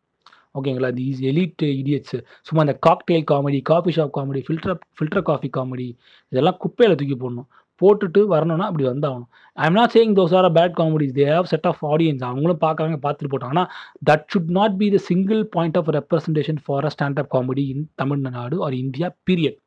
ஓகேங்களா? 0.58 0.90
தீஸ் 1.00 1.20
எலிட் 1.30 1.64
இடியட்ஸ் 1.80 2.16
சும்மா 2.48 2.62
அந்த 2.64 2.74
cocktail 2.86 3.26
comedy 3.32 3.60
coffee 3.70 3.92
shop 3.96 4.14
comedy 4.18 4.42
filter 4.48 4.80
filter 4.98 5.26
coffee 5.30 5.50
comedy 5.56 5.88
இதெல்லாம் 6.32 6.58
குப்பையில் 6.64 6.98
தூக்கி 7.00 7.16
போடணும். 7.22 7.48
போட்டுட்டு 7.80 8.20
வரணும்னா 8.32 8.66
அப்படி 8.70 8.84
வந்தாகணும். 8.88 9.28
I 9.58 9.64
am 9.68 9.76
not 9.78 9.92
saying 9.94 10.14
those 10.18 10.34
are 10.38 10.46
bad 10.58 10.74
comedies 10.78 11.12
they 11.18 11.24
have 11.32 11.48
set 11.50 11.66
of 11.70 11.82
audience 11.92 12.22
அவங்களும் 12.28 12.60
பார்க்குறாங்க 12.64 12.96
பார்த்துட்டு 13.04 13.32
போட்டாங்கன்னா 13.32 13.64
that 14.10 14.24
should 14.34 14.50
not 14.58 14.76
be 14.80 14.86
the 14.94 14.98
single 15.10 15.40
point 15.56 15.76
of 15.80 15.90
representation 15.98 16.60
for 16.64 16.86
a 16.88 16.92
standup 16.94 17.30
comedy 17.34 17.64
in 17.74 17.84
Tamil Nadu 18.02 18.58
or 18.66 18.76
India 18.84 19.08
period 19.30 19.58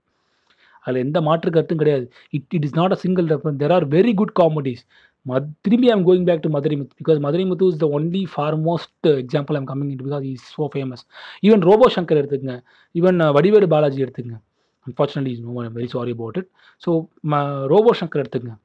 அதில் 0.86 1.04
எந்த 1.06 1.20
மாற்று 1.22 1.50
கருத்தும் 1.52 1.82
கிடையாது. 1.82 2.06
It 2.30 2.54
it 2.58 2.66
is 2.68 2.76
not 2.78 2.94
a 2.96 2.98
single 3.06 3.26
reference 3.26 3.60
there 3.64 3.74
are 3.78 3.86
very 3.96 4.14
good 4.14 4.36
comedies 4.40 4.84
மத் 5.32 5.48
திரும்பி 5.66 5.88
I'm 5.94 6.04
going 6.10 6.28
back 6.30 6.44
to 6.46 6.52
Madurai 6.56 6.76
Muthu 6.80 6.98
because 7.02 7.20
Madurai 7.26 7.46
Muthu 7.50 7.70
is 7.74 7.82
the 7.84 7.88
only 7.98 8.24
for 8.34 8.58
most 8.68 9.10
example 9.24 9.58
I'm 9.60 9.68
coming 9.72 9.92
in 9.96 10.02
because 10.06 10.26
is 10.34 10.46
so 10.58 10.68
famous 10.76 11.04
even 11.48 11.66
Robo 11.70 11.88
Shankar 11.96 12.22
எடுத்துக்கங்க. 12.22 12.58
Even 12.96 13.20
Vadivelu 13.38 13.70
Balaji 13.76 14.02
எடுத்துக்கங்க. 14.06 14.40
Unfortunately 14.88 15.34
is 15.36 15.44
no 15.48 15.54
very 15.78 15.90
sorry 15.96 16.14
about 16.18 16.40
it 16.42 16.50
so 16.86 16.92
Robo 17.74 17.94
Shankar 18.02 18.24
எடுத்துக்கங்க. 18.24 18.56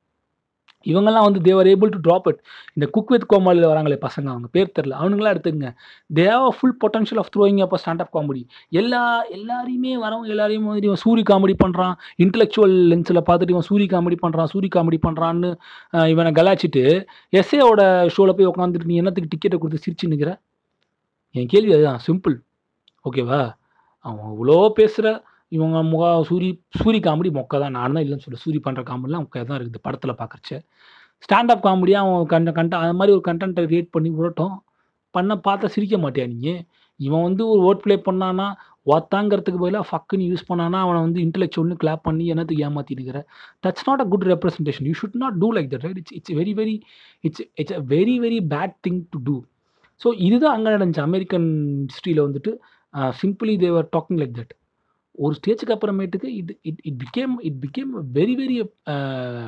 இவங்கெல்லாம் 0.85 1.27
வந்து 1.27 1.41
they were 1.41 1.69
able 1.73 1.93
to 1.95 2.01
drop 2.07 2.29
it 2.31 2.41
இந்த 2.77 2.87
cook 2.91 3.13
with 3.15 3.27
கோமாளியில் 3.33 3.69
வராங்களே 3.73 3.99
பசங்க 4.07 4.29
அவங்க 4.33 4.49
பேர் 4.53 4.73
தெரில 4.79 4.95
அவனுங்களாம் 5.01 5.35
எடுத்துக்கங்க. 5.35 5.71
They were 6.15 6.49
full 6.57 6.77
potential 6.85 7.21
of 7.23 7.31
throwing 7.37 7.61
அப்போ 7.67 7.79
ஸ்டாண்டப் 7.83 8.13
காமெடி 8.17 8.43
எல்லா 8.81 9.03
எல்லாரையுமே 9.37 9.93
வரவங்க 10.05 10.33
எல்லாரையும் 10.35 10.67
மாதிரி 10.69 10.87
இவன் 10.87 11.03
சூரி 11.05 11.25
காமெடி 11.31 11.57
பண்ணுறான் 11.65 11.95
இன்டலெக்சுவல் 12.25 12.77
லென்ஸில் 12.93 13.25
பார்த்துட்டு 13.29 13.55
இவன் 13.57 13.69
சூரி 13.71 13.87
காமெடி 13.95 14.19
பண்ணுறான் 14.25 14.51
சூரி 14.55 14.71
காமெடி 14.77 15.01
பண்ணுறான்னு 15.07 15.51
இவனை 16.13 16.33
கலாச்சிட்டு 16.33 16.85
எஸ்ஏவோட 17.33 17.83
ஷோவில் 18.17 18.37
போய் 18.39 18.51
உட்காந்துட்டு 18.53 18.91
நீ 18.93 18.97
என்னத்துக்கு 19.03 19.33
டிக்கெட்டை 19.35 19.59
கொடுத்து 19.59 19.85
சிரிச்சு 19.87 20.11
நிற்கிற 20.13 20.33
என் 21.35 21.49
கேள்வி 21.53 21.73
அதுதான். 21.77 22.03
சிம்பிள் 22.07 22.35
ஓகேவா 23.05 23.41
அவன் 24.05 24.29
இவ்வளோ 24.35 24.59
பேசுகிற 24.79 25.09
இவங்க 25.57 25.79
முக 25.93 26.05
சூரி 26.29 26.49
சூரி 26.81 26.99
காமெடி 27.07 27.31
மொக்க 27.39 27.55
தான். 27.65 27.75
நான் 27.79 27.95
தான் 27.97 28.05
இல்லைன்னு 28.05 28.25
சொல்ல. 28.27 28.39
சூரி 28.45 28.61
பண்ணுற 28.67 28.83
காமெடிலாம் 28.91 29.25
மொக்க 29.25 29.45
தான் 29.51 29.59
இருக்குது 29.61 29.85
படத்தில் 29.87 30.19
பார்க்குறச்ச 30.21 30.53
ஸ்டாண்டப் 31.27 31.65
காமெடியாக 31.67 32.07
அவன் 32.07 32.31
கண்ட 32.35 32.51
கண்ட 32.59 32.77
அது 32.85 32.95
மாதிரி 33.01 33.13
ஒரு 33.17 33.23
கண்டென்ட்டை 33.29 33.65
க்ரியேட் 33.71 33.95
பண்ணி 33.97 34.11
விடட்டும். 34.19 34.55
பண்ண 35.15 35.33
பார்த்தா 35.47 35.67
சிரிக்க 35.75 35.97
மாட்டியா 36.05 36.27
நீங்கள் 36.35 36.61
இவன் 37.01 37.25
வந்து 37.29 37.43
ஒரு 37.53 37.61
ஓட் 37.69 37.83
ப்ளே 37.85 37.97
பண்ணான்னா 38.09 38.47
ஒத்தாங்கிறதுக்கு 38.95 39.61
பதிலாக 39.63 39.85
ஃபக்குன்னு 39.89 40.27
யூஸ் 40.31 40.49
பண்ணானா 40.49 40.79
அவனை 40.87 40.99
வந்து 41.05 41.21
இன்டெலெக்சுவல்னு 41.27 41.77
கிளாப் 41.83 42.03
பண்ணி 42.09 42.25
என்னத்துக்கு 42.33 42.65
ஏமாற்றினுக்கிற 42.69 43.21
that's 43.65 43.87
not 43.89 44.03
a 44.05 44.07
good 44.13 44.27
representation 44.33 44.87
you 44.89 44.95
should 45.01 45.17
not 45.23 45.39
do 45.43 45.49
like 45.57 45.71
that 45.75 45.87
right 45.87 46.01
it's 46.03 46.15
it's 46.19 46.35
very 46.41 46.55
very 46.61 46.77
it's 47.25 47.45
it's 47.63 47.77
a 47.79 47.83
very 47.95 48.17
very 48.25 48.41
bad 48.55 48.75
thing 48.87 49.01
to 49.15 49.21
do 49.29 49.37
so 50.01 50.11
இதுதான் 50.27 50.55
அங்கே 50.57 50.71
நடந்துச்சு. 50.77 51.05
அமெரிக்கன் 51.09 51.49
ஹிஸ்ட்ரியில் 51.93 52.25
வந்துட்டு 52.27 52.53
simply 53.23 53.55
they were 53.65 53.89
talking 53.97 54.21
like 54.23 54.37
that 54.41 54.55
ஒரு 55.19 55.35
ஸ்டேஜுக்கு 55.39 55.75
அப்புறமேட்டுக்கு 55.75 56.29
it 56.39 56.53
it 56.69 56.81
it 56.89 56.99
became 57.03 57.35
it 57.49 57.59
became 57.65 57.93
very 58.19 58.35
very 58.41 58.57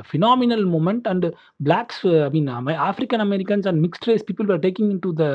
phenomenal 0.09 0.65
moment 0.75 1.07
and 1.11 1.25
blacks 1.67 2.03
I 2.27 2.29
mean 2.35 2.49
African 2.89 3.23
Americans 3.27 3.67
and 3.71 3.81
mixed 3.85 4.07
race 4.11 4.27
people 4.29 4.53
are 4.55 4.63
taking 4.65 4.89
in 4.93 5.03
to 5.07 5.11
the 5.21 5.25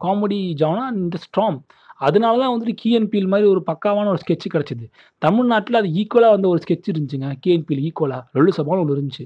comedy 0.00 0.40
ஜானா 0.62 0.84
இந்த 1.02 1.18
strong 1.26 1.58
அதனால 2.06 2.38
தான் 2.42 2.52
வந்துட்டு 2.54 2.74
கீஎன்பீல் 2.82 3.30
மாதிரி 3.32 3.46
ஒரு 3.52 3.62
பக்காவான 3.70 4.10
ஒரு 4.12 4.20
ஸ்கெட்ச் 4.24 4.52
கிடச்சிது. 4.54 4.84
தமிழ்நாட்டில் 5.22 5.78
அது 5.80 5.88
ஈக்குவலாக 6.00 6.34
வந்த 6.34 6.48
ஒரு 6.52 6.60
ஸ்கெட்ச் 6.64 6.90
இருந்துச்சுங்க. 6.92 7.28
கீஎன்பியில் 7.44 7.82
ஈக்குவலாக 7.88 8.22
லொல்லு 8.36 8.52
சபான்னு 8.58 8.82
ஒன்று 8.82 8.96
இருந்துச்சு. 8.96 9.24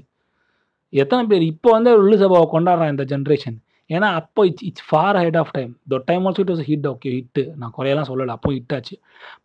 எத்தனை 0.93 1.23
பேர் 1.31 1.43
இப்போ 1.51 1.69
வந்து 1.71 1.91
லொல்லு 1.99 2.17
சபாவை 2.23 2.47
கொண்டாடுறான் 2.55 2.91
இந்த 2.93 3.05
ஜென்ரேஷன் 3.13 3.57
ஏன்னா 3.89 4.09
அப்போ 4.19 4.41
it's 4.49 4.65
it's 4.69 4.85
for 4.89 5.17
head 5.23 5.37
of 5.41 5.53
time 5.57 5.71
though 5.91 5.95
time 6.09 6.25
also 6.27 6.41
it 6.43 6.51
was 6.53 6.65
hit 6.69 6.87
okay 6.91 7.09
hit 7.17 7.43
நான் 7.61 7.73
குறையெல்லாம் 7.77 8.09
சொல்லலை. 8.11 8.33
அப்போ 8.37 8.51
ஹிட் 8.57 8.73
ஆச்சு. 8.77 8.95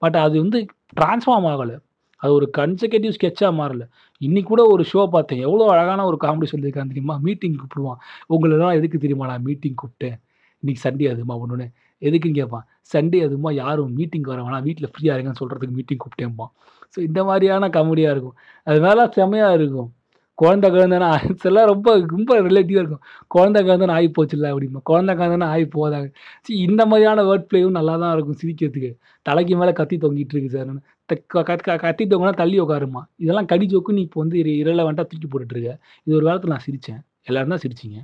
பட் 0.03 0.16
அது 0.24 0.37
வந்து 0.44 0.59
ட்ரான்ஸ்ஃபார்ம் 0.96 1.48
ஆகலை. 1.53 1.77
அது 2.16 2.33
ஒரு 2.33 2.51
கன்செகட்டிவ் 2.57 3.12
ஸ்கெட்சாக 3.16 3.53
மாறல. 3.61 3.88
இன்னைக்கு 4.18 4.48
கூட 4.48 4.62
ஒரு 4.66 4.85
ஷோ 4.92 5.07
பார்த்தேன். 5.07 5.40
எவ்வளோ 5.40 5.70
அழகான 5.70 6.05
ஒரு 6.05 6.16
காமெடி 6.20 6.46
சொல்லியிருக்கான் 6.53 6.87
தெரியுமா? 6.87 7.18
மீட்டிங் 7.22 7.57
கூப்பிடுவான். 7.57 7.98
உங்களெல்லாம் 8.31 8.74
எதுக்கு 8.74 8.98
தெரியுமா 8.98 9.27
நான் 9.27 9.42
மீட்டிங் 9.42 9.74
கூப்பிட்டேன்? 9.83 10.16
இன்னைக்கு 10.61 10.90
சண்டே 10.90 11.09
அதுமா? 11.14 11.38
ஒன்று 11.38 11.66
எதுக்குன்னு 12.03 12.40
கேட்பான். 12.40 12.66
சண்டே 12.92 13.20
அதுமா? 13.29 13.53
யாரும் 13.53 13.92
மீட்டிங் 13.92 14.22
வர 14.22 14.42
வேணாம். 14.42 14.62
வீட்டில் 14.62 14.90
ஃப்ரீயாக 14.90 15.16
இருங்கன்னு 15.16 15.40
சொல்கிறதுக்கு 15.40 15.70
மீட்டிங் 15.70 15.98
கூப்பிட்டேன்பான். 15.98 16.53
ஸோ 16.96 16.98
இந்த 16.98 17.24
மாதிரியான 17.24 17.68
காமெடியாக 17.68 18.11
இருக்கும். 18.11 18.37
அது 18.62 18.81
மேலே 18.81 19.09
செம்மையாக 19.09 19.55
இருக்கும். 19.55 19.92
குழந்த 20.38 20.66
குழந்தைனா 20.74 21.09
எல்லாம் 21.42 21.66
ரொம்ப 21.66 21.88
ரொம்ப 22.07 22.40
ரிலேட்டிவாக 22.40 22.83
இருக்கும். 22.83 23.03
குழந்த 23.35 23.59
குழந்தைன்னு 23.68 23.94
ஆகி 23.96 24.09
போச்சுல்ல 24.18 24.48
அப்படிமா 24.53 24.81
குழந்த 24.90 25.12
குழந்தைன்னு 25.20 25.44
ஆகி 25.44 25.64
போதாங்க 25.77 26.09
சரி 26.42 26.59
இந்த 26.61 26.87
மாதிரியான 26.87 27.22
வேர்ட் 27.22 27.46
பிளேயும் 27.51 27.77
நல்லா 27.79 27.96
தான் 27.96 28.14
இருக்கும் 28.16 28.38
சிரிக்கிறதுக்கு. 28.42 28.90
தலைக்கு 29.22 29.57
மேலே 29.57 29.72
கத்தி 29.72 29.96
தொங்கிட்டு 29.96 30.35
இருக்கு 30.37 30.51
சார் 30.51 30.70
த- 31.11 31.42
க- 31.44 31.57
க- 31.66 31.77
கத்தி 31.77 32.05
தொங்கினா 32.07 32.33
தள்ளி 32.33 32.61
உட்காருமா 32.61 33.03
இதெல்லாம் 33.16 33.46
கடி 33.46 33.66
ஜோக்கு 33.66 33.92
நீ 33.92 34.01
இப்போ 34.01 34.20
வந்து 34.20 34.42
இரலவெண்ட்டாக 34.62 35.09
தூக்கி 35.12 35.29
போட்டுட்ருக்க 35.33 35.70
இது 36.05 36.16
ஒரு 36.16 36.24
காலத்தில் 36.24 36.51
நான் 36.51 36.66
சிரித்தேன் 36.66 37.01
எல்லோரும் 37.24 37.48
தான் 37.48 37.62
சிரிச்சிங்க. 37.64 37.98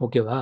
ஓகேவா 0.00 0.38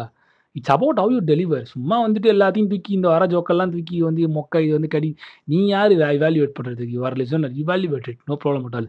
it's 0.53 0.71
about 0.71 0.97
how 0.97 1.13
you 1.13 1.21
deliver 1.27 1.63
சும்மா 1.63 2.09
வந்துட்டு 2.09 2.29
எல்லாத்தையும் 2.35 2.69
தூக்கி 2.69 2.93
இந்த 2.93 3.09
வர 3.09 3.27
ஜோக்கெல்லாம் 3.27 3.71
தூக்கி 3.71 4.01
வந்து 4.03 4.23
மொக்க 4.29 4.61
இது 4.61 4.73
வந்து 4.73 4.89
கடி. 4.89 5.11
நீ 5.45 5.67
யார்? 5.67 5.93
வேல்யூவேட் 5.93 6.57
பண்ணுறதுக்கு 6.59 6.95
you 6.97 7.05
are 7.05 7.13
listener 7.13 7.55
evaluated 7.65 8.19
no 8.27 8.37
problem 8.45 8.65
at 8.65 8.75
all 8.75 8.89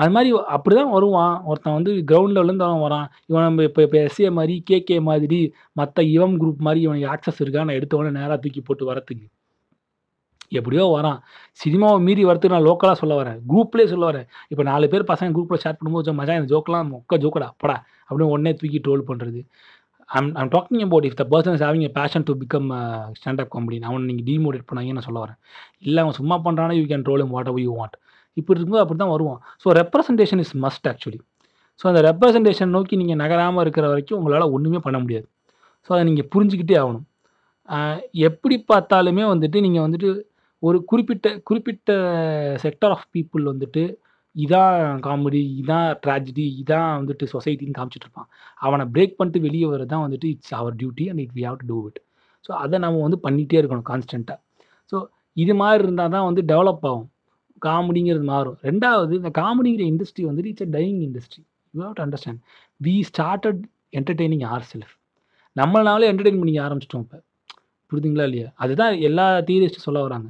அது 0.00 0.10
மாதிரி 0.14 0.30
அப்படிதான் 0.54 0.92
வருவான். 0.96 1.34
ஒருத்தன் 1.50 1.76
வந்து 1.78 1.92
கிரவுண்ட் 2.10 2.36
லெவலேருந்து 2.36 2.66
அவன் 2.68 2.84
வரான். 2.86 3.06
இவன் 3.30 3.46
நம்ம 3.46 3.64
இப்போ 3.68 3.82
இப்போ 3.86 3.98
எஸ்ஏ 4.06 4.30
மாதிரி 4.38 4.54
கேகே 4.70 4.96
மாதிரி 5.08 5.40
மற்ற 5.80 6.02
இவம் 6.16 6.36
குரூப் 6.42 6.60
மாதிரி 6.66 6.80
இவனுக்கு 6.86 7.10
ஆக்சஸ் 7.14 7.40
இருக்கா 7.44 7.64
நான் 7.66 7.78
எடுத்தவொடனே 7.80 8.12
நேராக 8.18 8.38
தூக்கி 8.44 8.62
போட்டு 8.68 8.90
வரத்துக்கு. 8.92 9.26
எப்படியோ 10.58 10.84
வரான். 10.96 11.18
சினிமாவை 11.62 12.00
மீறி 12.06 12.24
வரத்துக்கு 12.28 12.56
நான் 12.56 12.68
லோக்கலாக 12.68 12.96
சொல்ல 13.02 13.14
வரேன். 13.22 13.38
குரூப்லேயே 13.50 13.88
சொல்ல 13.92 14.04
வரேன். 14.10 14.26
இப்போ 14.52 14.64
நாலு 14.70 14.88
பேர் 14.92 15.10
பசங்க 15.12 15.34
குரூப்பில் 15.36 15.62
ஷேர் 15.64 15.78
பண்ணும்போது 15.78 16.16
மஜா 16.20 16.36
இந்த 16.40 16.50
ஜோக்கெலாம் 16.54 16.90
மொக்க 16.94 17.18
ஜோக்கடா 17.24 17.48
படா. 17.62 17.76
அப்படின்னு 18.08 18.32
உடனே 18.34 18.52
தூக்கி 18.60 18.80
ட்ரோல் 18.86 19.08
பண்ணுறது 19.10 19.40
I'm 20.18 20.28
I'm 20.40 20.50
talking 20.54 20.82
about 20.86 21.06
if 21.08 21.18
the 21.20 21.24
person 21.30 21.54
is 21.56 21.64
having 21.66 21.86
a 21.88 21.92
passion 22.00 22.26
to 22.28 22.32
become 22.42 22.68
standup 23.18 23.50
comedy 23.54 23.78
அவன் 23.88 24.04
நீங்கள் 24.08 24.26
டிமோட்டிவேட் 24.28 24.68
பண்ணாங்கன்னு 24.70 24.98
நான் 24.98 25.08
சொல்ல 25.08 25.20
வரேன். 25.24 25.38
இல்லை 25.88 26.00
அவன் 26.04 26.16
சும்மா 26.20 26.36
பண்ணுறானா 26.44 26.74
you 26.80 26.84
can 26.92 27.04
troll 27.08 27.24
whatever 27.52 27.64
you 27.66 27.72
want 27.80 27.96
இப்படி 28.40 28.56
இருக்கும்போது 28.58 28.84
அப்படி 28.84 28.98
தான் 29.02 29.12
வருவோம். 29.14 29.38
So 29.62 29.74
representation 29.80 30.42
is 30.44 30.54
must 30.64 30.86
actually 30.92 31.20
so 31.80 31.84
அந்த 31.90 32.00
ரெப்ரசன்டேஷன் 32.08 32.72
நோக்கி 32.76 32.94
நீங்கள் 33.02 33.20
நகராமல் 33.22 33.62
இருக்கிற 33.64 33.86
வரைக்கும் 33.92 34.18
உங்களால் 34.20 34.52
ஒன்றுமே 34.56 34.80
பண்ண 34.86 34.98
முடியாது. 35.04 35.26
ஸோ 35.86 35.90
அதை 35.96 36.02
நீங்கள் 36.10 36.28
புரிஞ்சுக்கிட்டே 36.34 36.76
ஆகணும். 36.82 37.06
எப்படி 38.28 38.56
பார்த்தாலுமே 38.70 39.24
வந்துட்டு 39.32 39.58
நீங்கள் 39.66 39.84
வந்துட்டு 39.86 40.10
ஒரு 40.62 40.78
குறிப்பிட்ட 40.90 41.28
குறிப்பிட்ட 41.48 41.92
செக்டர் 42.64 42.92
ஆஃப் 42.96 43.08
பீப்புள் 43.14 43.44
வந்துட்டு 43.52 43.82
இதான் 44.36 45.00
காமெடி 45.06 45.40
இதான் 45.60 45.88
ட்ராஜடி 46.04 46.46
இதான் 46.62 46.90
வந்துட்டு 47.00 47.24
சொசைட்டின்னு 47.34 47.76
காமிச்சிட்டு 47.78 48.06
இருப்பான். 48.06 48.28
அவனை 48.66 48.84
பிரேக் 48.94 49.16
பண்ணிட்டு 49.18 49.40
வெளியே 49.46 49.66
வர 49.72 49.84
தான் 49.92 50.04
வந்துட்டு 50.06 50.28
it's 50.34 50.54
our 50.60 50.74
duty 50.80 51.04
and 51.10 51.22
it 51.24 51.34
we 51.38 51.44
have 51.48 51.58
to 51.62 51.68
do 51.72 51.78
it 51.90 52.00
so 52.48 52.52
அதை 52.64 52.76
நம்ம 52.84 53.02
வந்து 53.06 53.18
பண்ணிகிட்டே 53.26 53.58
இருக்கணும் 53.60 53.88
கான்ஸ்டண்ட்டாக 53.90 54.38
ஸோ 54.92 54.96
இது 55.36 55.54
மாதிரி 55.62 55.82
இருந்தால் 55.84 56.12
தான் 56.16 56.26
வந்து 56.28 56.42
டெவலப் 56.52 56.84
ஆகும். 56.90 57.06
காமெடிங்கிறது 57.66 58.26
மாறும். 58.32 58.58
ரெண்டாவது 58.68 59.12
இந்த 59.20 59.30
காமெடிங்கிற 59.40 59.84
இண்டஸ்ட்ரி 59.92 60.24
வந்துட்டு 60.28 60.50
it's 60.52 60.66
a 60.66 60.70
dying 60.76 61.00
industry 61.08 61.42
you 61.74 61.80
have 61.86 61.96
to 61.98 62.04
understand 62.06 62.40
we 62.80 62.94
started 63.10 63.60
entertaining 63.98 64.44
our 64.54 64.66
self 64.72 64.94
நம்மளாலே 65.56 66.08
entertain 66.12 66.40
பண்ணிக்க 66.40 66.60
ஆரம்பிச்சிட்டோம் 66.66 67.04
இப்போ. 67.06 67.18
புரியுதுங்களா 67.90 68.24
இல்லையா? 68.28 68.48
அதுதான் 68.62 68.94
எல்லா 69.08 69.26
தியரிஸ்ட்டும் 69.48 69.86
சொல்ல 69.88 69.98
வராங்க. 70.06 70.28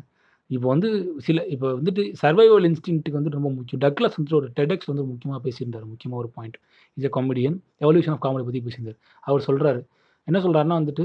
இப்போ 0.50 0.66
வந்து 0.72 0.88
சில 1.26 1.44
இப்போ 1.54 1.68
வந்துட்டு 1.78 2.02
சர்வைவல் 2.22 2.66
இன்ஸ்டிங்க்ட்டுக்கு 2.68 3.18
வந்து 3.20 3.32
ரொம்ப 3.36 3.48
முக்கியம். 3.54 3.80
டக்ளஸ் 3.84 4.16
வந்துட்டு 4.16 4.38
ஒரு 4.40 4.48
டெடெக்ஸ் 4.58 4.90
வந்து 4.90 5.04
முக்கியமாக 5.12 5.40
பேசியிருந்தார். 5.46 5.86
முக்கியமாக 5.92 6.20
ஒரு 6.22 6.30
point 6.36 6.58
is 6.96 7.06
a 7.08 7.12
comedian 7.16 7.56
evolution 7.84 8.14
of 8.14 8.22
comedy 8.26 8.44
பற்றி 8.48 8.62
பேசியிருந்தார். 8.66 8.98
அவர் 9.28 9.46
சொல்கிறாரு 9.48 9.80
என்ன 10.28 10.38
சொல்கிறாருன்னா 10.44 10.78
வந்துட்டு 10.82 11.04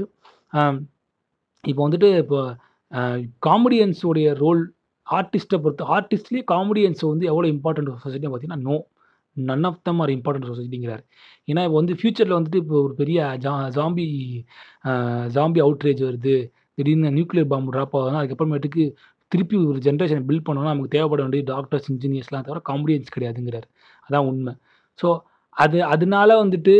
இப்போ 1.64 1.80
வந்துட்டு 1.86 2.08
இப்போ 2.22 2.40
காமெடியன்ஸுடைய 3.48 4.28
ரோல் 4.42 4.62
ஆர்டிஸ்ட்டை 5.06 5.58
பொறுத்து 5.64 5.84
ஆர்டிஸ்ட்லேயே 5.94 6.44
காமெடியன்ஸ் 6.52 7.02
வந்து 7.12 7.26
எவ்வளோ 7.32 7.46
இம்பார்ட்டன்ட் 7.54 7.90
சொசைட்டி 8.04 8.26
பார்த்தீங்கன்னா 8.26 8.64
no 8.68 8.76
none 9.36 9.66
of 9.68 9.82
them 9.82 10.00
are 10.04 10.12
important 10.16 10.50
சொசைட்டிங்கிறார் 10.50 11.02
ஏன்னா 11.48 11.62
இப்போ 11.66 11.76
வந்து 11.80 11.94
ஃப்யூச்சரில் 11.98 12.36
வந்துட்டு 12.38 12.60
இப்போ 12.62 12.76
ஒரு 12.86 12.94
பெரிய 13.00 13.18
ஜா 13.44 13.52
ஜாம்பி 13.76 14.06
ஜாம்பி 15.36 15.60
அவுட்ரேஜ் 15.66 16.02
வருது. 16.08 16.34
திடீர்னு 16.78 17.10
நியூக்ளியர் 17.18 17.48
பாம்பு 17.52 17.72
ட்ராப் 17.74 17.96
ஆகுதுன்னா 17.98 18.20
அதுக்கப்புறமேட்டுக்கு 18.22 18.84
திருப்பி 19.32 19.56
ஒரு 19.70 19.78
ஜென்ரேஷனை 19.86 20.22
பில்ட் 20.28 20.46
பண்ணோம்னா 20.48 20.72
நமக்கு 20.74 20.94
தேவைப்பட 20.96 21.20
வேண்டிய 21.24 21.42
டாக்டர்ஸ் 21.52 21.88
இன்ஜினியர்ஸ்லாம் 21.92 22.46
தவிர 22.48 22.60
காமெடியன்ஸ் 22.70 23.14
கிடையாதுங்கிறார். 23.14 23.66
அதான் 24.06 24.26
உண்மை. 24.30 24.52
ஸோ 24.98 25.08
அது 25.56 25.78
அதனால 25.94 26.30
வந்துட்டு 26.44 26.74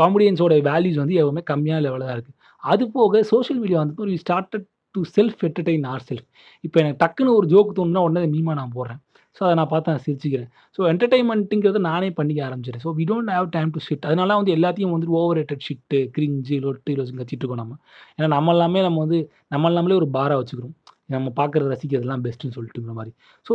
காமெடியன்ஸோட 0.00 0.54
வேல்யூஸ் 0.70 1.00
வந்து 1.02 1.16
எவ்வளவுமே 1.20 1.42
கம்மியான 1.50 1.82
லெவலில் 1.86 2.08
தான் 2.08 2.16
இருக்குது 2.16 2.36
அது 2.62 2.84
போக 2.96 3.22
சோஷியல் 3.32 3.60
மீடியா 3.62 3.78
வந்து 3.82 4.04
ஒரு 4.06 4.14
started 4.24 4.66
to 4.94 5.00
self 5.16 5.40
entertain 5.48 5.86
our 5.92 6.04
self 6.10 6.26
இப்போ 6.64 6.78
எனக்கு 6.82 7.00
டக்குன்னு 7.04 7.36
ஒரு 7.38 7.46
ஜோக் 7.52 7.76
தோணுன்னா 7.78 8.02
உடனே 8.08 8.28
மீமா 8.34 8.54
நான் 8.60 8.74
போடுறேன். 8.76 9.00
ஸோ 9.36 9.40
அதை 9.46 9.54
நான் 9.58 9.70
பார்த்து 9.72 9.92
நான் 9.92 10.04
சிரிச்சுக்கிறேன். 10.06 10.48
ஸோ 10.76 10.80
என்டர்டைன்மெண்ட்டுங்கிறத 10.92 11.80
நானே 11.88 12.08
பண்ணிக்க 12.10 12.40
ஆரம்பிச்சிடுறேன் 12.48 12.84
so 12.86 12.92
we 12.98 13.04
don't 13.10 13.32
have 13.34 13.48
time 13.56 13.70
to 13.76 13.80
shit 13.86 14.06
அதனால 14.08 14.36
வந்து 14.40 14.52
எல்லாத்தையும் 14.56 14.94
வந்து 14.96 15.08
ஓவர் 15.18 15.38
ரேட்டட் 15.40 15.64
ஷிட்டு 15.68 15.98
கிரிஞ்சு 16.16 16.56
லொட்டு 16.64 16.96
லொசுன்னு 16.98 17.20
கத்திட்டு 17.22 17.44
இருக்கோம் 17.44 17.62
நம்ம. 17.62 17.76
ஏன்னா 18.16 18.28
நம்ம 18.36 18.52
எல்லாமே 18.52 18.80
நம்ம 18.86 19.00
வந்து 19.04 19.20
நம்ம 19.48 19.70
எல்லாமே 19.72 19.98
ஒரு 20.00 20.08
பாராக 20.16 20.38
வச்சுக்கிறோம். 20.40 20.74
நம்ம 21.06 21.28
பார்க்குறது 21.38 21.72
ரசிக்கிறதுலாம் 21.74 22.24
பெஸ்ட்டுன்னு 22.26 22.56
சொல்லிட்டுங்கிற 22.58 22.94
மாதிரி. 23.00 23.12
ஸோ 23.46 23.52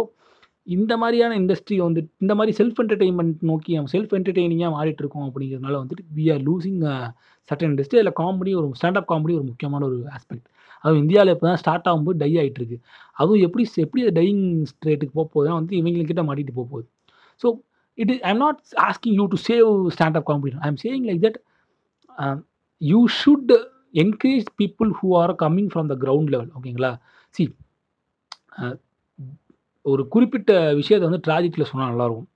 இந்த 0.68 0.94
மாதிரியான 0.98 1.34
இண்டஸ்ட்ரி 1.42 1.76
வந்து 1.78 2.02
இந்த 2.20 2.34
மாதிரி 2.36 2.52
செல்ஃப் 2.60 2.80
என்டர்டெயின்மெண்ட் 2.84 3.44
நோக்கி 3.44 3.72
நம்ம 3.74 3.92
செல்ஃப் 3.92 4.14
என்டர்டெய்னிங்காக 4.20 4.72
மாறிட்டு 4.78 5.02
இருக்கோம் 5.04 5.28
அப்படிங்கிறதுனால 5.30 5.76
வந்துட்டு 5.84 6.04
we 6.16 6.26
are 6.34 6.44
losing 6.44 6.80
certain 7.50 7.72
industry 7.72 8.00
அதில் 8.00 8.18
காமெடி 8.22 8.52
ஒரு 8.56 8.68
ஸ்டாண்டப் 8.80 9.10
காமெடி 9.12 9.34
ஒரு 9.34 9.46
முக்கியமான 9.46 9.86
ஒரு 9.86 9.98
ஆஸ்பெக்ட் 10.18 10.48
அதுவும் 10.86 11.02
இந்தியாவில் 11.04 11.34
இப்போ 11.34 11.48
தான் 11.50 11.62
ஸ்டார்ட் 11.62 11.88
ஆகும்போது 11.92 12.18
டை 12.24 12.32
ஆகிட்டு 12.42 12.60
இருக்கு 12.62 12.78
அதுவும் 13.18 13.44
எப்படி 13.48 13.64
எப்படி 13.86 14.02
அது 14.06 14.14
டையிங் 14.20 14.44
ஸ்ட்ரேட்டுக்கு 14.72 15.14
போக 15.20 15.28
போகுதுன்னா 15.34 15.56
வந்து 15.60 15.74
இவங்கக்கிட்ட 15.80 16.24
மாட்டிட்டு 16.28 16.56
போக 16.58 16.68
போகுது. 16.72 16.88
So 17.42 17.48
it 17.98 18.12
is 18.14 18.24
I'm 18.24 18.42
not 18.46 18.60
asking 18.88 19.16
you 19.20 19.26
to 19.34 19.40
save 19.50 19.70
stand 19.96 20.18
up 20.20 20.28
comedy 20.32 20.54
I 20.66 20.70
am 20.74 20.82
saying 20.86 21.06
like 21.10 21.22
that 21.28 21.40
you 22.82 23.00
should 23.20 23.54
encourage 24.04 24.48
people 24.62 24.90
who 25.00 25.10
are 25.22 25.34
coming 25.44 25.70
from 25.74 25.90
the 25.94 25.98
ground 26.04 26.32
level 26.36 26.52
ஓகேங்களா 26.58 26.92
சி 27.36 27.46
ஒரு 29.86 30.04
குறிப்பிட்ட 30.08 30.52
விஷயத்தை 30.74 31.06
வந்து 31.10 31.24
ட்ராஜிக்கில் 31.28 31.70
சொன்னால் 31.72 31.92
நல்லாயிருக்கும் 31.92 32.30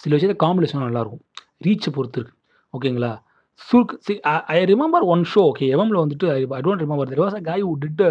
சில 0.00 0.12
விஷயத்தை 0.16 0.38
காமெடியில் 0.44 0.72
சொன்னால் 0.72 0.90
நல்லாயிருக்கும் 0.90 1.24
ரீச்சை 1.66 1.90
பொறுத்து 1.90 2.18
இருக்கு 2.20 2.34
ஓகேங்களா 2.74 3.12
சுருக்கு 3.60 3.96
see 4.06 4.14
I 4.54 4.58
remember 4.70 5.04
one 5.12 5.22
show 5.32 5.42
okay 5.50 5.66
எவமில் 5.76 6.00
வந்துட்டு 6.02 6.26
I 6.56 6.60
don't 6.66 6.82
remember 6.84 7.10
there 7.12 7.22
was 7.24 7.36
a 7.38 7.42
guy 7.48 7.58
who 7.64 7.70
did 7.84 8.00
a 8.08 8.10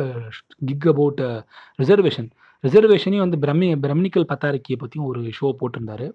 gig 0.70 0.88
about 0.94 1.22
reservation 1.82 2.30
ரிசர்வேஷனையும் 2.64 3.26
வந்து 3.26 3.40
பிரம்மி 3.44 3.68
பிரம்னிக்கல் 3.86 4.28
பத்தாரிக்கியை 4.32 4.78
பற்றியும் 4.84 5.08
ஒரு 5.12 5.22
ஷோ 5.40 5.48
போட்டிருந்தாரு. 5.60 6.08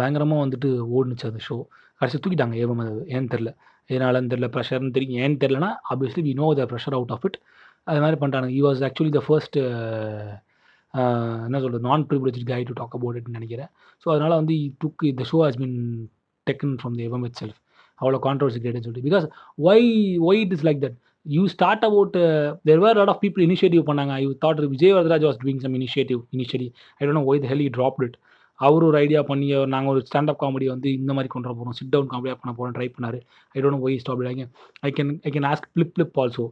பயங்கரமாக 0.00 0.42
வந்துட்டு 0.44 0.68
ஓடுனுச்சு 0.98 1.26
அந்த 1.30 1.40
ஷோ 1.48 1.56
கடைசி 2.00 2.18
தூக்கிட்டாங்க 2.24 2.56
ஏவம் 2.62 2.82
அது 2.84 3.00
ஏன்னு 3.14 3.30
தெரில 3.34 3.50
எதனாலன்னு 3.90 4.32
தெரில 4.32 4.48
ப்ரெஷர்னு 4.54 4.94
தெரியும். 4.96 5.20
ஏன்னு 5.24 5.40
தெரிலனா 5.44 5.70
obviously 5.92 6.22
we 6.28 6.32
know 6.40 6.48
the 6.60 6.66
pressure 6.72 6.96
out 6.98 7.12
of 7.16 7.24
it 7.28 7.38
அது 7.90 8.00
மாதிரி 8.04 8.18
பண்ணிட்டாங்க 8.20 8.50
he 8.58 8.60
was 8.68 8.82
actually 8.88 9.12
the 9.18 9.22
first 9.26 9.56
என்ன 11.46 11.56
சொல்கிறது 11.62 11.86
நான் 11.88 12.04
privilege 12.10 12.40
guy 12.52 12.60
to 12.68 12.74
talk 12.80 12.94
about 12.98 13.18
இட்னு 13.20 13.38
நினைக்கிறேன். 13.38 13.70
ஸோ 14.02 14.06
அதனால் 14.14 14.38
வந்து 14.40 14.54
took 14.84 15.04
the 15.20 15.24
show 15.32 15.38
has 15.44 15.58
been 15.62 15.78
taken 16.46 16.76
from 16.82 16.96
the 17.00 17.02
எவம் 17.08 17.26
it 17.28 17.38
self 17.42 17.58
அவ்வளோ 18.00 18.18
கான்ட்ரவர்சி 18.26 18.60
கிரியேட்னு 18.62 18.84
சொல்லிட்டு. 18.86 19.08
Because 19.08 19.26
why 19.70 19.86
why 20.28 20.40
it 20.44 20.54
is 20.56 20.64
like 20.68 20.80
that 20.84 20.96
you 21.26 21.42
start 21.54 21.84
about 21.88 22.16
there 22.68 22.80
were 22.84 22.98
lot 23.00 23.12
of 23.14 23.22
people 23.24 23.44
initiative 23.48 23.84
பண்ணாங்க. 23.90 24.12
I 24.20 24.24
thought 24.44 24.60
Vijay 24.74 24.94
Varadaraj 24.98 25.26
was 25.28 25.40
doing 25.44 25.62
some 25.64 25.76
initiative 25.80 26.20
initiative 26.36 26.72
I 27.00 27.08
don't 27.08 27.26
why 27.32 27.42
the 27.44 27.48
hell 27.52 27.64
he 27.66 27.70
drop 27.78 28.00
it 28.06 28.16
அவர் 28.58 28.84
ஒரு 28.86 28.96
idea 29.02 29.20
பண்ணி 29.30 29.48
நாங்கள் 29.74 29.92
ஒரு 29.94 30.00
stand up 30.06 30.40
comedy 30.40 30.66
வந்து 30.72 30.88
இந்த 31.00 31.12
மாதிரி 31.16 31.28
கொண்டு 31.32 31.48
வர 31.48 31.54
போகிறோம் 31.58 31.76
சிட் 31.78 31.92
டவுன் 31.92 32.08
காமெடியாக 32.12 32.38
பண்ண 32.40 32.52
போகிறோம் 32.54 32.74
ட்ரை 32.76 32.88
பண்ணார். 32.94 33.18
I 33.54 33.60
don't 33.64 33.84
why 33.86 33.98
stop 34.04 34.24
I 34.30 34.34
can 34.40 34.50
I 34.88 34.90
can 34.96 35.12
I 35.28 35.32
can 35.34 35.46
ask 35.50 35.68
Flip 35.72 35.92
Flip 35.96 36.18
also 36.22 36.46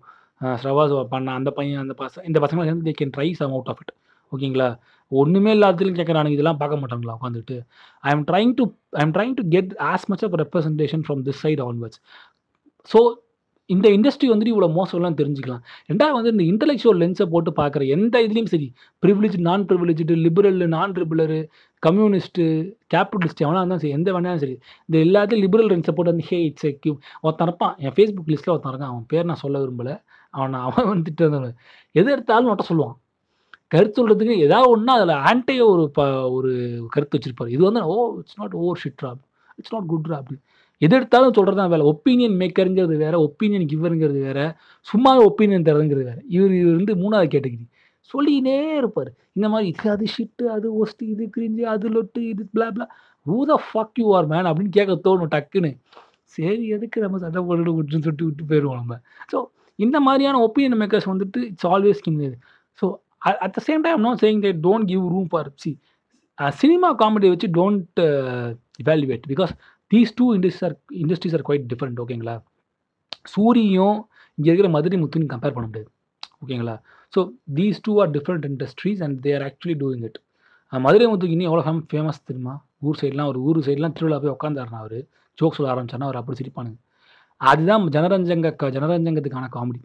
ஸ்ரவாஸ் 0.63 0.93
பண்ண 1.15 1.35
அந்த 1.41 1.51
பையன் 1.59 1.83
அந்த 1.85 1.95
பசங்க 2.01 2.25
இந்த 2.31 2.39
பசங்களை 2.45 2.67
சேர்ந்து 2.69 2.87
they 2.89 2.95
can 3.01 3.13
try 3.17 3.29
some 3.41 3.55
out 3.57 3.71
of 3.73 3.81
it 3.85 3.93
ஓகேங்களா 4.33 4.69
ஒன்றுமே 5.13 5.53
இல்லாததுலையும் 5.57 5.99
கேட்குறானுங்க 6.01 6.37
இதெல்லாம் 6.37 6.61
பார்க்க 6.63 6.81
மாட்டாங்களா 6.83 7.17
உட்காந்துட்டு 7.19 7.59
I 8.05 8.13
am 8.17 8.25
trying 8.31 8.55
to 8.61 8.65
I 9.01 9.03
am 9.07 9.15
trying 9.19 9.37
to 9.41 9.45
get 9.55 9.75
as 9.93 10.09
much 10.13 10.25
of 10.29 10.35
representation 10.43 11.05
from 11.07 11.23
this 11.29 11.41
side 11.45 11.63
onwards 11.69 12.01
so 12.91 13.01
இந்த 13.71 13.87
இண்டஸ்ட்ரி 13.95 14.29
வந்துட்டு 14.31 14.53
இவ்வளோ 14.53 14.69
மோசம்லாம் 14.77 15.17
தெரிஞ்சுக்கலாம். 15.21 15.63
ரெண்டாவது 15.91 16.17
வந்து 16.17 16.33
இந்த 16.35 16.45
இன்டெலெக்சுவல் 16.51 17.01
லென்ஸை 17.03 17.27
போட்டு 17.33 17.51
பார்க்குற 17.61 17.87
எந்த 17.95 18.21
இதுலேயும் 18.27 18.51
சரி 18.53 18.69
ப்ரிவிலேஜ் 19.03 19.37
நான் 19.49 19.65
ப்ரிவிலேஜ்டு 19.71 20.17
லிபரல் 20.27 20.61
நான் 20.75 20.93
லிபரலு 20.99 21.39
கம்யூனிஸ்ட்டு 21.83 22.45
கேபிட்டலிஸ்ட் 22.95 23.43
எவனா 23.45 23.61
இருந்தாலும் 23.63 23.83
சரி 23.85 23.95
எந்த 23.99 24.13
வேணாலும் 24.17 24.43
சரி 24.45 24.55
இந்த 24.89 24.97
எல்லாத்தையும் 25.07 25.43
லிபரல் 25.47 25.71
லென்ஸை 25.73 25.95
போட்டு 25.97 26.13
வந்து 26.15 26.29
ஹே 26.31 26.39
இட்ஸ் 26.51 26.69
கியூ 26.85 26.95
ஒருத்தன் 27.25 27.49
இருப்பான் 27.49 27.75
என் 27.85 27.97
ஃபேஸ்புக் 27.97 28.31
லிஸ்ட்டில் 28.35 28.55
ஒருத்தன் 28.55 28.73
இருக்கான். 28.75 28.93
அவன் 28.95 29.09
பேர் 29.15 29.29
நான் 29.31 29.43
சொல்ல 29.45 29.65
விரும்பலை. 29.65 29.97
அவன் 30.35 30.57
அவன் 30.69 30.89
வந்துட்டு 30.95 31.25
வந்தவன் 31.29 31.57
எது 31.95 32.09
எடுத்தாலும் 32.17 32.51
மட்டும் 32.53 32.71
சொல்லுவான். 32.73 32.97
கருத்து 33.73 33.99
சொல்கிறதுக்கு 34.01 34.35
ஏதாவது 34.47 34.69
ஒன்றா 34.75 34.93
அதில் 34.99 35.15
ஆன்டே 35.29 35.55
ஒரு 35.73 35.85
ப 35.97 36.01
ஒரு 36.37 36.51
கருத்து 36.95 37.17
வச்சுருப்பார். 37.17 37.55
இது 37.55 37.63
வந்து 37.69 37.83
ஓ 37.95 37.97
இட்ஸ் 38.21 38.39
நாட் 38.41 38.55
ஓவர் 38.65 38.81
ஷிட்ரா 38.85 39.11
இட்ஸ் 39.61 39.75
நாட் 39.75 39.89
குட்ரா 39.93 40.19
அப்படின்னு 40.21 40.45
எது 40.83 40.95
எடுத்தாலும் 40.99 41.35
சொல்கிறது 41.37 41.59
தான் 41.61 41.73
வேலை. 41.73 41.85
ஒப்பீனியன் 41.93 42.37
மேக்கருங்கிறது 42.41 42.97
வேற 43.05 43.15
ஒப்பீனியன் 43.29 43.71
கிவருங்கிறது 43.73 44.21
வேற 44.29 44.41
சும்மா 44.87 45.13
ஒப்பீனியன் 45.29 45.67
தரதுங்கிறது 45.69 46.07
வேறு. 46.11 46.23
இவர் 46.37 46.55
இவர் 46.61 46.79
வந்து 46.81 46.95
மூணாவது 47.03 47.29
கேட்டகிரி 47.35 47.67
சொல்லினே 48.11 48.59
இருப்பார். 48.81 49.11
இந்த 49.37 49.47
மாதிரி 49.53 49.69
இது 49.73 49.89
அது 49.95 50.07
ஷிட்டு 50.17 50.45
அது 50.57 50.67
ஒஸ்ட்டு 50.83 51.09
இது 51.13 51.25
கிரிஞ்சு 51.37 51.65
அது 51.75 51.87
லொட்டு 51.95 52.21
இது 52.33 52.43
blah 52.55 52.67
blah 52.75 52.87
who 53.27 53.39
the 53.51 53.55
fuck 53.69 53.99
you 54.03 54.09
are 54.19 54.29
man 54.33 54.49
அப்படின்னு 54.51 54.75
கேட்க 54.77 54.97
தோணும் 55.07 55.33
டக்குன்னு. 55.35 55.71
சரி 56.37 56.65
எதுக்கு 56.77 56.99
நம்ம 57.05 57.19
சண்டை 57.25 57.41
போட்டு 57.49 57.75
விட்டுன்னு 57.79 58.05
சொல்லிட்டு 58.07 58.29
விட்டு 58.29 58.45
போயிடுவோம் 58.51 58.79
நம்ம? 58.83 58.95
ஸோ 59.33 59.39
இந்த 59.79 59.97
மாதிரியான 60.07 60.41
ஒப்பீனியன் 60.47 60.81
மேக்கர்ஸ் 60.83 61.11
வந்துட்டு 61.13 61.41
it's 61.51 61.69
always 61.73 62.05
king 62.07 62.21
so 62.79 62.87
at 63.23 63.55
the 63.55 63.63
same 63.69 63.85
time 63.87 64.01
not 64.01 64.21
saying 64.21 64.43
that 64.45 64.61
don't 64.61 64.89
give 64.89 65.05
room 65.15 65.29
for 65.29 65.49
C 65.57 65.71
cinema 66.57 66.89
comedy 66.95 67.29
வச்சு 67.29 67.49
don't 67.51 68.01
evaluate 68.79 69.25
because 69.33 69.53
these 69.91 70.13
two 70.15 70.27
industries 70.35 70.65
are 70.65 70.77
industries 71.03 71.35
are 71.35 71.45
quite 71.49 71.67
different 71.73 72.01
ஓகேங்களா 72.05 72.37
சூரியும் 73.35 73.99
இங்கே 74.39 74.49
இருக்கிற 74.51 74.69
Madurai 74.69 74.99
முத்துன்னு 75.03 75.33
compare 75.35 75.57
பண்ண 75.57 75.67
முடியாது 75.67 75.91
ஓகேங்களா 76.45 76.75
so 77.13 77.21
these 77.55 77.79
two 77.83 77.93
are 78.01 78.11
different 78.11 78.45
industries 78.45 79.01
and 79.03 79.17
they're 79.21 79.45
actually 79.49 79.77
doing 79.83 80.05
it 80.05 80.19
Madurai 80.73 81.07
முத்துக்கு 81.07 81.35
இன்னும் 81.37 81.49
எவ்வளோ 81.51 81.65
ஃபேம் 81.67 81.83
ஃபேமஸ் 81.91 82.25
தெரியுமா? 82.25 82.55
ஊர் 82.81 82.99
சைட்லாம் 83.01 83.29
ஒரு 83.29 83.39
ஊர் 83.41 83.59
சைட்லாம் 83.67 83.93
திருவிழா 83.93 84.17
போய் 84.23 84.35
உட்காந்தாருனா 84.37 84.79
அவர் 84.85 84.99
ஜோக் 85.39 85.57
சொல்ல 85.57 85.69
ஆரம்பிச்சாருன்னா 85.73 86.09
அவர் 86.09 86.19
அப்படி 86.21 86.39
சிரிப்பானுங்க. 86.41 86.79
அதுதான் 87.41 87.85
ஜனரஞ்சங்க 87.97 88.49
ஜனரஞ்சங்கத்துக்கான 88.77 89.49
காமெடி 89.57 89.81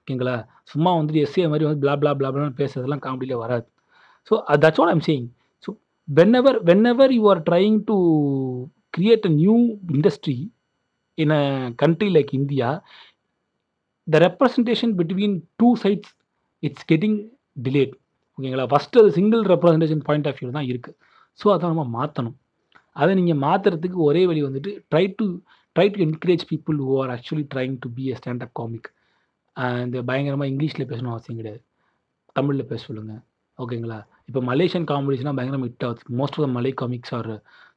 ஓகேங்களா? 0.00 0.36
சும்மா 0.72 0.90
வந்துட்டு 0.98 1.22
எஸ்ஏ 1.26 1.46
மாதிரி 1.52 1.66
வந்து 1.68 1.82
பிளா 1.84 1.94
பிளா 2.00 2.12
பிளா 2.18 2.30
பிளான்னு 2.34 3.06
காமெடியில் 3.06 3.42
வராது. 3.44 3.66
So 4.30 4.34
that's 4.64 4.80
what 4.80 4.92
I'm 4.94 5.04
saying 5.08 5.26
so 5.64 5.70
whenever 6.40 6.58
whenever 6.92 7.12
you 7.16 7.22
are 7.32 7.42
trying 7.48 7.78
to 7.90 7.96
create 8.96 9.26
a 9.30 9.32
new 9.40 9.56
industry 9.96 10.36
in 11.18 11.34
a 11.38 11.42
country 11.82 12.08
like 12.16 12.32
India 12.40 12.68
the 14.08 14.18
representation 14.26 14.92
between 15.00 15.36
two 15.60 15.68
sides 15.84 16.12
it's 16.62 16.86
getting 16.90 17.18
delayed 17.66 17.94
ஓகேங்களா? 18.38 18.66
First 18.72 19.00
அது 19.02 19.10
single 19.18 19.42
representation 19.52 20.04
point 20.08 20.28
of 20.30 20.38
view 20.40 20.50
தான் 20.58 20.68
இருக்குது 20.72 20.96
so 21.38 21.46
அதை 21.54 21.68
நம்ம 21.72 21.84
மாற்றணும் 21.98 22.36
அதை 22.96 23.12
நீங்கள் 23.18 23.42
மாற்றுறதுக்கு 23.44 23.98
ஒரே 24.08 24.22
வழி 24.30 24.40
வந்துட்டு 24.46 24.70
try 24.92 25.04
to 25.18 25.26
try 25.76 25.86
to 25.94 26.00
encourage 26.06 26.44
people 26.52 26.78
who 26.86 26.94
are 27.02 27.12
actually 27.16 27.44
trying 27.52 27.76
to 27.84 27.88
be 27.96 28.04
a 28.12 28.16
stand 28.20 28.44
up 28.46 28.54
comic 28.60 28.88
இந்த 29.84 29.98
பயங்கரமாக 30.08 30.50
இங்கிலீஷில் 30.52 30.88
பேசணும் 30.90 31.12
அவசியம் 31.14 31.40
கிடையாது. 31.40 31.60
தமிழில் 32.36 32.68
பேச 32.70 32.80
சொல்லுங்கள் 32.88 33.22
ஓகேங்களா 33.58 33.98
இப்போ 34.28 34.40
மலேசியன் 34.50 34.86
காமெடிஸ்லாம் 34.90 35.38
பயங்கரமாக 35.38 35.68
ஹிட் 35.70 35.86
ஆகுது. 35.88 36.02
Most 36.20 36.36
of 36.38 36.44
the 36.46 36.50
Malay 36.58 36.72
comics 36.80 37.14
are 37.18 37.30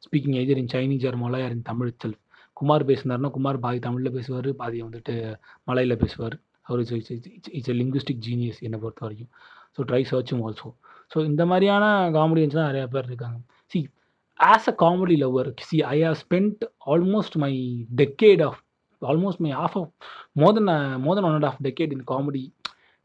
speaking 0.06 0.38
either 0.42 0.62
in 0.62 0.72
Chinese 0.76 1.06
or 1.10 1.18
Malay 1.24 1.40
or 1.46 1.56
in 1.58 1.66
Tamil 1.72 1.92
self 2.04 2.20
Kumar 2.58 2.86
பேசினார்னா 2.90 3.30
குமார் 3.38 3.64
பாதி 3.66 3.80
தமிழில் 3.88 4.16
பேசுவார் 4.18 4.50
பாதி 4.62 4.80
வந்துட்டு 4.86 5.14
மலையில் 5.70 6.02
பேசுவார். 6.04 6.36
அவர் 6.68 6.82
it's 6.84 7.12
it's 7.58 7.72
a 7.74 7.76
linguistic 7.82 8.22
genius 8.28 8.60
என்னை 8.68 8.78
பொறுத்த 8.84 9.02
வரைக்கும். 9.06 9.32
ஸோ 9.76 9.82
ட்ரை 9.90 10.02
சர்ச்சும் 10.12 10.44
ஆல்சோ 10.48 10.70
ஸோ 11.14 11.18
இந்த 11.30 11.44
மாதிரியான 11.52 11.86
காமெடியன்ஸ் 12.18 12.58
தான் 12.58 12.70
நிறையா 12.72 12.86
பேர் 12.94 13.10
இருக்காங்க. 13.12 13.40
See 13.72 13.80
as 14.40 14.70
a 14.72 14.76
comedy 14.84 15.16
lover 15.24 15.50
see 15.70 15.78
I 15.96 15.98
have 16.06 16.18
spend 16.24 16.62
almost 16.94 17.36
my 17.44 17.52
decade 18.02 18.44
of 18.48 18.60
almost 19.12 19.41
my 19.45 19.51
of 19.64 19.78
of 19.82 19.91
more 20.41 20.56
than 20.58 20.72
more 21.06 21.16
than 21.18 21.28
one 21.30 21.36
and 21.39 21.47
of 21.49 21.62
decade 21.68 21.93
in 21.95 22.06
comedy 22.12 22.43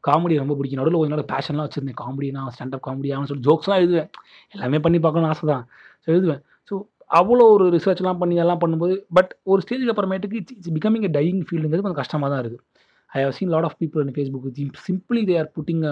comedy 0.03 0.35
ரொம்ப 0.41 0.53
பிடிக்கும். 0.57 0.79
நடுவில் 0.81 0.99
கொஞ்ச 0.99 1.13
நாள் 1.15 1.29
பேஷன்லாம் 1.33 1.65
வச்சுருந்தேன். 1.67 1.99
காமெடினா 2.03 2.41
ஸ்டாண்டப் 2.55 2.83
காமெடி 2.87 3.09
ஆகணும்னு 3.13 3.31
சொல்லி 3.31 3.45
ஜோக்ஸ்லாம் 3.47 3.81
எழுதுவேன். 3.83 4.09
எல்லாமே 4.55 4.79
பண்ணி 4.85 4.99
பார்க்கணும்னு 5.05 5.31
ஆசை 5.33 5.45
தான். 5.53 5.63
ஸோ 6.03 6.07
எழுதுவேன். 6.15 6.41
ஸோ 6.69 6.75
அவ்வளோ 7.19 7.45
ஒரு 7.55 7.65
ரிசர்ச்லாம் 7.75 8.19
பண்ணி 8.21 8.35
எல்லாம் 8.43 8.61
பண்ணும்போது 8.63 8.95
பட் 9.17 9.31
ஒரு 9.51 9.59
ஸ்டேஜுக்கு 9.65 9.93
அப்புறமேட்டுக்கு 9.93 10.37
it's 10.41 10.55
it's 10.57 10.73
becoming 10.77 11.05
a 11.07 11.11
dying 11.17 11.41
ஃபீல்டுங்கிறது 11.47 11.85
கொஞ்சம் 11.85 12.01
கஷ்டமாக 12.01 12.29
தான் 12.33 12.41
இருக்குது 12.43 12.63
I 13.09 13.21
have 13.25 13.35
seen 13.37 13.51
lot 13.53 13.67
of 13.69 13.77
people 13.81 14.03
in 14.05 14.13
Facebook 14.17 14.81
simply 14.87 15.21
they 15.29 15.35
are 15.41 15.49
putting 15.57 15.83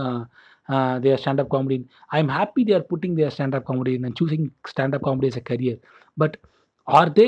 their 1.06 1.20
standup 1.24 1.52
comedy 1.56 1.78
I 2.16 2.20
am 2.24 2.32
happy 2.38 2.64
they 2.70 2.74
are 2.80 2.88
putting 2.92 3.16
their 3.20 3.34
standup 3.36 3.68
comedy 3.70 3.94
and 4.00 4.18
choosing 4.22 4.48
standup 4.72 5.06
comedy 5.08 5.30
is 5.32 5.40
a 5.42 5.46
career 5.52 5.80
but 6.18 6.36
are 6.88 7.12
they 7.20 7.28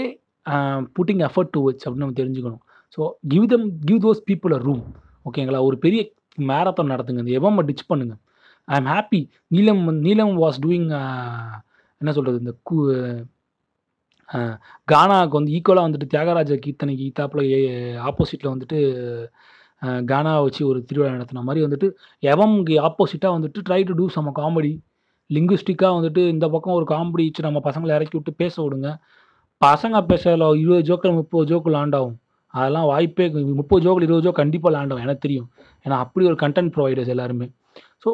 putting 0.97 1.23
effort 1.29 1.53
to 1.55 1.61
watch 1.67 1.83
அப்படின்னு 1.85 2.05
நம்ம 2.05 2.17
தெரிஞ்சுக்கணும். 2.21 2.63
So 2.95 3.01
give 3.33 3.45
them 3.53 3.65
give 3.87 3.99
those 4.05 4.21
people 4.29 4.53
a 4.57 4.59
room 4.67 4.83
ஓகேங்களா 5.29 5.61
ஒரு 5.69 5.77
பெரிய 5.85 6.01
marathon 6.49 6.91
நடத்துங்க. 6.93 7.23
இந்த 7.23 7.33
எவம் 7.39 7.65
ditch 7.69 7.89
பண்ணுங்க. 7.91 8.13
ஐ 8.67 8.75
am 8.79 8.89
happy 8.93 9.19
நீலம் 9.55 9.83
நீலம் 10.05 10.33
வாஸ் 10.43 10.59
டூயிங் 10.65 10.89
uh, 10.99 11.53
என்ன 12.01 12.11
சொல்கிறது 12.17 12.41
இந்த 12.43 12.53
கு 12.67 12.77
uh, 14.29 14.51
கானாவுக்கு 14.87 15.37
வந்து 15.39 15.53
ஈக்குவலாக 15.57 15.87
வந்துட்டு 15.87 16.11
தியாகராஜ 16.13 16.57
கீர்த்தனைக்கு 16.65 17.05
ஈத்தாப்பில் 17.09 17.43
ஆப்போசிட்டில் 18.09 18.53
வந்துட்டு 18.53 18.79
uh, 19.81 19.99
கானாவை 20.11 20.41
வச்சு 20.47 20.61
ஒரு 20.71 20.81
திருவிழா 20.89 21.15
நடத்தின 21.15 21.43
மாதிரி 21.47 21.65
வந்துட்டு 21.67 21.89
எவம்க்கு 22.23 22.77
ஆப்போசிட்டாக 22.89 23.35
வந்துட்டு 23.37 23.65
try 23.69 23.81
to 23.89 23.95
do 24.01 24.07
some 24.17 24.33
comedy 24.39 24.73
லிங்குஸ்டிக்காக 25.29 25.93
வந்துட்டு 25.97 26.21
இந்த 26.35 26.45
பக்கம் 26.49 26.77
ஒரு 26.79 26.85
காமெடி 26.93 27.25
வச்சு 27.27 27.47
நம்ம 27.47 27.59
பசங்களை 27.67 27.91
இறக்கி 27.97 28.15
விட்டு 28.17 28.33
பேச 28.43 28.55
விடுங்க. 28.63 28.89
பசங்க 29.61 29.97
பேசல 30.11 30.45
இருபது 30.61 30.83
ஜோக்கில் 30.89 31.17
முப்பது 31.19 31.47
ஜோக்கு 31.51 31.71
லேண்ட் 31.75 31.97
ஆகும் 31.99 32.17
அதெல்லாம் 32.53 32.87
வாய்ப்பே 32.91 33.25
முப்பது 33.61 33.83
ஜோக்கில் 33.85 34.05
இருபது 34.07 34.25
ஜோக் 34.25 34.41
கண்டிப்பாக 34.43 34.73
லேண்ட் 34.75 35.03
எனக்கு 35.05 35.25
தெரியும். 35.25 35.49
ஏன்னா 35.85 35.97
அப்படி 36.05 36.25
ஒரு 36.31 36.39
கண்டென்ட் 36.43 36.73
ப்ரொவைடர்ஸ் 36.77 37.11
எல்லாருமே. 37.15 37.47
So 38.03 38.11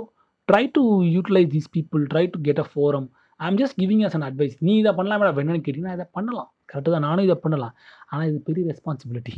try 0.48 0.64
to 0.78 0.82
utilise 1.16 1.54
these 1.54 1.70
people 1.78 2.02
try 2.14 2.26
to 2.34 2.40
get 2.48 2.64
a 2.64 2.68
forum 2.72 3.08
I'm 3.46 3.58
just 3.62 3.78
giving 3.82 4.04
as 4.08 4.16
an 4.18 4.26
advice 4.28 4.54
நீ 4.66 4.74
இதை 4.82 4.92
பண்ணலாமே 5.00 5.32
வேணும்னு 5.38 5.64
கேட்டிங்கன்னா 5.64 5.96
இதை 5.98 6.06
பண்ணலாம். 6.18 6.50
கரெக்டாக 6.72 6.92
தான். 6.96 7.06
நானும் 7.08 7.26
இதை 7.28 7.36
பண்ணலாம். 7.46 7.74
ஆனால் 8.12 8.28
இது 8.30 8.38
பெரிய 8.50 8.64
ரெஸ்பான்சிபிலிட்டி 8.72 9.36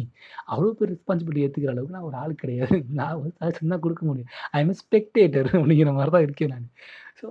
அவ்வளோ 0.51 0.69
பெரிய 0.79 0.91
ரெஸ்பான்சிபிலிட்டி 0.95 1.43
ஏற்றுக்கிற 1.45 1.71
அளவுக்கு 1.73 1.95
நான் 1.97 2.07
ஒரு 2.09 2.17
ஆள் 2.23 2.33
கிடையாது. 2.41 2.77
நான் 2.99 3.15
ஒரு 3.21 3.29
சஜஷன் 3.39 3.73
தான் 3.73 3.83
கொடுக்க 3.85 4.03
முடியும். 4.09 4.29
ஐ 4.55 4.59
எம் 4.65 4.75
ஸ்பெக்டேட்டர் 4.83 5.49
அப்படிங்கிற 5.59 5.93
மாதிரி 5.97 6.13
தான் 6.15 6.25
இருக்கேன் 6.27 6.53
நான். 6.55 6.67
So 7.19 7.27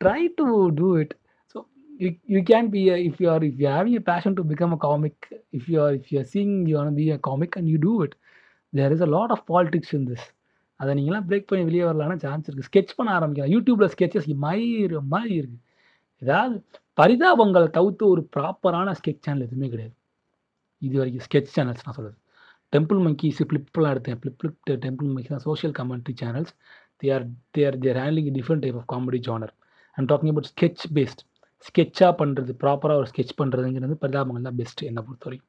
try 0.00 0.20
to 0.40 0.46
do 0.80 0.90
it 1.02 1.14
you, 2.02 2.10
you 2.34 2.40
can 2.40 2.46
can 2.50 2.68
be 2.74 2.82
if 3.08 3.18
you 3.22 3.28
are 3.34 3.44
if 3.48 3.58
you're 3.62 3.74
having 3.76 3.96
a 4.00 4.04
passion 4.10 4.32
to 4.38 4.42
become 4.50 4.74
a 4.76 4.80
comic 4.86 5.24
if 5.58 5.66
you 5.72 5.78
are 5.86 5.94
if 5.98 6.10
you're 6.12 6.28
seeing 6.34 6.52
you 6.60 6.72
you 6.72 6.78
on 6.82 6.94
be 7.00 7.06
a 7.16 7.18
comic 7.28 7.56
and 7.58 7.70
you 7.72 7.78
do 7.86 7.94
it 8.04 8.14
there 8.72 8.92
is 8.96 9.04
a 9.06 9.10
lot 9.16 9.32
of 9.36 9.44
politics 9.52 9.90
in 9.98 10.04
this 10.10 10.26
அதை 10.80 10.92
நீங்களாம் 10.98 11.26
break 11.30 11.48
பண்ணி 11.50 11.64
வெளியே 11.68 11.84
வரலாம்னா 11.88 12.16
chance 12.26 12.46
இருக்குது 12.48 12.68
sketch 12.70 12.92
பண்ண 12.98 13.10
ஆரம்பிக்கலாம். 13.18 13.52
யூடியூப்பில் 13.54 13.90
sketches 13.94 14.28
மயிறு 14.44 15.00
மாதிரி 15.14 15.34
இருக்குது 15.40 15.64
ஏதாவது 16.22 16.54
பரிதாபங்களை 17.00 17.68
தவிர்த்து 17.76 18.04
ஒரு 18.12 18.22
ப்ராப்பரான 18.36 18.94
ஸ்கெச் 19.00 19.22
சேனல் 19.26 19.44
எதுவுமே 19.46 19.68
கிடையாது. 19.72 19.94
இது 20.82 20.94
வரைக்கும் 21.00 21.24
ஸ்கெச் 21.26 21.50
சேனல்ஸ் 21.56 21.84
நான் 21.86 21.96
சொல்கிறது 21.98 22.16
டெம்பிள் 22.72 23.00
மங்கிஸ் 23.06 23.40
ஃப்ளிப்லாம் 23.48 23.92
எடுத்தேன். 23.94 24.18
ஃப்ளிப் 24.20 24.38
ஃப்ளிப் 24.40 24.58
டெம்பிள் 24.86 25.08
மங்கிஸ் 25.14 25.34
தான் 25.34 25.44
social 25.48 25.74
commentary 25.80 26.14
channels 26.22 26.52
they 27.02 27.08
are 27.16 27.26
they 27.56 27.62
are 27.68 27.78
their 27.84 28.00
handling 28.04 28.30
different 28.38 28.64
type 28.66 28.78
of 28.80 28.88
comedy 28.94 29.20
genre 29.28 29.52
and 29.98 30.08
talking 30.12 30.32
about 30.32 30.50
sketch 30.52 30.84
based 30.98 31.22
ஸ்கெட்சாக 31.64 32.12
பண்ணுறது 32.20 32.52
ப்ராப்பராக 32.62 33.00
ஒரு 33.02 33.08
ஸ்கெட்ச் 33.12 33.34
பண்ணுறதுங்கிறது 33.40 33.96
பரிதாபங்கள் 34.04 34.46
தான் 34.48 34.58
பெஸ்ட்டு 34.60 34.88
என்னை 34.90 35.02
பொறுத்த 35.06 35.26
வரைக்கும் 35.28 35.48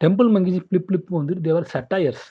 டெம்பிள் 0.00 0.30
மங்கிஜி 0.36 0.60
ஃப்ளிப் 0.66 0.86
ஃப்ளிப் 0.88 1.10
வந்துட்டு 1.18 1.44
they're 1.48 1.68
satires 1.74 2.24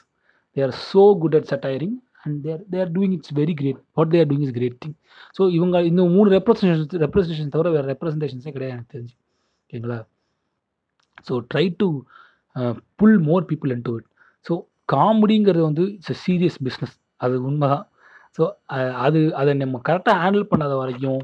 they 0.56 0.64
are 0.68 0.76
so 0.88 1.04
good 1.22 1.38
at 1.40 1.50
satiring 1.54 1.96
and 2.24 2.38
they're 2.46 2.62
they're 2.74 2.90
doing 2.96 3.14
it's 3.18 3.34
very 3.42 3.54
great 3.62 3.80
what 3.98 4.12
they're 4.16 4.28
doing 4.32 4.46
is 4.48 4.56
great 4.58 4.78
thing 4.84 4.96
so 5.38 5.44
இவங்க 5.58 5.78
இந்த 5.92 6.02
மூணு 6.16 6.28
ரெப்ரஸன்டேஷன் 6.38 7.04
ரெப்ரஸன்டேஷன் 7.06 7.54
தவிர 7.56 7.70
வேறு 7.76 7.88
ரெப்ரஸன்டேஷன்ஸே 7.94 8.54
கிடையாது 8.56 8.76
எனக்கு 8.76 8.94
தெரிஞ்சு. 8.96 9.16
ஓகேங்களா? 9.64 10.00
So 11.28 11.34
try 11.52 11.66
to 11.82 11.88
pull 13.00 13.20
more 13.30 13.46
people 13.52 13.74
in 13.76 13.86
to 13.88 13.94
it 14.00 14.08
so 14.46 14.54
காமெடிங்கிறது 14.94 15.64
வந்து 15.70 15.84
இட்ஸ் 15.96 16.14
எ 16.16 16.18
சீரியஸ் 16.26 16.58
பிஸ்னஸ் 16.68 16.96
அது 17.22 17.36
உண்மை 17.50 17.68
தான் 17.74 17.86
ஸோ 18.38 18.44
அது 19.06 19.20
அதை 19.42 19.52
நம்ம 19.64 19.80
கரெக்டாக 19.90 20.18
ஹேண்டில் 20.24 20.50
பண்ணாத 20.52 20.74
வரைக்கும் 20.82 21.22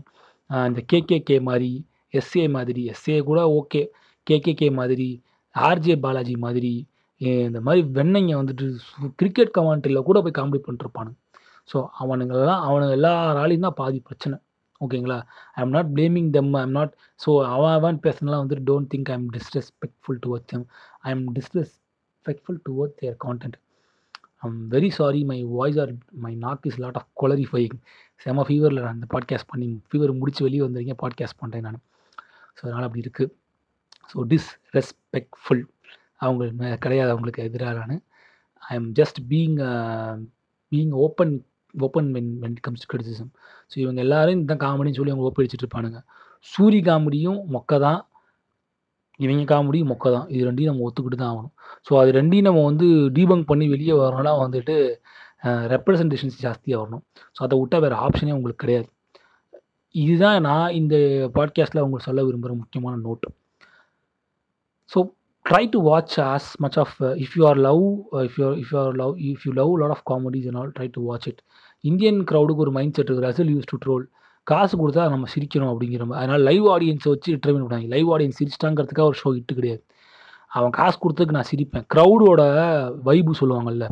இந்த 0.50 0.82
கேகேகே 0.92 1.38
மாதிரி 1.50 1.72
எஸ்ஏ 2.14 2.46
மாதிரி 2.58 2.82
எஸ்ஏ 2.94 3.18
கூட 3.30 3.40
ஓகே 3.60 3.82
கேகேகே 4.28 4.70
மாதிரி 4.80 5.10
ஆர்ஜே 5.56 5.96
பாலாஜி 6.06 6.36
மாதிரி 6.46 6.74
இந்த 7.46 7.60
மாதிரி 7.68 7.82
வெண்ணைங்க 7.98 8.34
வந்துட்டு 8.40 8.66
கிரிக்கெட் 9.20 9.56
கமெண்ட்ரியில் 9.58 10.08
கூட 10.10 10.18
போய் 10.26 10.38
காமெடி 10.38 10.60
பண்ணிருப்பானுங்க. 10.66 11.18
ஸோ 11.70 11.78
அவனுங்கெல்லாம் 12.04 12.62
அவனுங்க 12.68 12.94
எல்லாராலையும் 13.00 13.66
தான் 13.68 13.80
பாதி 13.82 14.00
பிரச்சனை. 14.08 14.38
ஓகேங்களா 14.82 15.18
I 15.58 15.62
am 15.64 15.74
not 15.76 15.90
blaming 15.96 16.30
them 16.36 16.52
I 16.60 16.62
am 16.62 16.76
not 16.78 16.94
so 17.20 17.30
அவன் 17.56 17.76
அவன் 17.80 17.98
பேசுனலாம் 18.06 18.44
வந்துட்டு 18.44 18.66
don't 18.70 18.90
think 18.94 19.10
I 19.12 19.16
am 19.20 19.28
disrespectful 19.38 20.20
towards 20.26 20.50
them 20.54 20.66
I 21.08 21.12
am 21.16 21.26
disrespectful 21.38 22.60
towards 22.68 22.98
their 23.02 23.18
content 23.26 23.58
I'm 24.44 24.60
very 24.76 24.92
sorry 25.00 25.22
my 25.32 25.40
voice 25.58 25.80
or 25.84 25.92
my 26.26 26.34
knock 26.46 26.68
is 26.70 26.80
lot 26.84 27.00
of 27.02 27.10
qualifying 27.22 27.78
செம 28.22 28.44
ஃபீவரில் 28.44 28.82
நான் 28.82 28.94
அந்த 28.94 29.08
podcast 29.10 29.48
பண்ணி 29.48 29.82
fever 29.90 30.18
முடிச்சு 30.18 30.44
வெளியே 30.44 30.62
வந்துருங்க 30.62 30.96
பாட்காஸ்ட் 31.02 31.40
பண்ணுறேன் 31.42 31.60
நான். 31.60 31.82
ஸோ 32.58 32.62
அதனால் 32.62 32.84
அப்படி 32.84 33.04
இருக்குது 33.06 33.32
ஸோ 34.10 34.24
டிஸ்ரெஸ்பெக்ட்ஃபுல் 34.28 35.64
அவங்க 36.18 36.44
மே- 36.60 36.78
கிடையாது 36.78 37.10
அவங்களுக்கு 37.10 37.44
எதிராக 37.44 37.86
நான். 37.86 38.02
I 38.64 38.76
am 38.76 38.94
just 38.94 39.20
being 39.30 39.58
being 40.72 40.92
open 40.98 41.34
open 41.74 42.10
when 42.14 42.30
when 42.40 42.52
it 42.52 42.60
comes 42.60 42.82
to 42.82 42.90
criticism 42.92 43.32
so 43.72 43.76
இவங்க 43.76 44.02
எல்லாரும் 44.02 44.40
இந்த 44.40 44.56
காமெடின்னு 44.56 44.96
சொல்லி 44.96 45.12
அவங்க 45.12 45.28
ஓப்பி 45.28 45.42
அடிச்சிட்டு 45.42 45.66
இருப்பானுங்க. 45.66 46.00
சூரி 46.46 46.80
காமெடியும் 46.82 47.40
மொக்க 47.54 47.80
தான். 47.80 48.00
இவங்க 49.20 49.44
காமெடியும் 49.54 49.92
மொக்க 49.92 50.12
தான். 50.12 50.28
இது 50.30 50.52
ரெண்டையும் 50.52 50.72
நம்ம 50.72 50.86
ஒத்துக்கிட்டு 50.88 51.16
தான் 51.16 51.32
ஆகணும். 51.34 51.54
ஸோ 51.88 52.00
அது 52.00 52.12
ரெண்டையும் 52.12 52.42
நம்ம 52.42 52.64
வந்து 52.64 52.86
டீபங்க் 53.16 53.46
பண்ணி 53.46 53.68
வெளியே 53.68 53.94
வரணும்னா 53.94 54.34
வந்துட்டு 54.44 54.76
ரெப்ரசன்டேஷன்ஸ் 55.44 56.40
ஜாஸ்தியாக 56.42 56.82
வரணும் 56.84 57.04
ஸோ 57.36 57.40
அதை 57.40 57.60
விட்டால் 57.60 57.82
வேறு 57.82 57.96
ஆப்ஷனே 57.96 58.32
உங்களுக்கு 58.32 58.64
கிடையாது. 58.66 58.88
இதுதான் 59.92 60.42
நான் 60.42 60.72
இந்த 60.72 60.96
பாட்காஸ்ட்டில் 61.36 61.84
உங்களுக்கு 61.86 62.08
சொல்ல 62.10 62.24
விரும்புகிற 62.24 62.56
முக்கியமான 62.56 62.96
note 63.04 63.26
so 64.94 65.00
try 65.50 65.70
to 65.70 65.80
watch 65.82 66.20
as 66.20 66.50
much 66.58 66.78
of 66.80 66.96
if 67.02 67.36
you 67.36 67.48
are 67.48 67.58
love 67.58 67.84
if 68.12 68.38
you 68.38 68.50
if 68.54 68.72
you 68.74 68.80
are 68.80 68.96
love 68.96 69.14
if 69.18 69.46
you 69.46 69.54
love 69.54 69.72
lot 69.78 69.90
of 69.90 70.04
comedies 70.12 70.48
and 70.48 70.56
all 70.56 70.72
try 70.80 70.88
to 70.92 71.02
watch 71.04 71.28
it 71.28 71.42
Indian 71.82 72.24
க்ரௌடுக்கு 72.32 72.56
ஒரு 72.56 72.72
mind 72.72 72.94
set 72.94 73.10
இருக்குது 73.10 73.28
ரசல் 73.30 73.52
use 73.56 73.70
to 73.76 73.78
troll 73.86 74.06
காசு 74.44 74.78
கொடுத்தா 74.78 75.10
நம்ம 75.10 75.28
சிரிக்கணும் 75.36 75.72
அப்படிங்கிற 75.72 76.04
மாதிரி. 76.06 76.22
அதனால் 76.22 76.42
லைவ் 76.42 76.66
ஆடியன்ஸை 76.66 77.10
வச்சு 77.10 77.36
ட்ரைவ் 77.36 77.58
பண்ணாங்க 77.58 77.88
லைவ் 77.88 78.10
ஆடியன்ஸ் 78.10 78.40
சிரிச்சிட்டாங்கிறதுக்காக 78.40 79.02
ஒரு 79.02 79.18
ஷோ 79.24 79.36
இட்டு 79.36 79.56
கிடையாது. 79.56 79.84
அவன் 80.48 80.70
காசு 80.70 80.98
கொடுத்ததுக்கு 80.98 81.38
நான் 81.38 81.50
சிரிப்பேன். 81.52 81.86
க்ரௌடோட 81.94 82.42
வைபு 83.06 83.34
சொல்லுவாங்கல்ல. 83.40 83.88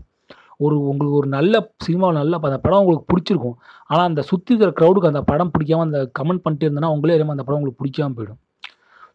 ஒரு 0.60 0.84
உங்களுக்கு 0.84 1.18
ஒரு 1.18 1.28
நல்ல 1.28 1.56
சினிமா 1.78 2.12
நல்ல 2.12 2.40
ப- 2.40 2.48
அந்த 2.48 2.58
படம் 2.58 2.80
உங்களுக்கு 2.80 3.10
பிடிச்சிருக்கும். 3.12 3.58
ஆனால் 3.86 4.06
அந்த 4.06 4.22
சுற்றி 4.22 4.54
இருக்கிற 4.54 4.72
க்ரௌடுக்கு 4.80 5.08
அந்த 5.08 5.22
படம் 5.24 5.52
பிடிக்காம 5.52 5.82
அந்த 5.82 6.12
கமெண்ட் 6.20 6.44
பண்ணிட்டு 6.44 6.66
இருந்தேன்னா 6.68 6.92
உங்களே 6.96 7.14
இல்லாமல் 7.14 7.32
அந்த 7.32 7.44
படம் 7.44 7.58
உங்களுக்கு 7.58 7.82
பிடிக்காம 7.84 8.16
போயிடும். 8.18 8.40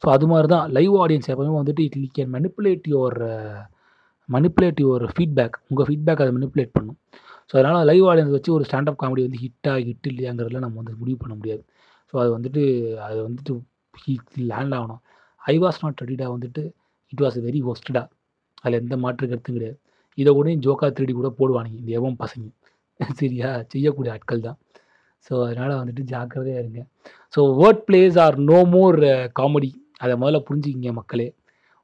ஸோ 0.02 0.10
அது 0.10 0.26
மாதிரி 0.26 0.48
தான் 0.48 0.72
லைவ் 0.72 0.94
ஆடியன்ஸ் 0.96 1.30
எப்பவுமே 1.32 1.56
வந்துட்டு 1.58 1.82
it 1.84 2.12
can 2.18 2.32
manipulate 2.32 2.86
your 2.88 3.18
manipulate 4.28 4.78
your 4.80 5.04
feedback 5.14 5.56
உங்கள் 5.68 5.86
ஃபீட்பேக் 5.88 6.20
அதை 6.20 6.32
மெனிப்புலேட் 6.36 6.72
பண்ணும். 6.72 6.98
ஸோ 7.50 7.58
அதனால் 7.58 7.84
லைவ் 7.84 8.04
ஆடியன்ஸ் 8.04 8.30
வச்சு 8.30 8.52
ஒரு 8.52 8.64
ஸ்டாண்டப் 8.64 9.00
காமெடி 9.02 9.22
வந்து 9.22 9.40
ஹிட்டாக 9.42 9.78
ஹிட் 9.86 10.08
இல்லையாங்கிறதுல 10.10 10.58
நம்ம 10.58 10.76
வந்து 10.76 10.96
முடிவு 10.98 11.16
பண்ண 11.16 11.34
முடியாது. 11.34 11.62
ஸோ 12.12 12.18
அது 12.18 12.38
வந்துட்டு 12.38 12.62
அது 12.98 13.28
வந்துட்டு 13.28 13.52
லேண்ட் 14.50 14.74
ஆகணும். 14.74 15.00
ஐ 15.42 15.58
வாஸ் 15.58 15.78
நாட் 15.82 16.02
ரெடிடா 16.04 16.28
வந்துட்டு 16.36 16.62
இட் 17.12 17.20
வாஸ் 17.20 17.38
வெரி 17.40 17.62
ஒஸ்டடா 17.64 18.02
அதில் 18.62 18.80
எந்த 18.80 18.96
மாற்று 18.96 19.28
கருத்தும் 19.28 19.54
கிடையாது. 19.54 19.78
இதை 20.18 20.30
கூட 20.38 20.54
ஜோக்கா 20.66 20.88
திருடி 20.96 21.12
கூட 21.12 21.28
போடுவானுங்க. 21.38 21.78
இந்த 21.82 21.92
எவன் 22.00 22.16
பசங்க? 22.24 22.46
சரியா? 23.20 23.48
செய்யக்கூடிய 23.72 24.14
ஆட்கள் 24.16 24.46
தான். 24.48 24.58
ஸோ 25.26 25.32
அதனால் 25.46 25.78
வந்துட்டு 25.80 26.02
ஜாக்கிரதையாக 26.12 26.62
இருங்க. 26.62 26.80
So 27.34 27.40
word 27.60 27.82
plays 27.88 28.16
are 28.24 28.36
no 28.50 28.58
more 28.74 28.98
comedy 29.40 29.70
அதை 30.04 30.14
முதல்ல 30.22 30.38
புரிஞ்சுக்கிங்க 30.48 30.92
மக்களே. 30.92 31.28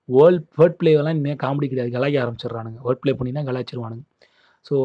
வேர்ல்ட் 0.08 0.46
வேர்ட் 0.58 0.78
பிளேவெல்லாம் 0.80 1.16
இனிமேல் 1.16 1.42
காமெடி 1.44 1.66
கிடையாது. 1.68 1.90
கலாய்க்க 1.96 2.22
ஆரம்பிச்சிடுறானுங்க. 2.24 2.78
வேர்ட் 2.86 3.02
ப்ளே 3.02 3.12
பண்ணினா 3.18 3.42
கலாய்ச்சிருவானுங்க. 3.48 4.04
ஸோ 4.66 4.76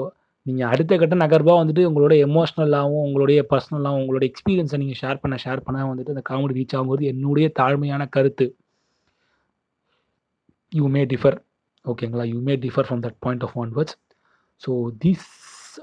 நீங்கள் 0.46 0.70
அடுத்த 0.74 0.94
கட்ட 1.02 1.16
நகர்வாக 1.16 1.60
வந்துட்டு 1.62 1.84
உங்களோட 1.89 2.14
எமோஷ்னலாகவும் 2.28 3.04
உங்களுடைய 3.08 3.39
பர்சனலாகவும் 3.52 4.02
உங்களோட 4.04 4.24
எக்ஸ்பீரியன்ஸை 4.30 4.78
நீங்கள் 4.82 5.00
ஷேர் 5.02 5.22
பண்ண 5.24 5.36
ஷேர் 5.44 5.66
பண்ண 5.68 5.86
வந்துட்டு 5.91 6.14
அந்த 6.16 6.24
காமெடி 6.30 6.58
ரீச் 6.60 6.76
ஆகும்போது 6.78 7.04
என்னுடைய 7.12 7.48
தாழ்மையான 7.60 8.06
கருத்து. 8.16 8.48
யூ 10.72 10.88
மே 10.96 11.04
டிஃபர் 11.14 11.38
ஓகேங்களா 11.86 12.26
you 12.32 12.38
may 12.48 12.54
differ 12.66 12.88
from 12.88 13.02
that 13.06 13.18
point 13.26 13.44
of 13.48 13.56
onwards 13.64 13.96
so 14.62 14.74
these 15.04 15.28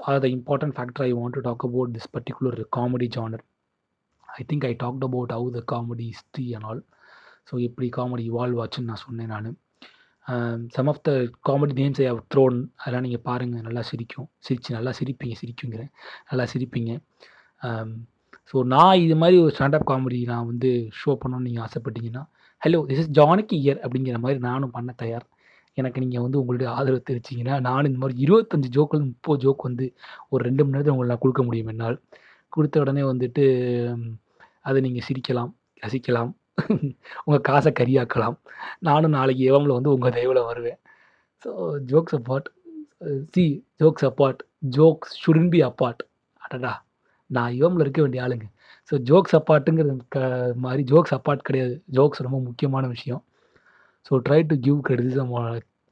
are 0.09 0.21
the 0.23 0.27
important 0.37 0.75
factor 0.77 1.05
I 1.07 1.11
want 1.19 1.35
to 1.37 1.41
talk 1.47 1.65
about 1.67 1.91
this 1.97 2.09
particular 2.15 2.59
comedy 2.77 3.07
genre 3.17 3.43
I 4.29 4.43
think 4.51 4.65
I 4.71 4.73
talked 4.83 5.05
about 5.07 5.33
how 5.37 5.49
the 5.57 5.61
comedy 5.73 6.07
history 6.13 6.45
and 6.57 6.67
all 6.69 6.81
so 7.49 7.53
எப்படி 7.67 7.87
comedy 7.97 8.23
evolve 8.31 8.61
ஆச்சுன்னு 8.63 8.89
நான் 8.91 9.03
சொன்னேன் 9.05 9.31
நான். 9.35 9.49
Some 10.75 10.89
of 10.91 11.01
the 11.07 11.11
comedy 11.49 11.73
names 11.81 12.01
I 12.03 12.07
have 12.11 12.21
thrown 12.33 12.57
அதெல்லாம் 12.81 13.05
நீங்கள் 13.05 13.23
பாருங்கள் 13.29 13.65
நல்லா 13.67 13.83
சிரிக்கும். 13.91 14.27
சிரிச்சு 14.47 14.75
நல்லா 14.77 14.91
சிரிப்பீங்க 14.99 15.35
சிரிக்குங்கிறேன் 15.41 15.91
நல்லா 16.31 16.45
சிரிப்பீங்க. 16.53 16.91
Um, 17.69 17.91
ஸோ 18.51 18.59
நான் 18.73 19.01
இது 19.03 19.15
மாதிரி 19.21 19.37
ஒரு 19.43 19.51
ஸ்டாண்டப் 19.55 19.85
காமெடி 19.89 20.19
நான் 20.31 20.47
வந்து 20.49 20.69
ஷோ 20.99 21.11
பண்ணணும்னு 21.21 21.47
நீங்கள் 21.47 21.65
ஆசைப்பட்டீங்கன்னா 21.65 22.23
hello 22.61 22.79
this 22.89 23.01
is 23.03 23.11
Janaki 23.19 23.55
here 23.63 23.79
அப்படிங்கிற 23.83 24.17
மாதிரி 24.23 24.39
நானும் 24.47 24.73
பண்ண 24.77 24.91
தயார். 25.01 25.25
எனக்கு 25.77 26.01
நீங்கள் 26.03 26.23
வந்து 26.25 26.39
உங்களுடைய 26.41 26.69
ஆதரவு 26.71 27.01
தெரிவிச்சிங்கன்னா 27.09 27.55
நானும் 27.67 27.89
இந்த 27.91 27.99
மாதிரி 27.99 28.17
இருபத்தஞ்சு 28.25 28.69
ஜோக்கில் 28.69 29.05
முப்பது 29.05 29.41
ஜோக் 29.43 29.67
வந்து 29.69 29.85
ஒரு 30.29 30.41
ரெண்டு 30.43 30.63
மணி 30.63 30.75
நேரத்தில் 30.75 30.93
உங்களுக்கு 30.93 31.13
நான் 31.15 31.23
கொடுக்க 31.25 31.43
முடியும் 31.43 31.71
என்னால். 31.73 31.97
கொடுத்த 32.53 32.81
உடனே 32.81 33.03
வந்துட்டு 33.03 33.43
அதை 34.61 34.79
நீங்கள் 34.81 35.05
சிரிக்கலாம் 35.07 35.51
ரசிக்கலாம். 35.83 36.31
உங்கள் 37.25 37.45
காசை 37.49 37.71
கரியாக்கலாம். 37.79 38.35
நானும் 38.79 39.15
நாளைக்கு 39.17 39.43
எவமில் 39.51 39.77
வந்து 39.77 39.93
உங்கள் 39.95 40.15
தயவில் 40.17 40.41
வருவேன். 40.43 40.79
So 41.45 41.51
jokes 41.91 42.15
apart 42.19 42.49
see 43.33 43.43
jokes 43.83 44.05
apart 44.09 44.41
jokes 44.77 45.13
shouldn't 45.23 45.49
be 45.49 45.59
apart 45.69 46.01
அடடா 46.41 46.73
நான் 47.29 47.53
இவமில் 47.59 47.83
இருக்க 47.85 48.01
வேண்டிய 48.01 48.23
ஆளுங்க. 48.25 48.47
ஸோ 48.91 48.95
ஜோக்ஸ் 49.09 49.35
அப்பார்ட்டுங்கிறது 49.39 49.95
க 50.09 50.19
மாதிரி 50.57 50.83
ஜோக்ஸ் 50.91 51.15
அப்பார்ட் 51.17 51.47
கிடையாது. 51.49 51.75
ஜோக்ஸ் 51.91 52.25
ரொம்ப 52.27 52.39
முக்கியமான 52.39 52.85
விஷயம். 52.87 53.21
So 54.07 54.21
try 54.27 54.39
to 54.51 54.55
give 54.67 54.79
criticism 54.89 55.31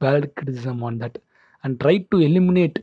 bad 0.00 0.26
criticism 0.38 0.82
on 0.88 0.98
that 1.04 1.18
and 1.64 1.76
try 1.82 1.96
to 2.12 2.18
eliminate 2.28 2.78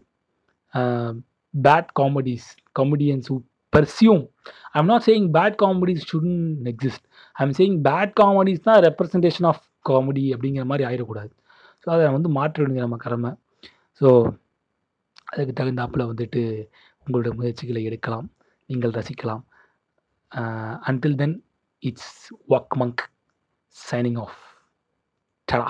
bad 1.53 1.91
comedies 1.99 2.49
comedians 2.79 3.29
who 3.31 3.37
presume 3.73 4.23
I'm 4.77 4.89
not 4.91 5.05
saying 5.07 5.27
bad 5.37 5.57
comedies 5.63 6.05
shouldn't 6.11 6.37
exist 6.71 7.05
I 7.35 7.41
am 7.45 7.55
saying 7.59 7.77
bad 7.87 8.13
comedies 8.21 8.65
தான் 8.67 8.79
representation 8.87 9.47
of 9.51 9.63
comedy 9.89 10.25
அப்படிங்கிற 10.35 10.63
மாதிரி 10.71 10.85
ஆயிடக்கூடாது. 10.89 11.31
So 11.81 11.87
அதை 11.95 12.05
வந்து 12.17 12.29
மாற்ற 12.37 12.61
வேண்டியது 12.61 12.85
நம்ம 12.85 12.99
கடமை. 13.05 13.31
ஸோ 14.01 14.07
அதுக்கு 15.31 15.53
தகுந்தாப்பில் 15.59 16.09
வந்துட்டு 16.11 16.41
உங்களோட 17.05 17.29
முயற்சிகளை 17.39 17.81
எடுக்கலாம். 17.89 18.27
நீங்கள் 18.69 18.95
ரசிக்கலாம். 18.99 19.43
Until 20.89 21.17
then 21.21 21.35
it's 21.83 22.15
walk 22.53 22.75
monk 22.81 23.03
signing 23.75 24.19
off 24.25 24.39
tada 25.47 25.69